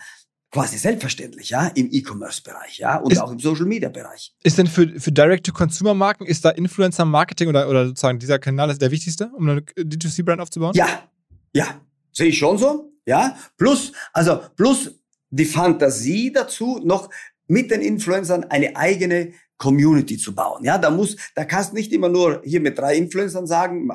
[0.51, 4.35] quasi selbstverständlich, ja, im E-Commerce-Bereich, ja, und ist, auch im Social-Media-Bereich.
[4.43, 8.91] Ist denn für, für Direct-to-Consumer-Marken, ist da Influencer-Marketing oder, oder sozusagen dieser Kanal ist der
[8.91, 10.73] wichtigste, um eine D2C-Brand aufzubauen?
[10.75, 11.11] Ja,
[11.53, 11.81] ja,
[12.13, 14.99] sehe ich schon so, ja, plus, also, plus
[15.31, 17.11] die Fantasie dazu, noch
[17.49, 20.65] mit den Influencern eine eigene Community zu bauen.
[20.65, 23.89] Ja, da muss, da kannst nicht immer nur hier mit drei Influencern sagen,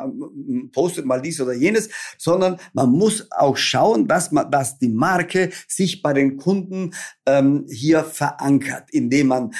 [0.71, 5.51] postet mal dies oder jenes, sondern man muss auch schauen, dass man, dass die Marke
[5.67, 6.93] sich bei den Kunden
[7.25, 9.51] ähm, hier verankert, indem man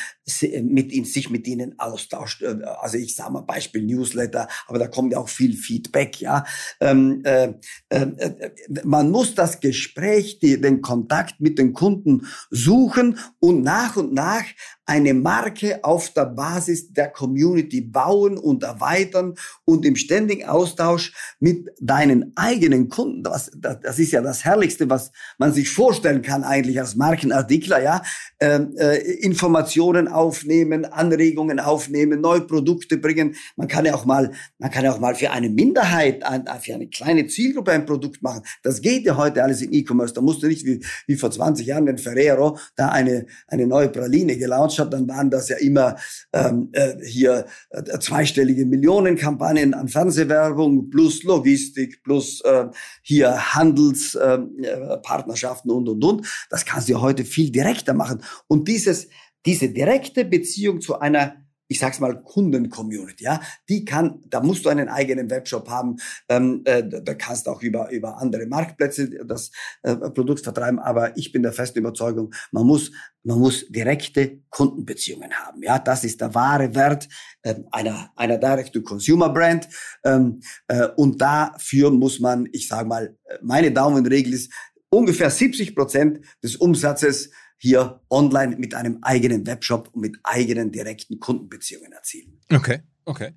[0.63, 2.41] mit ihm, sich mit ihnen austauscht.
[2.41, 6.19] Äh, also ich sage mal Beispiel Newsletter, aber da kommt ja auch viel Feedback.
[6.21, 6.45] Ja,
[6.79, 7.53] ähm, äh,
[7.89, 8.51] äh, äh,
[8.83, 14.43] man muss das Gespräch, die, den Kontakt mit den Kunden suchen und nach und nach
[14.91, 21.69] eine Marke auf der Basis der Community bauen und erweitern und im ständigen Austausch mit
[21.79, 23.23] deinen eigenen Kunden.
[23.23, 27.81] Das, das ist ja das Herrlichste, was man sich vorstellen kann eigentlich als Markenartikler.
[27.81, 28.01] Ja,
[28.41, 33.35] ähm, äh, Informationen aufnehmen, Anregungen aufnehmen, neue Produkte bringen.
[33.55, 36.23] Man kann ja auch mal, man kann ja auch mal für eine Minderheit,
[36.61, 38.43] für eine kleine Zielgruppe ein Produkt machen.
[38.61, 40.13] Das geht ja heute alles im E-Commerce.
[40.13, 43.89] Da musst du nicht wie, wie vor 20 Jahren, wenn Ferrero da eine, eine neue
[43.89, 45.95] Praline gelauncht hat, dann waren das ja immer
[46.33, 52.65] ähm, äh, hier äh, zweistellige Millionenkampagnen an Fernsehwerbung plus Logistik plus äh,
[53.01, 56.27] hier Handelspartnerschaften ähm, äh, und und und.
[56.49, 58.23] Das kannst du ja heute viel direkter machen.
[58.47, 59.07] Und dieses,
[59.45, 61.41] diese direkte Beziehung zu einer
[61.71, 63.39] ich sag's mal, Kunden-Community, ja,
[63.69, 65.95] die kann, da musst du einen eigenen Webshop haben,
[66.27, 69.51] ähm, äh, da kannst auch über, über andere Marktplätze das
[69.83, 72.91] äh, Produkt vertreiben, aber ich bin der festen Überzeugung, man muss,
[73.23, 77.07] man muss direkte Kundenbeziehungen haben, ja, das ist der wahre Wert
[77.43, 79.69] äh, einer, einer Direct-to-Consumer-Brand.
[80.03, 84.51] Ähm, äh, und dafür muss man, ich sag mal, meine Daumenregel ist,
[84.89, 87.29] ungefähr 70 Prozent des Umsatzes
[87.61, 92.39] hier online mit einem eigenen Webshop und mit eigenen direkten Kundenbeziehungen erzielen.
[92.51, 93.33] Okay, okay.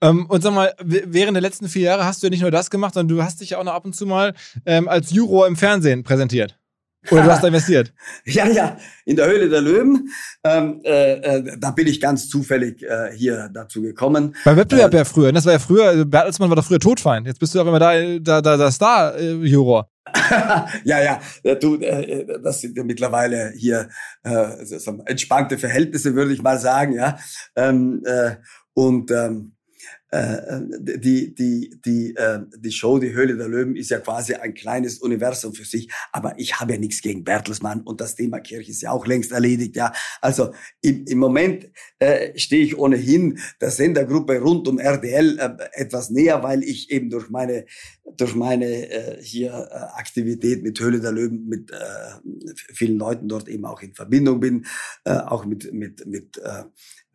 [0.00, 2.70] Ähm, und sag mal, während der letzten vier Jahre hast du ja nicht nur das
[2.70, 4.34] gemacht, sondern du hast dich ja auch noch ab und zu mal
[4.64, 6.58] ähm, als Juror im Fernsehen präsentiert.
[7.10, 7.92] Oder du hast da investiert?
[8.24, 10.08] ja, ja, in der Höhle der Löwen.
[10.44, 14.36] Ähm, äh, äh, da bin ich ganz zufällig äh, hier dazu gekommen.
[14.44, 15.32] Beim Wettbewerb äh, ja früher.
[15.32, 17.26] Das war ja früher, Bertelsmann war doch früher Todfeind.
[17.26, 19.88] Jetzt bist du auch immer da, da, da, da Star-Juror.
[20.84, 23.88] ja, ja, du, äh, das sind ja mittlerweile hier
[24.22, 24.64] äh,
[25.06, 27.18] entspannte Verhältnisse, würde ich mal sagen, ja.
[27.56, 28.36] Ähm, äh,
[28.74, 29.55] Und ähm,
[30.10, 34.54] äh, die, die, die, äh, die Show, die Höhle der Löwen, ist ja quasi ein
[34.54, 35.90] kleines Universum für sich.
[36.12, 39.32] Aber ich habe ja nichts gegen Bertelsmann und das Thema Kirche ist ja auch längst
[39.32, 39.76] erledigt.
[39.76, 45.56] Ja, also im, im Moment äh, stehe ich ohnehin der Sendergruppe rund um RDL äh,
[45.72, 47.66] etwas näher, weil ich eben durch meine
[48.16, 53.48] durch meine äh, hier äh, Aktivität mit Höhle der Löwen mit äh, vielen Leuten dort
[53.48, 54.66] eben auch in Verbindung bin,
[55.04, 56.62] äh, auch mit mit mit äh,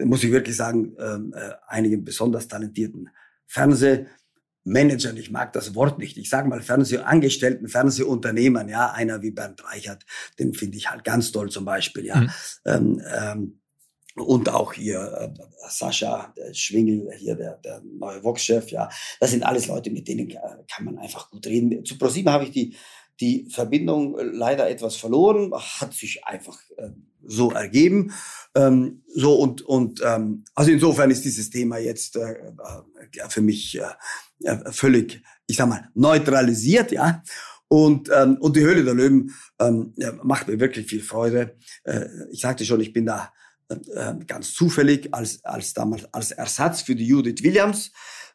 [0.05, 3.09] muss ich wirklich sagen, ähm, äh, einigen besonders talentierten
[3.47, 5.17] Fernsehmanagern.
[5.17, 6.17] Ich mag das Wort nicht.
[6.17, 8.69] Ich sage mal Fernsehangestellten, Fernsehunternehmern.
[8.69, 10.05] Ja, einer wie Bernd Reichert,
[10.39, 12.05] den finde ich halt ganz toll zum Beispiel.
[12.05, 12.21] Ja.
[12.21, 12.29] Mhm.
[12.65, 13.57] Ähm, ähm,
[14.15, 19.43] und auch hier äh, Sascha der Schwingel, hier der, der neue Vox-Chef, ja, das sind
[19.43, 21.85] alles Leute, mit denen kann man einfach gut reden.
[21.85, 22.75] Zu ProSieben habe ich die
[23.22, 26.89] die Verbindung äh, leider etwas verloren, hat sich einfach äh,
[27.23, 28.11] so ergeben.
[28.56, 33.80] Ähm, so und und ähm, also insofern ist dieses Thema jetzt äh, äh, für mich
[33.80, 33.84] äh,
[34.43, 37.23] äh, völlig, ich sag mal, neutralisiert, ja.
[37.68, 39.93] Und, ähm, und die Höhle der Löwen ähm,
[40.23, 41.56] macht mir wirklich viel Freude.
[41.85, 43.31] Äh, ich sagte schon, ich bin da
[44.27, 47.93] ganz zufällig als, als damals als Ersatz für die Judith Williams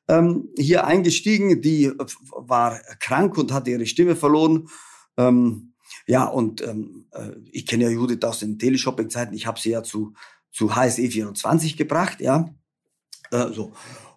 [0.09, 1.61] ähm, hier eingestiegen.
[1.63, 1.93] Die
[2.31, 4.69] war krank und hatte ihre Stimme verloren.
[5.17, 5.75] Ähm,
[6.07, 9.35] ja, und ähm, äh, ich kenne ja Judith aus den Teleshopping-Zeiten.
[9.35, 10.15] Ich habe sie ja zu,
[10.53, 12.49] zu HSE 24 gebracht, ja.
[13.31, 13.73] Äh, so.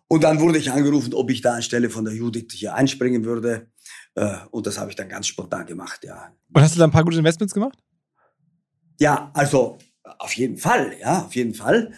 [0.07, 3.67] Und dann wurde ich angerufen, ob ich da anstelle von der Judith hier einspringen würde.
[4.15, 6.33] Äh, und das habe ich dann ganz spontan gemacht, ja.
[6.53, 7.77] Und hast du da ein paar gute Investments gemacht?
[8.99, 9.77] Ja, also
[10.17, 11.93] auf jeden Fall, ja, auf jeden Fall.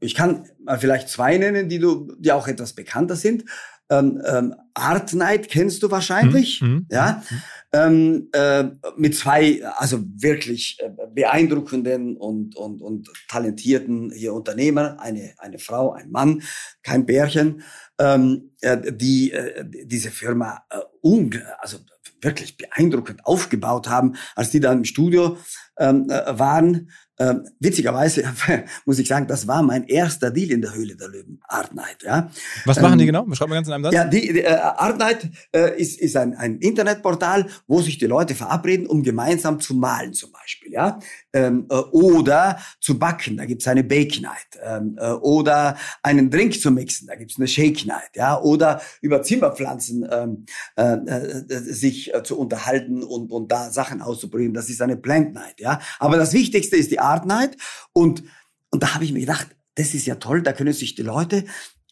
[0.00, 3.44] Ich kann mal vielleicht zwei nennen, die du, die auch etwas bekannter sind.
[3.88, 6.68] Ähm, ähm, Art Night kennst du wahrscheinlich, mhm.
[6.68, 7.40] mhm ja, mhm.
[7.72, 8.64] ähm, äh,
[8.96, 15.92] mit zwei, also wirklich äh, beeindruckenden und, und, und talentierten hier Unternehmer, eine, eine Frau,
[15.92, 16.42] ein Mann,
[16.82, 17.62] kein Bärchen,
[17.98, 20.80] ähm, äh, die äh, diese Firma äh,
[21.60, 21.78] also
[22.20, 25.36] wirklich beeindruckend aufgebaut haben, als die dann im Studio
[25.78, 28.24] ähm, äh, waren ähm, witzigerweise
[28.84, 32.02] muss ich sagen, das war mein erster Deal in der Höhle der Löwen, Art Night.
[32.04, 32.30] Ja.
[32.64, 33.24] Was machen ähm, die genau?
[33.24, 33.94] Beschreib mal ganz in einem Satz.
[33.94, 38.06] Ja, die, die äh, Art Night äh, ist, ist ein, ein Internetportal, wo sich die
[38.06, 40.72] Leute verabreden, um gemeinsam zu malen zum Beispiel.
[40.72, 40.98] Ja?
[41.32, 44.58] Ähm, äh, oder zu backen, da gibt's eine Bake Night.
[44.62, 48.10] Ähm, äh, oder einen Drink zu mixen, da gibt's eine Shake Night.
[48.14, 48.40] Ja?
[48.40, 50.44] Oder über Zimmerpflanzen ähm,
[50.76, 55.32] äh, äh, sich äh, zu unterhalten und, und da Sachen auszuprobieren, das ist eine Plant
[55.32, 55.60] Night.
[55.60, 55.80] Ja?
[55.98, 57.56] Aber das Wichtigste ist die Art Night.
[57.92, 58.24] Und,
[58.70, 61.44] und da habe ich mir gedacht, das ist ja toll, da können sich die Leute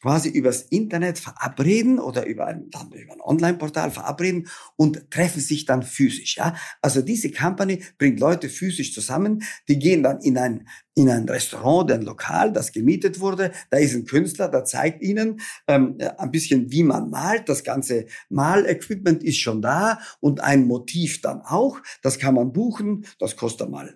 [0.04, 6.36] quasi übers Internet verabreden oder über ein, ein Online-Portal verabreden und treffen sich dann physisch.
[6.36, 6.54] Ja?
[6.82, 11.90] Also diese Company bringt Leute physisch zusammen, die gehen dann in ein in ein Restaurant,
[11.90, 13.50] ein Lokal, das gemietet wurde.
[13.70, 17.48] Da ist ein Künstler, der zeigt ihnen ähm, ein bisschen, wie man malt.
[17.48, 21.78] Das ganze Malequipment ist schon da und ein Motiv dann auch.
[22.02, 23.06] Das kann man buchen.
[23.18, 23.92] Das kostet mal äh,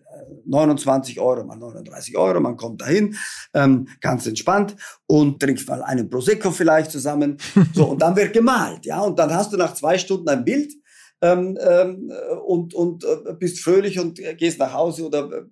[0.47, 2.41] 29 Euro, mal 39 Euro.
[2.41, 3.15] Man kommt dahin,
[3.55, 4.75] ähm, ganz entspannt
[5.07, 7.39] und trinkt mal einen Prosecco vielleicht zusammen.
[7.75, 9.01] So und dann wird gemalt, ja.
[9.01, 10.73] Und dann hast du nach zwei Stunden ein Bild.
[11.21, 12.13] Ähm, ähm,
[12.47, 15.43] und, und äh, bist fröhlich und gehst nach Hause oder äh,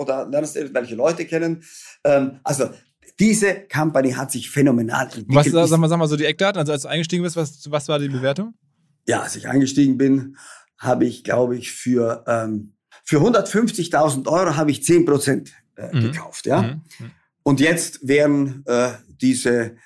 [0.00, 1.62] oder lernst irgendwelche Leute kennen.
[2.04, 2.70] Ähm, also
[3.18, 5.52] diese Company hat sich phänomenal entwickelt.
[5.52, 7.86] Was, sag mal, sag mal so die Eckdaten, also als du eingestiegen bist, was, was
[7.88, 8.54] war die Bewertung?
[9.06, 10.36] Ja, als ich eingestiegen bin,
[10.78, 12.72] habe ich, glaube ich, für, ähm,
[13.04, 16.00] für 150.000 Euro habe ich 10 Prozent äh, mhm.
[16.00, 16.46] gekauft.
[16.46, 16.62] Ja?
[16.62, 16.82] Mhm.
[16.98, 17.10] mhm.
[17.42, 19.76] Und jetzt wären äh, diese,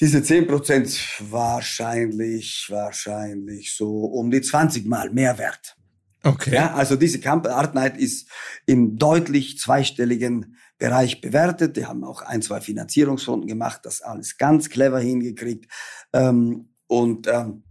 [0.00, 5.77] diese 10 Prozent wahrscheinlich, wahrscheinlich so um die 20 Mal mehr wert.
[6.22, 6.54] Okay.
[6.54, 8.28] Ja, also diese Camp Art Night ist
[8.66, 11.76] im deutlich zweistelligen Bereich bewertet.
[11.76, 15.70] Die haben auch ein, zwei Finanzierungsrunden gemacht, das alles ganz clever hingekriegt.
[16.12, 17.62] Ähm, und ähm,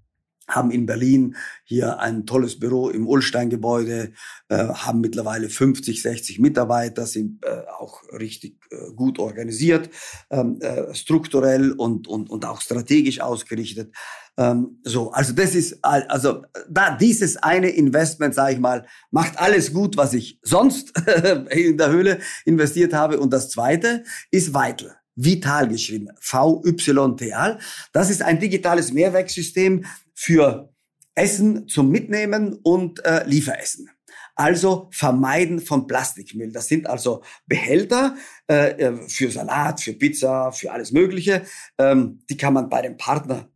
[0.48, 4.14] haben in Berlin hier ein tolles Büro im Ullstein-Gebäude,
[4.48, 9.90] äh, haben mittlerweile 50, 60 Mitarbeiter, sind äh, auch richtig äh, gut organisiert,
[10.30, 13.94] ähm, äh, strukturell und, und, und auch strategisch ausgerichtet.
[14.38, 19.74] Ähm, so, also das ist, also da dieses eine Investment, sage ich mal, macht alles
[19.74, 20.94] gut, was ich sonst
[21.50, 23.20] in der Höhle investiert habe.
[23.20, 24.96] Und das zweite ist Vital.
[25.16, 27.58] Vital geschrieben, V-Y-T-A-L.
[27.92, 29.84] Das ist ein digitales Mehrwerksystem
[30.14, 30.72] für
[31.16, 33.90] Essen zum Mitnehmen und äh, Lieferessen.
[34.36, 36.52] Also vermeiden von Plastikmüll.
[36.52, 38.16] Das sind also Behälter
[38.48, 41.42] äh, äh, für Salat, für Pizza, für alles Mögliche.
[41.80, 43.50] Ähm, die kann man bei dem Partner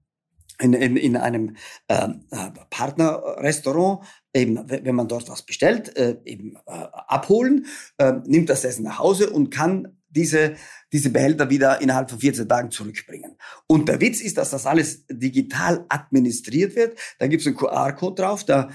[0.62, 1.56] in, in, in einem
[1.90, 7.66] ähm, äh, Partnerrestaurant, eben wenn man dort was bestellt, äh, eben äh, abholen,
[7.98, 10.56] äh, nimmt das Essen nach Hause und kann diese,
[10.92, 13.38] diese Behälter wieder innerhalb von 14 Tagen zurückbringen.
[13.68, 17.00] Und der Witz ist, dass das alles digital administriert wird.
[17.20, 18.70] Da gibt es einen QR-Code drauf, da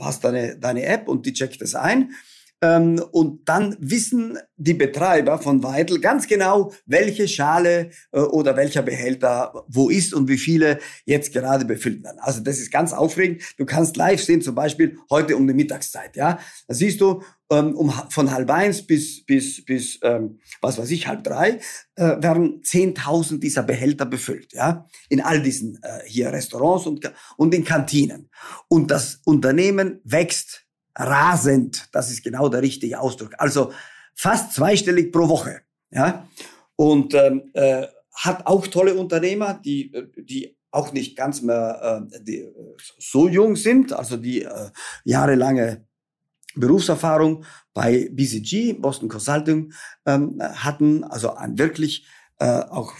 [0.00, 2.12] hast deine, deine App und die checkt das ein.
[2.66, 8.82] Ähm, und dann wissen die Betreiber von Weidel ganz genau, welche Schale äh, oder welcher
[8.82, 12.18] Behälter wo ist und wie viele jetzt gerade befüllt werden.
[12.20, 13.42] Also das ist ganz aufregend.
[13.58, 16.16] Du kannst live sehen, zum Beispiel heute um die Mittagszeit.
[16.16, 20.90] Ja, da siehst du ähm, um, von halb eins bis bis bis ähm, was weiß
[20.90, 21.60] ich halb drei
[21.94, 24.52] äh, werden 10.000 dieser Behälter befüllt.
[24.52, 28.30] Ja, in all diesen äh, hier Restaurants und und in Kantinen.
[28.68, 30.65] Und das Unternehmen wächst
[30.96, 31.88] rasend.
[31.92, 33.34] Das ist genau der richtige Ausdruck.
[33.38, 33.72] Also
[34.14, 35.60] fast zweistellig pro Woche.
[35.90, 36.26] Ja?
[36.76, 42.20] Und ähm, äh, hat auch tolle Unternehmer, die, äh, die auch nicht ganz mehr äh,
[42.22, 42.52] die, äh,
[42.98, 44.70] so jung sind, also die äh,
[45.04, 45.86] jahrelange
[46.54, 47.44] Berufserfahrung
[47.74, 49.72] bei BCG, Boston Consulting,
[50.06, 52.06] ähm, hatten, also ein wirklich
[52.38, 52.92] äh, auch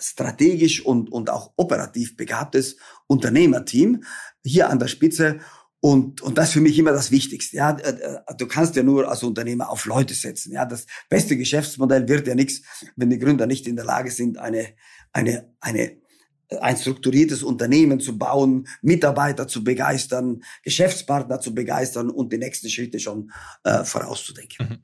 [0.00, 2.76] strategisch und, und auch operativ begabtes
[3.06, 4.04] Unternehmerteam
[4.44, 5.40] hier an der Spitze
[5.80, 7.56] und, und das ist für mich immer das Wichtigste.
[7.56, 10.52] Ja, äh, äh, du kannst ja nur als Unternehmer auf Leute setzen.
[10.52, 12.62] Ja, das beste Geschäftsmodell wird ja nichts,
[12.96, 14.66] wenn die Gründer nicht in der Lage sind, eine,
[15.12, 15.98] eine, eine,
[16.60, 22.98] ein strukturiertes Unternehmen zu bauen, Mitarbeiter zu begeistern, Geschäftspartner zu begeistern und die nächsten Schritte
[22.98, 23.30] schon
[23.62, 24.68] äh, vorauszudenken.
[24.68, 24.78] Mhm.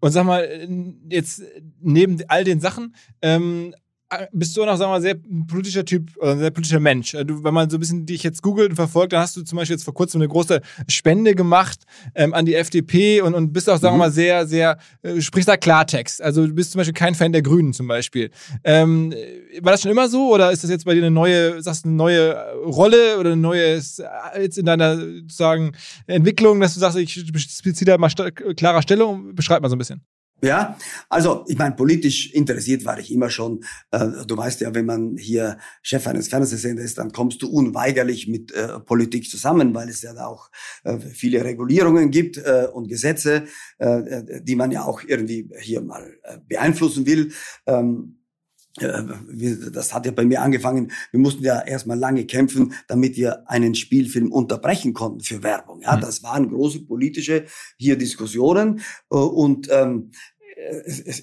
[0.00, 0.68] Und sag mal,
[1.08, 1.42] jetzt
[1.80, 3.74] neben all den Sachen, ähm,
[4.32, 5.16] bist du noch, sagen wir mal, sehr
[5.46, 7.14] politischer Typ oder sehr politischer Mensch.
[7.14, 9.42] Äh, du, wenn man so ein bisschen dich jetzt googelt und verfolgt, dann hast du
[9.42, 11.84] zum Beispiel jetzt vor kurzem eine große Spende gemacht
[12.14, 13.98] ähm, an die FDP und, und bist auch, sagen wir mhm.
[13.98, 16.22] mal, sehr, sehr, äh, sprichst da Klartext.
[16.22, 18.30] Also du bist zum Beispiel kein Fan der Grünen zum Beispiel.
[18.64, 19.14] Ähm,
[19.60, 21.88] war das schon immer so oder ist das jetzt bei dir eine neue, sagst du,
[21.88, 25.72] eine neue Rolle oder ein neues, äh, jetzt in deiner sozusagen
[26.06, 27.32] Entwicklung, dass du sagst, ich
[27.62, 28.10] beziehe da mal
[28.56, 29.34] klarer Stellung?
[29.34, 30.02] Beschreib mal so ein bisschen.
[30.44, 30.76] Ja,
[31.08, 33.62] also ich meine, politisch interessiert war ich immer schon.
[33.92, 38.26] Äh, du weißt ja, wenn man hier Chef eines Fernsehsenders ist, dann kommst du unweigerlich
[38.26, 40.50] mit äh, Politik zusammen, weil es ja da auch
[40.82, 43.44] äh, viele Regulierungen gibt äh, und Gesetze,
[43.78, 47.30] äh, die man ja auch irgendwie hier mal äh, beeinflussen will.
[47.66, 48.18] Ähm,
[48.78, 50.92] das hat ja bei mir angefangen.
[51.10, 55.82] Wir mussten ja erstmal lange kämpfen, damit wir einen Spielfilm unterbrechen konnten für Werbung.
[55.82, 56.00] Ja, mhm.
[56.00, 57.44] das waren große politische
[57.76, 60.12] hier Diskussionen und ähm,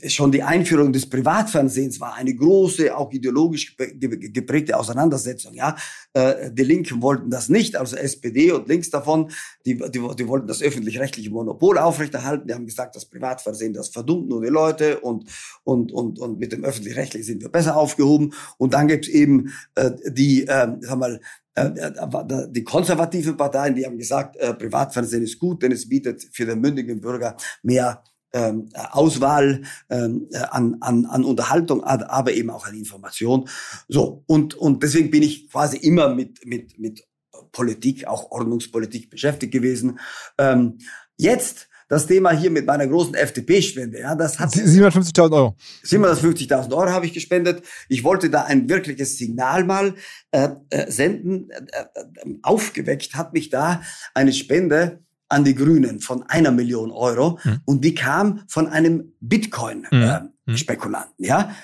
[0.08, 5.54] schon die Einführung des Privatfernsehens war eine große, auch ideologisch geprägte Auseinandersetzung.
[5.54, 5.76] Ja,
[6.14, 9.32] äh, die Linken wollten das nicht, also SPD und links davon,
[9.66, 12.48] die, die, die wollten das öffentlich-rechtliche Monopol aufrechterhalten.
[12.48, 15.30] Die haben gesagt, das Privatfernsehen, das verdummt nur die Leute und
[15.64, 18.34] und und und mit dem öffentlich-rechtlichen sind wir besser aufgehoben.
[18.58, 21.20] Und dann gibt es eben äh, die, äh, sag mal,
[21.56, 21.72] äh,
[22.50, 27.02] die konservativen Parteien, die haben gesagt, Privatfernsehen ist gut, denn es bietet für den mündigen
[27.02, 28.04] Bürger mehr
[28.34, 33.50] ähm, Auswahl ähm, äh, an, an, an Unterhaltung, aber eben auch an Information.
[33.88, 37.04] So und und deswegen bin ich quasi immer mit mit mit
[37.52, 40.00] Politik, auch Ordnungspolitik beschäftigt gewesen.
[40.38, 40.78] Ähm,
[41.18, 45.56] jetzt das Thema hier mit meiner großen FDP-Spende, ja, das hat 750.000 Euro.
[45.84, 47.64] 750.000 Euro habe ich gespendet.
[47.88, 49.96] Ich wollte da ein wirkliches Signal mal
[50.30, 51.50] äh, äh, senden.
[51.50, 53.82] Äh, äh, aufgeweckt hat mich da
[54.14, 55.00] eine Spende
[55.30, 57.62] an die Grünen von einer Million Euro hm.
[57.66, 61.24] und die kam von einem Bitcoin-Spekulanten, hm.
[61.24, 61.56] äh, ja.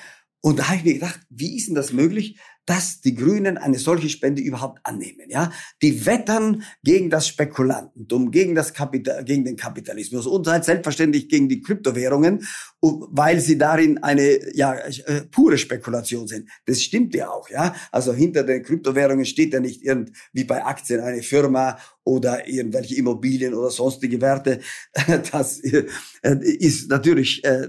[0.41, 3.77] Und da habe ich mir gedacht, wie ist denn das möglich, dass die Grünen eine
[3.77, 5.29] solche Spende überhaupt annehmen.
[5.29, 5.51] Ja,
[5.81, 11.47] die wettern gegen das Spekulantentum, gegen das Kapital, gegen den Kapitalismus und halt selbstverständlich gegen
[11.47, 12.45] die Kryptowährungen,
[12.81, 16.49] weil sie darin eine ja äh, pure Spekulation sind.
[16.65, 17.49] Das stimmt ja auch.
[17.49, 22.47] Ja, also hinter den Kryptowährungen steht ja nicht irgend wie bei Aktien eine Firma oder
[22.47, 24.59] irgendwelche Immobilien oder sonstige Werte.
[25.31, 25.85] Das äh,
[26.21, 27.67] ist natürlich äh,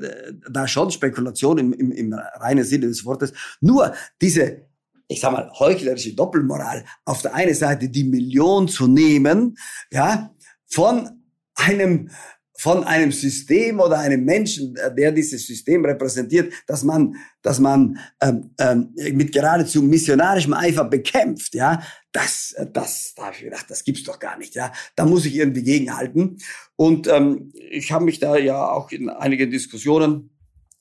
[0.51, 3.33] da schon Spekulation im, im, im reinen Sinne des Wortes.
[3.61, 4.67] Nur diese
[5.09, 9.57] ich sag mal, heuchlerische Doppelmoral, auf der einen Seite die Million zu nehmen,
[9.91, 10.35] ja,
[10.67, 11.23] von
[11.55, 12.11] einem
[12.59, 18.55] von einem System oder einem Menschen, der dieses System repräsentiert, dass man, dass man ähm,
[18.59, 24.05] ähm, mit geradezu missionarischem Eifer bekämpft, ja, das, das, da habe ich gedacht, das gibt's
[24.05, 26.39] doch gar nicht, ja, da muss ich irgendwie gegenhalten.
[26.77, 30.31] Und ähm, ich habe mich da ja auch in einigen Diskussionen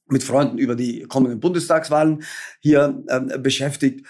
[0.07, 2.23] mit Freunden über die kommenden Bundestagswahlen
[2.61, 4.05] hier ähm, beschäftigt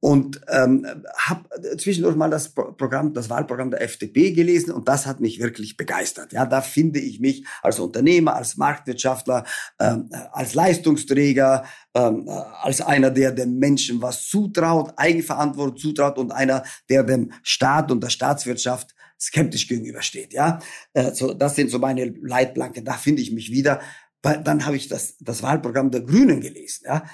[0.00, 0.86] und ähm,
[1.18, 1.48] habe
[1.78, 6.32] zwischendurch mal das Programm, das Wahlprogramm der FDP gelesen und das hat mich wirklich begeistert.
[6.32, 9.44] Ja, da finde ich mich als Unternehmer, als Marktwirtschaftler,
[9.80, 11.64] ähm, als Leistungsträger,
[11.94, 17.90] ähm, als einer, der den Menschen was zutraut, Eigenverantwortung zutraut und einer, der dem Staat
[17.90, 20.34] und der Staatswirtschaft skeptisch gegenübersteht.
[20.34, 20.60] Ja,
[20.92, 22.84] äh, so, das sind so meine Leitplanken.
[22.84, 23.80] Da finde ich mich wieder
[24.34, 27.04] dann habe ich das, das Wahlprogramm der Grünen gelesen, ja,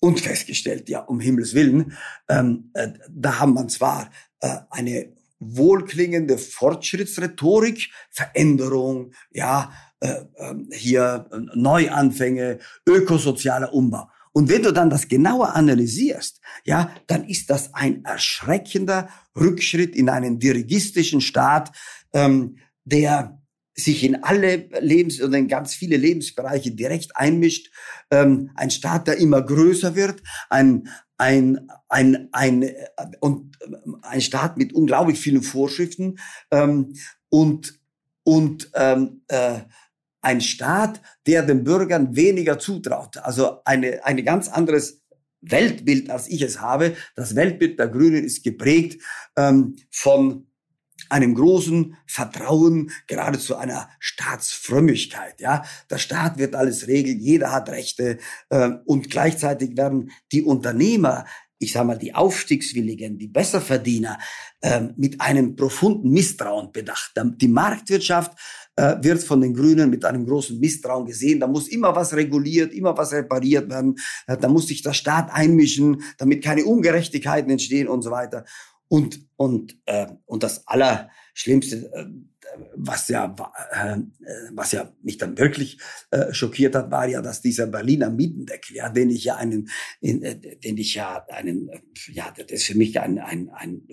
[0.00, 1.96] und festgestellt, ja, um Himmels Willen,
[2.28, 4.10] ähm, äh, da haben man zwar
[4.40, 14.08] äh, eine wohlklingende Fortschrittsrhetorik, Veränderung, ja, äh, äh, hier äh, Neuanfänge, ökosozialer Umbau.
[14.32, 20.08] Und wenn du dann das genauer analysierst, ja, dann ist das ein erschreckender Rückschritt in
[20.08, 21.72] einen dirigistischen Staat,
[22.12, 23.39] ähm, der
[23.74, 27.72] sich in alle Lebens- und in ganz viele Lebensbereiche direkt einmischt,
[28.10, 30.88] ähm, ein Staat, der immer größer wird, ein,
[31.18, 32.74] ein, ein, ein, äh,
[33.20, 33.56] und
[34.02, 36.18] ein Staat mit unglaublich vielen Vorschriften
[36.50, 36.94] ähm,
[37.28, 37.78] und,
[38.24, 39.60] und ähm, äh,
[40.22, 43.16] ein Staat, der den Bürgern weniger zutraut.
[43.18, 45.02] Also eine, eine ganz anderes
[45.40, 46.96] Weltbild, als ich es habe.
[47.16, 49.02] Das Weltbild der Grünen ist geprägt
[49.36, 50.49] ähm, von
[51.10, 55.40] einem großen Vertrauen, geradezu einer Staatsfrömmigkeit.
[55.40, 58.18] Ja, der Staat wird alles regeln, jeder hat Rechte
[58.48, 61.24] äh, und gleichzeitig werden die Unternehmer
[61.62, 64.18] ich sage mal, die Aufstiegswilligen, die Besserverdiener
[64.62, 67.12] ähm, mit einem profunden Misstrauen bedacht.
[67.16, 68.32] Die Marktwirtschaft
[68.76, 71.38] äh, wird von den Grünen mit einem großen Misstrauen gesehen.
[71.38, 73.96] Da muss immer was reguliert, immer was repariert werden.
[74.26, 78.46] Äh, da muss sich der Staat einmischen, damit keine Ungerechtigkeiten entstehen und so weiter.
[78.90, 82.06] Und, und, äh, und das Allerschlimmste, äh,
[82.74, 83.36] was ja,
[83.72, 83.98] äh,
[84.52, 85.78] was ja mich dann wirklich
[86.10, 90.24] äh, schockiert hat, war ja, dass dieser Berliner Mietendeckel, ja, den ich ja einen, in,
[90.24, 93.86] äh, den ich ja einen, äh, ja, das ist für mich ein, ein, ein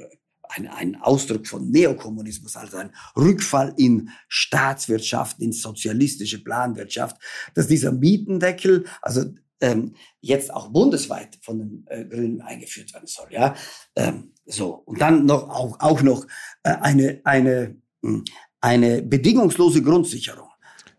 [0.49, 7.17] ein, ein Ausdruck von Neokommunismus, also ein Rückfall in Staatswirtschaft, in sozialistische Planwirtschaft,
[7.53, 9.25] dass dieser Mietendeckel, also
[9.61, 13.55] ähm, jetzt auch bundesweit von den äh, Grünen eingeführt werden soll, ja,
[13.95, 16.25] ähm, so und dann noch auch auch noch
[16.63, 18.23] äh, eine eine hm,
[18.61, 20.49] eine bedingungslose Grundsicherung.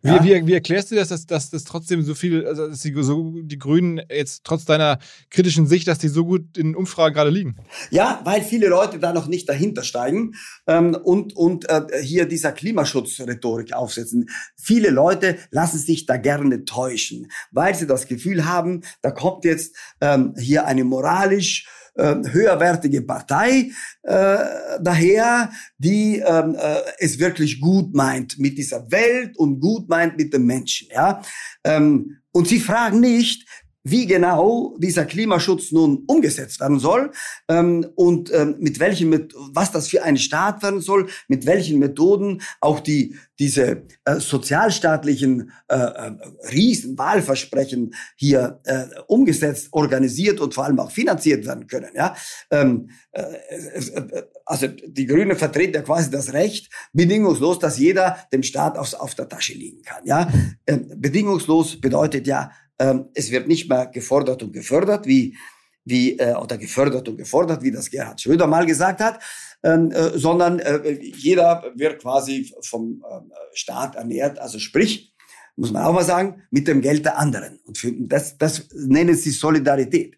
[0.02, 0.22] Ja?
[0.22, 2.94] Wie, wie, wie erklärst du das, dass, dass das trotzdem so viel, also dass die,
[3.02, 4.98] so, die Grünen jetzt trotz deiner
[5.30, 7.56] kritischen Sicht, dass die so gut in Umfragen gerade liegen?
[7.90, 10.34] Ja, weil viele Leute da noch nicht dahinter steigen
[10.68, 14.30] ähm, und, und äh, hier dieser Klimaschutzrhetorik aufsetzen.
[14.56, 19.74] Viele Leute lassen sich da gerne täuschen, weil sie das Gefühl haben, da kommt jetzt
[20.00, 21.66] ähm, hier eine moralisch
[21.98, 23.70] äh, höherwertige Partei
[24.02, 24.38] äh,
[24.80, 30.32] daher, die ähm, äh, es wirklich gut meint mit dieser Welt und gut meint mit
[30.32, 30.88] den Menschen.
[30.92, 31.20] Ja?
[31.64, 33.46] Ähm, und sie fragen nicht,
[33.90, 37.10] wie genau dieser Klimaschutz nun umgesetzt werden soll
[37.48, 42.42] ähm, und ähm, mit welchen, was das für ein Staat werden soll, mit welchen Methoden
[42.60, 46.12] auch die diese äh, sozialstaatlichen äh, äh,
[46.50, 51.90] Riesenwahlversprechen hier äh, umgesetzt, organisiert und vor allem auch finanziert werden können.
[51.94, 52.16] Ja,
[52.50, 58.42] ähm, äh, äh, also die Grünen vertreten ja quasi das Recht bedingungslos, dass jeder dem
[58.42, 60.04] Staat aufs, auf der Tasche liegen kann.
[60.04, 60.28] Ja,
[60.66, 65.36] ähm, bedingungslos bedeutet ja ähm, es wird nicht mehr gefordert und gefördert, wie,
[65.84, 69.20] wie äh, oder gefördert und gefordert, wie das Gerhard Schröder mal gesagt hat,
[69.62, 73.20] ähm, äh, sondern äh, jeder wird quasi vom äh,
[73.52, 75.14] Staat ernährt, also sprich,
[75.56, 77.58] muss man auch mal sagen, mit dem Geld der anderen.
[77.64, 80.16] Und für, das, das nennen sie Solidarität.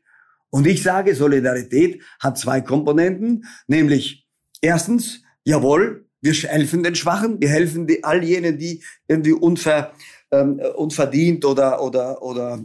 [0.50, 4.26] Und ich sage, Solidarität hat zwei Komponenten, nämlich
[4.60, 9.94] erstens, jawohl, wir helfen den Schwachen, wir helfen die, all jenen, die irgendwie unver,
[10.32, 12.60] ähm, unverdient oder, oder, oder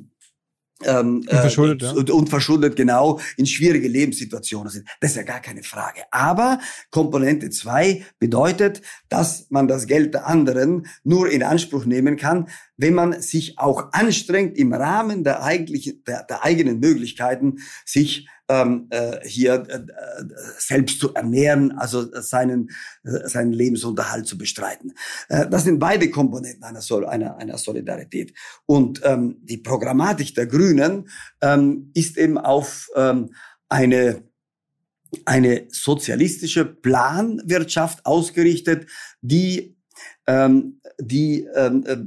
[0.84, 2.14] ähm, unverschuldet, äh, ja.
[2.14, 4.88] unverschuldet genau in schwierige Lebenssituationen sind.
[5.00, 6.02] Das ist ja gar keine Frage.
[6.12, 6.60] Aber
[6.92, 12.94] Komponente zwei bedeutet, dass man das Geld der anderen nur in Anspruch nehmen kann, wenn
[12.94, 19.28] man sich auch anstrengt, im Rahmen der, eigentlichen, der, der eigenen Möglichkeiten sich ähm, äh,
[19.28, 20.26] hier äh, äh,
[20.58, 22.70] selbst zu ernähren, also seinen,
[23.04, 24.94] äh, seinen Lebensunterhalt zu bestreiten.
[25.30, 28.34] Äh, das sind beide Komponenten einer, Sol einer, einer Solidarität.
[28.66, 31.10] Und ähm, die Programmatik der Grünen
[31.42, 33.34] ähm, ist eben auf ähm,
[33.70, 34.24] eine
[35.24, 38.90] eine sozialistische Planwirtschaft ausgerichtet,
[39.22, 39.75] die
[40.28, 41.98] ähm, die ähm, äh,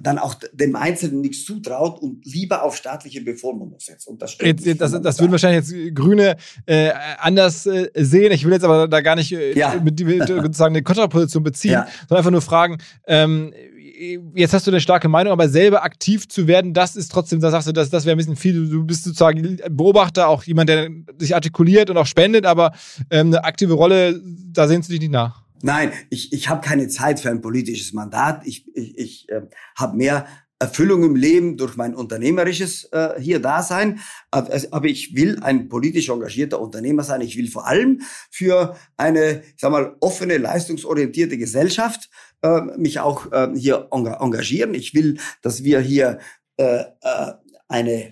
[0.00, 4.08] dann auch dem Einzelnen nichts zutraut und lieber auf staatliche Bevormundung setzt.
[4.08, 6.36] Und das, jetzt, jetzt, das, das würden wahrscheinlich jetzt Grüne
[6.66, 8.32] äh, anders äh, sehen.
[8.32, 9.80] Ich will jetzt aber da gar nicht äh, ja.
[9.82, 11.88] mit, mit sozusagen eine Kontraposition beziehen, ja.
[12.08, 13.52] sondern einfach nur fragen, ähm,
[14.34, 17.50] jetzt hast du eine starke Meinung, aber selber aktiv zu werden, das ist trotzdem, da
[17.50, 18.68] sagst du, das, das wäre ein bisschen viel.
[18.68, 22.72] Du bist sozusagen Beobachter, auch jemand, der sich artikuliert und auch spendet, aber
[23.10, 25.42] ähm, eine aktive Rolle, da sehnst du dich nicht nach.
[25.62, 28.46] Nein, ich, ich habe keine Zeit für ein politisches Mandat.
[28.46, 29.42] Ich, ich, ich äh,
[29.76, 30.26] habe mehr
[30.58, 34.00] Erfüllung im Leben durch mein unternehmerisches äh, hier Dasein.
[34.30, 37.20] Aber ich will ein politisch engagierter Unternehmer sein.
[37.20, 42.10] Ich will vor allem für eine, ich sag mal, offene, leistungsorientierte Gesellschaft
[42.42, 44.74] äh, mich auch äh, hier engagieren.
[44.74, 46.18] Ich will, dass wir hier
[46.56, 47.32] äh, äh,
[47.68, 48.10] eine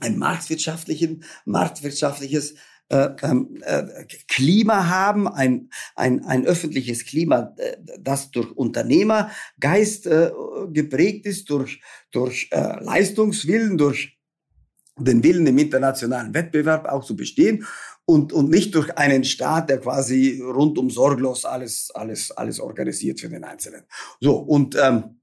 [0.00, 2.54] ein marktwirtschaftlichen, marktwirtschaftliches
[2.90, 10.08] äh, ähm, äh, Klima haben, ein, ein, ein öffentliches Klima, äh, das durch Unternehmergeist
[10.70, 14.18] geprägt ist, durch, durch Leistungswillen, durch
[14.98, 17.66] den Willen im internationalen Wettbewerb auch zu bestehen
[18.04, 23.28] und, und nicht durch einen Staat, der quasi rundum sorglos alles, alles, alles organisiert für
[23.28, 23.82] den Einzelnen.
[24.20, 25.17] So, und ähm,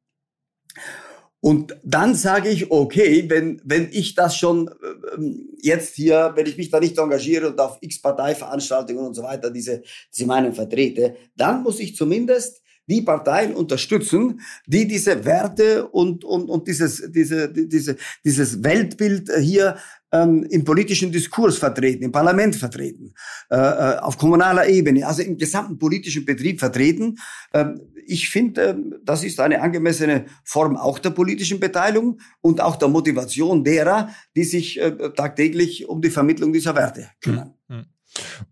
[1.45, 4.67] und dann sage ich, okay, wenn, wenn ich das schon
[5.15, 9.21] ähm, jetzt hier, wenn ich mich da nicht engagiere und auf x Parteiveranstaltungen und so
[9.21, 15.87] weiter diese, diese Meinung vertrete, dann muss ich zumindest die Parteien unterstützen, die diese Werte
[15.87, 19.77] und, und, und dieses, diese, diese, dieses Weltbild hier
[20.15, 23.13] ähm, im politischen Diskurs vertreten, im Parlament vertreten,
[23.49, 27.17] äh, äh, auf kommunaler Ebene, also im gesamten politischen Betrieb vertreten.
[27.53, 32.77] Ähm, ich finde, äh, das ist eine angemessene Form auch der politischen Beteiligung und auch
[32.77, 37.53] der Motivation derer, die sich äh, tagtäglich um die Vermittlung dieser Werte kümmern.
[37.67, 37.85] Mhm.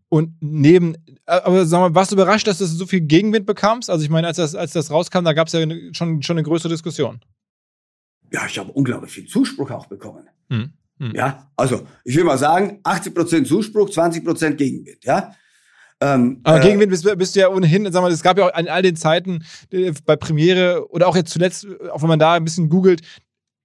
[0.09, 0.95] Und neben,
[1.25, 3.89] äh, aber sag mal, warst du überrascht, dass du so viel Gegenwind bekamst?
[3.89, 5.61] Also ich meine, als das, als das rauskam, da gab es ja
[5.93, 7.21] schon, schon eine größere Diskussion.
[8.31, 10.27] Ja, ich habe unglaublich viel Zuspruch auch bekommen.
[10.49, 10.73] Hm.
[10.99, 11.13] Hm.
[11.15, 15.33] Ja, also ich will mal sagen, 80% Zuspruch, 20% Gegenwind, ja.
[16.01, 18.53] Ähm, Aber äh, Gegenwind bist, bist, du ja ohnehin, sag mal, es gab ja auch
[18.53, 22.33] an all den Zeiten äh, bei Premiere oder auch jetzt zuletzt, auch wenn man da
[22.33, 23.01] ein bisschen googelt,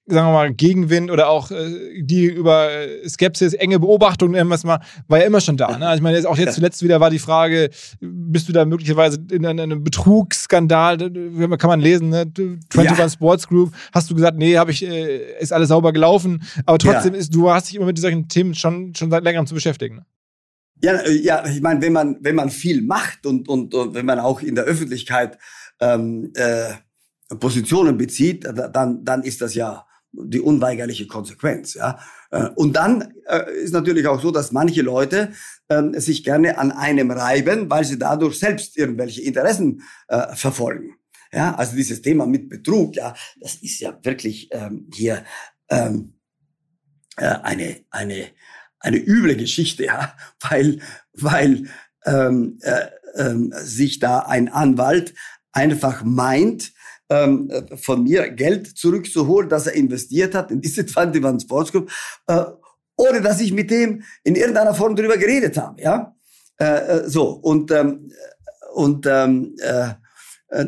[0.08, 2.68] sagen wir mal, Gegenwind oder auch äh, die über
[3.06, 5.76] Skepsis, enge Beobachtung, nennen wir es mal, war ja immer schon da.
[5.76, 5.86] Ne?
[5.86, 7.70] Also ich meine, jetzt auch jetzt zuletzt wieder war die Frage,
[8.00, 12.20] bist du da möglicherweise in einem Betrugsskandal, kann man lesen, ne?
[12.20, 13.08] 21 ja.
[13.08, 17.14] Sports Group, hast du gesagt, nee, habe ich, äh, ist alles sauber gelaufen, aber trotzdem
[17.14, 17.20] ja.
[17.20, 19.96] ist, du hast dich immer mit solchen Themen schon, schon seit längerem zu beschäftigen.
[19.96, 20.06] Ne?
[20.82, 24.06] Ja, äh, ja, ich meine, wenn man, wenn man viel macht und, und, und wenn
[24.06, 25.38] man auch in der Öffentlichkeit
[25.80, 26.74] ähm, äh,
[27.36, 29.84] Positionen bezieht, dann, dann ist das ja
[30.24, 31.74] die unweigerliche Konsequenz.
[31.74, 31.98] Ja?
[32.30, 35.32] Äh, und dann äh, ist natürlich auch so, dass manche Leute
[35.68, 40.96] äh, sich gerne an einem reiben, weil sie dadurch selbst irgendwelche Interessen äh, verfolgen.
[41.32, 45.24] Ja, also dieses Thema mit Betrug, ja, das ist ja wirklich ähm, hier
[45.68, 46.14] ähm,
[47.18, 48.28] äh, eine eine
[48.80, 50.16] eine üble Geschichte, ja,
[50.48, 50.80] weil
[51.12, 51.68] weil
[52.06, 55.14] ähm, äh, äh, sich da ein Anwalt
[55.52, 56.72] einfach meint,
[57.10, 61.90] ähm, von mir Geld zurückzuholen, das er investiert hat in diese 21 Sports Group,
[62.26, 62.44] äh,
[62.96, 65.80] ohne dass ich mit dem in irgendeiner Form darüber geredet habe.
[65.80, 66.14] Ja,
[66.60, 68.10] äh, äh so und ähm,
[68.74, 69.90] und ähm, äh,
[70.48, 70.66] äh,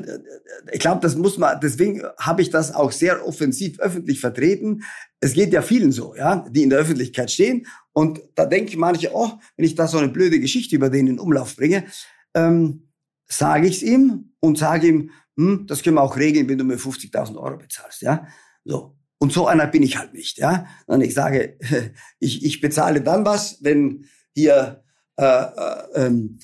[0.73, 4.83] ich glaube, das muss man, deswegen habe ich das auch sehr offensiv öffentlich vertreten.
[5.21, 7.67] Es geht ja vielen so, ja, die in der Öffentlichkeit stehen.
[7.93, 11.19] Und da denken manche, oh, wenn ich da so eine blöde Geschichte über den in
[11.19, 11.85] Umlauf bringe,
[12.35, 12.89] ähm,
[13.27, 15.11] sage ich es ihm und sage ihm,
[15.41, 18.27] hm, das können wir auch regeln, wenn du mir 50.000 Euro bezahlst, ja.
[18.65, 18.97] So.
[19.19, 20.67] Und so einer bin ich halt nicht, ja.
[20.87, 21.57] Und ich sage,
[22.19, 24.05] ich, ich bezahle dann was, wenn
[24.35, 24.85] hier
[25.17, 26.39] äh, äh, ähm,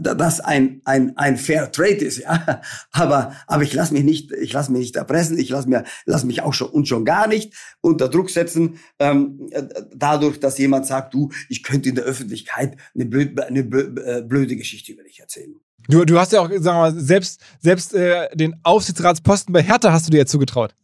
[0.00, 2.62] das ein, ein, ein Fair Trade ist, ja.
[2.92, 6.24] Aber, aber ich lasse mich nicht, ich lasse mich nicht erpressen, ich lasse mir, lass
[6.24, 9.50] mich auch schon und schon gar nicht unter Druck setzen, ähm,
[9.94, 14.56] dadurch, dass jemand sagt, du, ich könnte in der Öffentlichkeit eine blöde, eine äh, blöde
[14.56, 15.54] Geschichte über dich erzählen.
[15.86, 19.92] Du, du hast ja auch, sagen wir mal, selbst, selbst äh, den Aufsichtsratsposten bei Hertha
[19.92, 20.74] hast du dir ja zugetraut.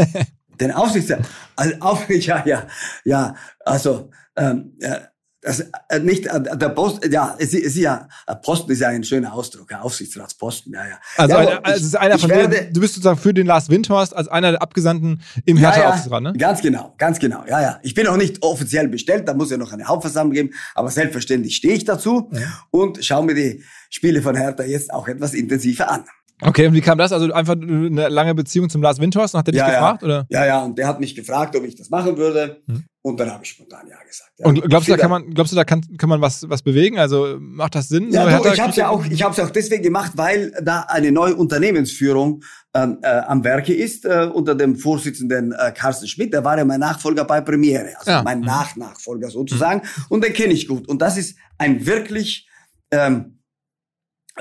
[0.60, 1.26] den Aufsichtsrat,
[1.56, 2.66] also auf, ja, ja,
[3.04, 5.08] ja, also ähm, ja,
[5.44, 5.60] das,
[5.90, 8.08] äh, nicht äh, der Post, ja, es ist ja
[8.42, 10.98] Posten ist ja ein schöner Ausdruck, ja, Aufsichtsratsposten, ja, ja.
[11.18, 13.68] Also, ja, einer, also ist einer von werde, denen, du bist sozusagen für den Lars
[13.68, 16.32] Windhorst als einer der Abgesandten im Hertha ja, Aufsichtsrat, ne?
[16.38, 17.78] Ganz genau, ganz genau, ja, ja.
[17.82, 21.56] Ich bin auch nicht offiziell bestellt, da muss ja noch eine Hauptversammlung geben, aber selbstverständlich
[21.56, 22.40] stehe ich dazu ja.
[22.70, 26.04] und schaue mir die Spiele von Hertha jetzt auch etwas intensiver an.
[26.46, 27.12] Okay, und wie kam das?
[27.12, 29.34] Also einfach eine lange Beziehung zum Lars Windhorst?
[29.34, 30.02] Hat der dich ja, gefragt?
[30.02, 30.06] Ja.
[30.06, 30.26] Oder?
[30.28, 32.62] ja, ja, und der hat mich gefragt, ob ich das machen würde.
[32.66, 32.84] Hm.
[33.02, 34.30] Und dann habe ich spontan ja gesagt.
[34.38, 34.46] Ja.
[34.46, 36.98] Und glaubst du, da kann man, glaubst du, da kann, kann man was, was bewegen?
[36.98, 38.10] Also macht das Sinn?
[38.10, 40.86] Ja, du, ich habe es ja auch, ich habe es auch deswegen gemacht, weil da
[40.88, 42.42] eine neue Unternehmensführung
[42.74, 46.32] ähm, äh, am Werke ist äh, unter dem Vorsitzenden äh, Carsten Schmidt.
[46.32, 48.22] Der war ja mein Nachfolger bei Premiere, also ja.
[48.22, 48.46] mein mhm.
[48.46, 49.80] Nachnachfolger sozusagen.
[49.80, 50.04] Mhm.
[50.08, 50.88] Und den kenne ich gut.
[50.88, 52.48] Und das ist ein wirklich
[52.90, 53.33] ähm,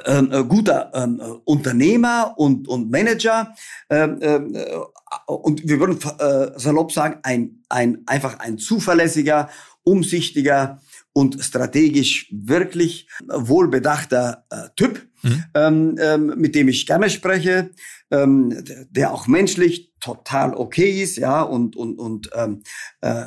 [0.05, 3.53] äh, guter ähm, äh, Unternehmer und, und Manager
[3.89, 4.63] ähm, ähm, äh,
[5.27, 9.49] und wir würden äh, salopp sagen, ein, ein, einfach ein zuverlässiger,
[9.83, 10.81] umsichtiger
[11.13, 15.43] und strategisch wirklich wohlbedachter äh, Typ, mhm.
[15.53, 17.69] ähm, ähm, mit dem ich gerne spreche,
[18.09, 22.63] ähm, der auch menschlich total okay ist, ja, und, und, und ähm,
[23.01, 23.25] äh,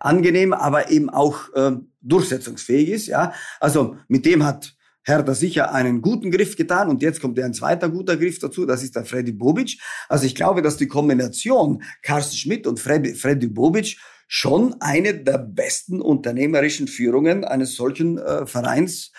[0.00, 1.72] angenehm, aber eben auch äh,
[2.02, 3.32] durchsetzungsfähig ist, ja.
[3.60, 7.54] Also mit dem hat Hertha sicher einen guten Griff getan und jetzt kommt ja ein
[7.54, 9.78] zweiter guter Griff dazu, das ist der Freddy Bobic.
[10.08, 13.96] Also ich glaube, dass die Kombination Carsten Schmidt und Freddy, Freddy Bobic
[14.28, 19.10] schon eine der besten unternehmerischen Führungen eines solchen äh, Vereins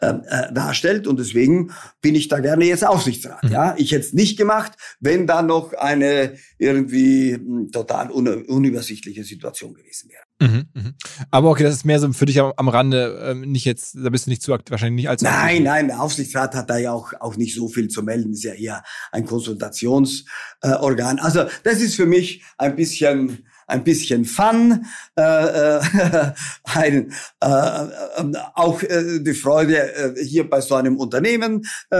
[0.00, 3.42] ähm, äh, darstellt und deswegen bin ich da gerne jetzt Aufsichtsrat.
[3.42, 3.50] Mhm.
[3.50, 8.28] Ja, ich hätte es nicht gemacht, wenn da noch eine irgendwie mh, hm, total un
[8.44, 10.27] unübersichtliche Situation gewesen wäre.
[10.40, 10.92] Mhm, mh.
[11.30, 14.08] Aber okay, das ist mehr so für dich am, am Rande, ähm, nicht jetzt, da
[14.08, 17.12] bist du nicht zu wahrscheinlich nicht allzu Nein, nein, der Aufsichtsrat hat da ja auch,
[17.20, 21.18] auch nicht so viel zu melden, ist ja eher ein Konsultationsorgan.
[21.18, 24.86] Äh, also das ist für mich ein bisschen ein bisschen Fun,
[25.16, 25.80] äh, äh,
[26.64, 31.96] ein, äh, äh, auch äh, die Freude, äh, hier bei so einem Unternehmen äh,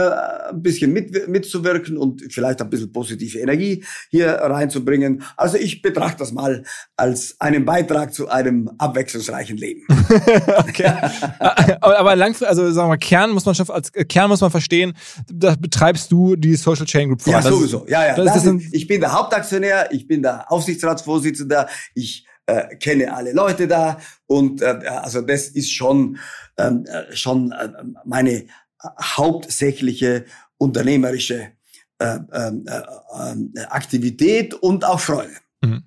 [0.49, 5.23] ein bisschen mit, mitzuwirken und vielleicht ein bisschen positive Energie hier reinzubringen.
[5.37, 6.63] Also ich betrachte das mal
[6.97, 9.83] als einen Beitrag zu einem abwechslungsreichen Leben.
[10.57, 10.91] okay.
[11.81, 14.93] Aber langfristig, also sagen wir Kern muss man schon, als Kern muss man verstehen,
[15.31, 17.43] da betreibst du die Social Chain Group voran.
[17.43, 17.85] Ja, sowieso.
[17.87, 18.15] Ja, ja.
[18.15, 23.33] Das ist, ich bin der Hauptaktionär, ich bin der Aufsichtsratsvorsitzende da, ich äh, kenne alle
[23.33, 26.17] Leute da und äh, also das ist schon
[26.57, 27.69] ähm, äh, schon äh,
[28.05, 28.45] meine
[29.01, 30.25] hauptsächliche
[30.57, 31.51] unternehmerische
[31.99, 35.33] äh, ähm, äh, äh, Aktivität und auch Freude.
[35.61, 35.83] Mhm.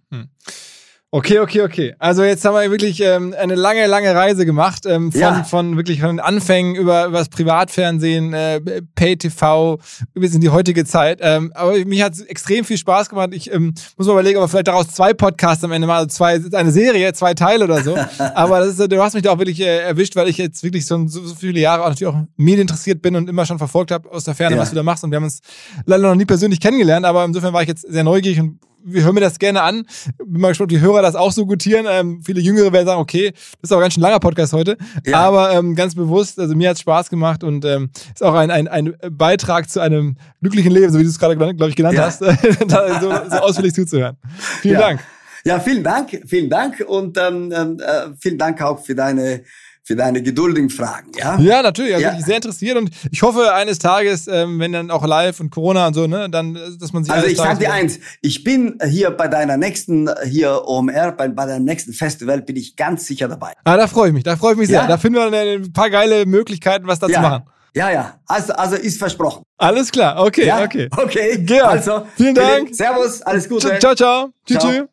[1.14, 1.94] Okay, okay, okay.
[1.98, 4.86] Also jetzt haben wir wirklich ähm, eine lange, lange Reise gemacht.
[4.86, 5.44] Ähm, von, ja.
[5.44, 8.62] von wirklich von den Anfängen über, über das Privatfernsehen, äh,
[8.94, 9.78] Pay-TV
[10.14, 11.18] bis in die heutige Zeit.
[11.20, 13.28] Ähm, aber mich hat extrem viel Spaß gemacht.
[13.32, 16.06] Ich ähm, muss mal überlegen, ob wir vielleicht daraus zwei Podcasts am Ende mal, also
[16.06, 17.94] zwei, eine Serie, zwei Teile oder so.
[18.34, 20.86] aber das ist, du hast mich da auch wirklich äh, erwischt, weil ich jetzt wirklich
[20.86, 23.90] so, so, so viele Jahre auch natürlich auch Medien interessiert bin und immer schon verfolgt
[23.90, 24.62] habe aus der Ferne, ja.
[24.62, 25.04] was du da machst.
[25.04, 25.40] Und wir haben uns
[25.84, 29.14] leider noch nie persönlich kennengelernt, aber insofern war ich jetzt sehr neugierig und wir hören
[29.14, 29.86] mir das gerne an.
[30.18, 31.86] Bin mal gespannt, ob die Hörer das auch so gutieren.
[31.88, 34.76] Ähm, viele Jüngere werden sagen, okay, das ist aber ganz schön langer Podcast heute.
[35.06, 35.20] Ja.
[35.20, 38.50] Aber ähm, ganz bewusst, also mir hat es Spaß gemacht und ähm, ist auch ein,
[38.50, 41.96] ein, ein Beitrag zu einem glücklichen Leben, so wie du es gerade, glaube ich, genannt
[41.96, 42.06] ja.
[42.06, 42.20] hast,
[42.66, 44.16] da so, so ausführlich zuzuhören.
[44.60, 44.80] Vielen ja.
[44.80, 45.00] Dank.
[45.44, 49.42] Ja, vielen Dank, vielen Dank und ähm, ähm äh, vielen Dank auch für deine
[49.84, 51.10] für deine geduldigen Fragen.
[51.16, 51.94] Ja, ja natürlich.
[51.94, 52.20] Also ja.
[52.20, 55.94] sehr interessiert und ich hoffe eines Tages, ähm, wenn dann auch live und Corona und
[55.94, 57.12] so, ne, dann, dass man sich.
[57.12, 61.46] Also ich sage dir eins: Ich bin hier bei deiner nächsten hier OMR, bei, bei
[61.46, 63.52] deinem nächsten Festival, bin ich ganz sicher dabei.
[63.64, 64.22] Ah, da freue ich mich.
[64.24, 64.86] Da freue ich mich sehr.
[64.86, 67.14] Da finden wir ein paar geile Möglichkeiten, was da ja.
[67.14, 67.44] zu machen.
[67.74, 68.20] Ja, ja.
[68.26, 69.44] Also, also ist versprochen.
[69.56, 70.22] Alles klar.
[70.22, 70.62] Okay, ja?
[70.62, 70.88] okay.
[70.94, 71.38] Okay.
[71.38, 72.74] Georg, also, vielen Dank.
[72.74, 73.78] Servus, alles Gute.
[73.78, 74.30] Ciao, ciao.
[74.46, 74.91] Tschüss, tschüss.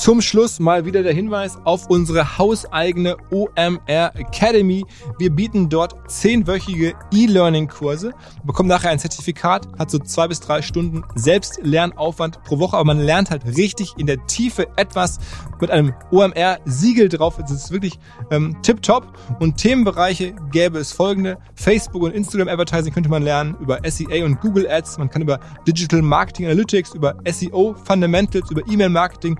[0.00, 4.86] Zum Schluss mal wieder der Hinweis auf unsere hauseigene OMR Academy.
[5.18, 11.04] Wir bieten dort zehnwöchige E-Learning-Kurse, bekommt nachher ein Zertifikat, hat so zwei bis drei Stunden
[11.16, 15.18] Selbstlernaufwand pro Woche, aber man lernt halt richtig in der Tiefe etwas
[15.60, 17.38] mit einem OMR-Siegel drauf.
[17.38, 17.98] Es ist wirklich
[18.30, 19.18] ähm, tipptopp.
[19.38, 21.36] Und Themenbereiche gäbe es folgende.
[21.56, 24.96] Facebook und Instagram Advertising könnte man lernen über SEA und Google Ads.
[24.96, 29.38] Man kann über Digital Marketing Analytics, über SEO Fundamentals, über E-Mail Marketing,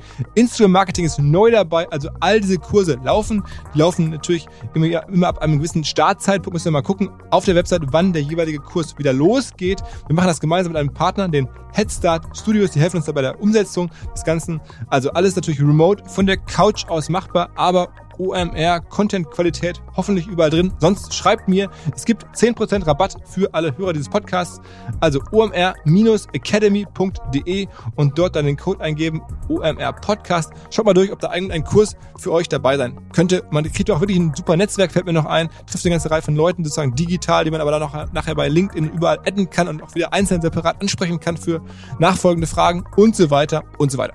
[0.50, 1.88] Instagram Marketing ist neu dabei.
[1.90, 3.42] Also all diese Kurse laufen.
[3.72, 6.54] Die laufen natürlich immer, immer ab einem gewissen Startzeitpunkt.
[6.54, 9.82] Müssen wir mal gucken auf der Website, wann der jeweilige Kurs wieder losgeht.
[10.08, 12.72] Wir machen das gemeinsam mit einem Partner, den Headstart Studios.
[12.72, 14.60] Die helfen uns dabei der Umsetzung des Ganzen.
[14.88, 17.88] Also alles natürlich remote von der Couch aus machbar, aber
[18.20, 20.74] OMR, Content-Qualität hoffentlich überall drin.
[20.78, 24.60] Sonst schreibt mir, es gibt 10% Rabatt für alle Hörer dieses Podcasts.
[25.00, 27.66] Also omr-academy.de
[27.96, 30.52] und dort dann den Code eingeben, OMR Podcast.
[30.70, 33.44] Schaut mal durch, ob da irgendein Kurs für euch dabei sein könnte.
[33.50, 36.22] Man kriegt auch wirklich ein super Netzwerk, fällt mir noch ein, trifft eine ganze Reihe
[36.22, 39.68] von Leuten sozusagen digital, die man aber dann auch nachher bei LinkedIn überall adden kann
[39.68, 41.62] und auch wieder einzeln separat ansprechen kann für
[41.98, 44.14] nachfolgende Fragen und so weiter und so weiter.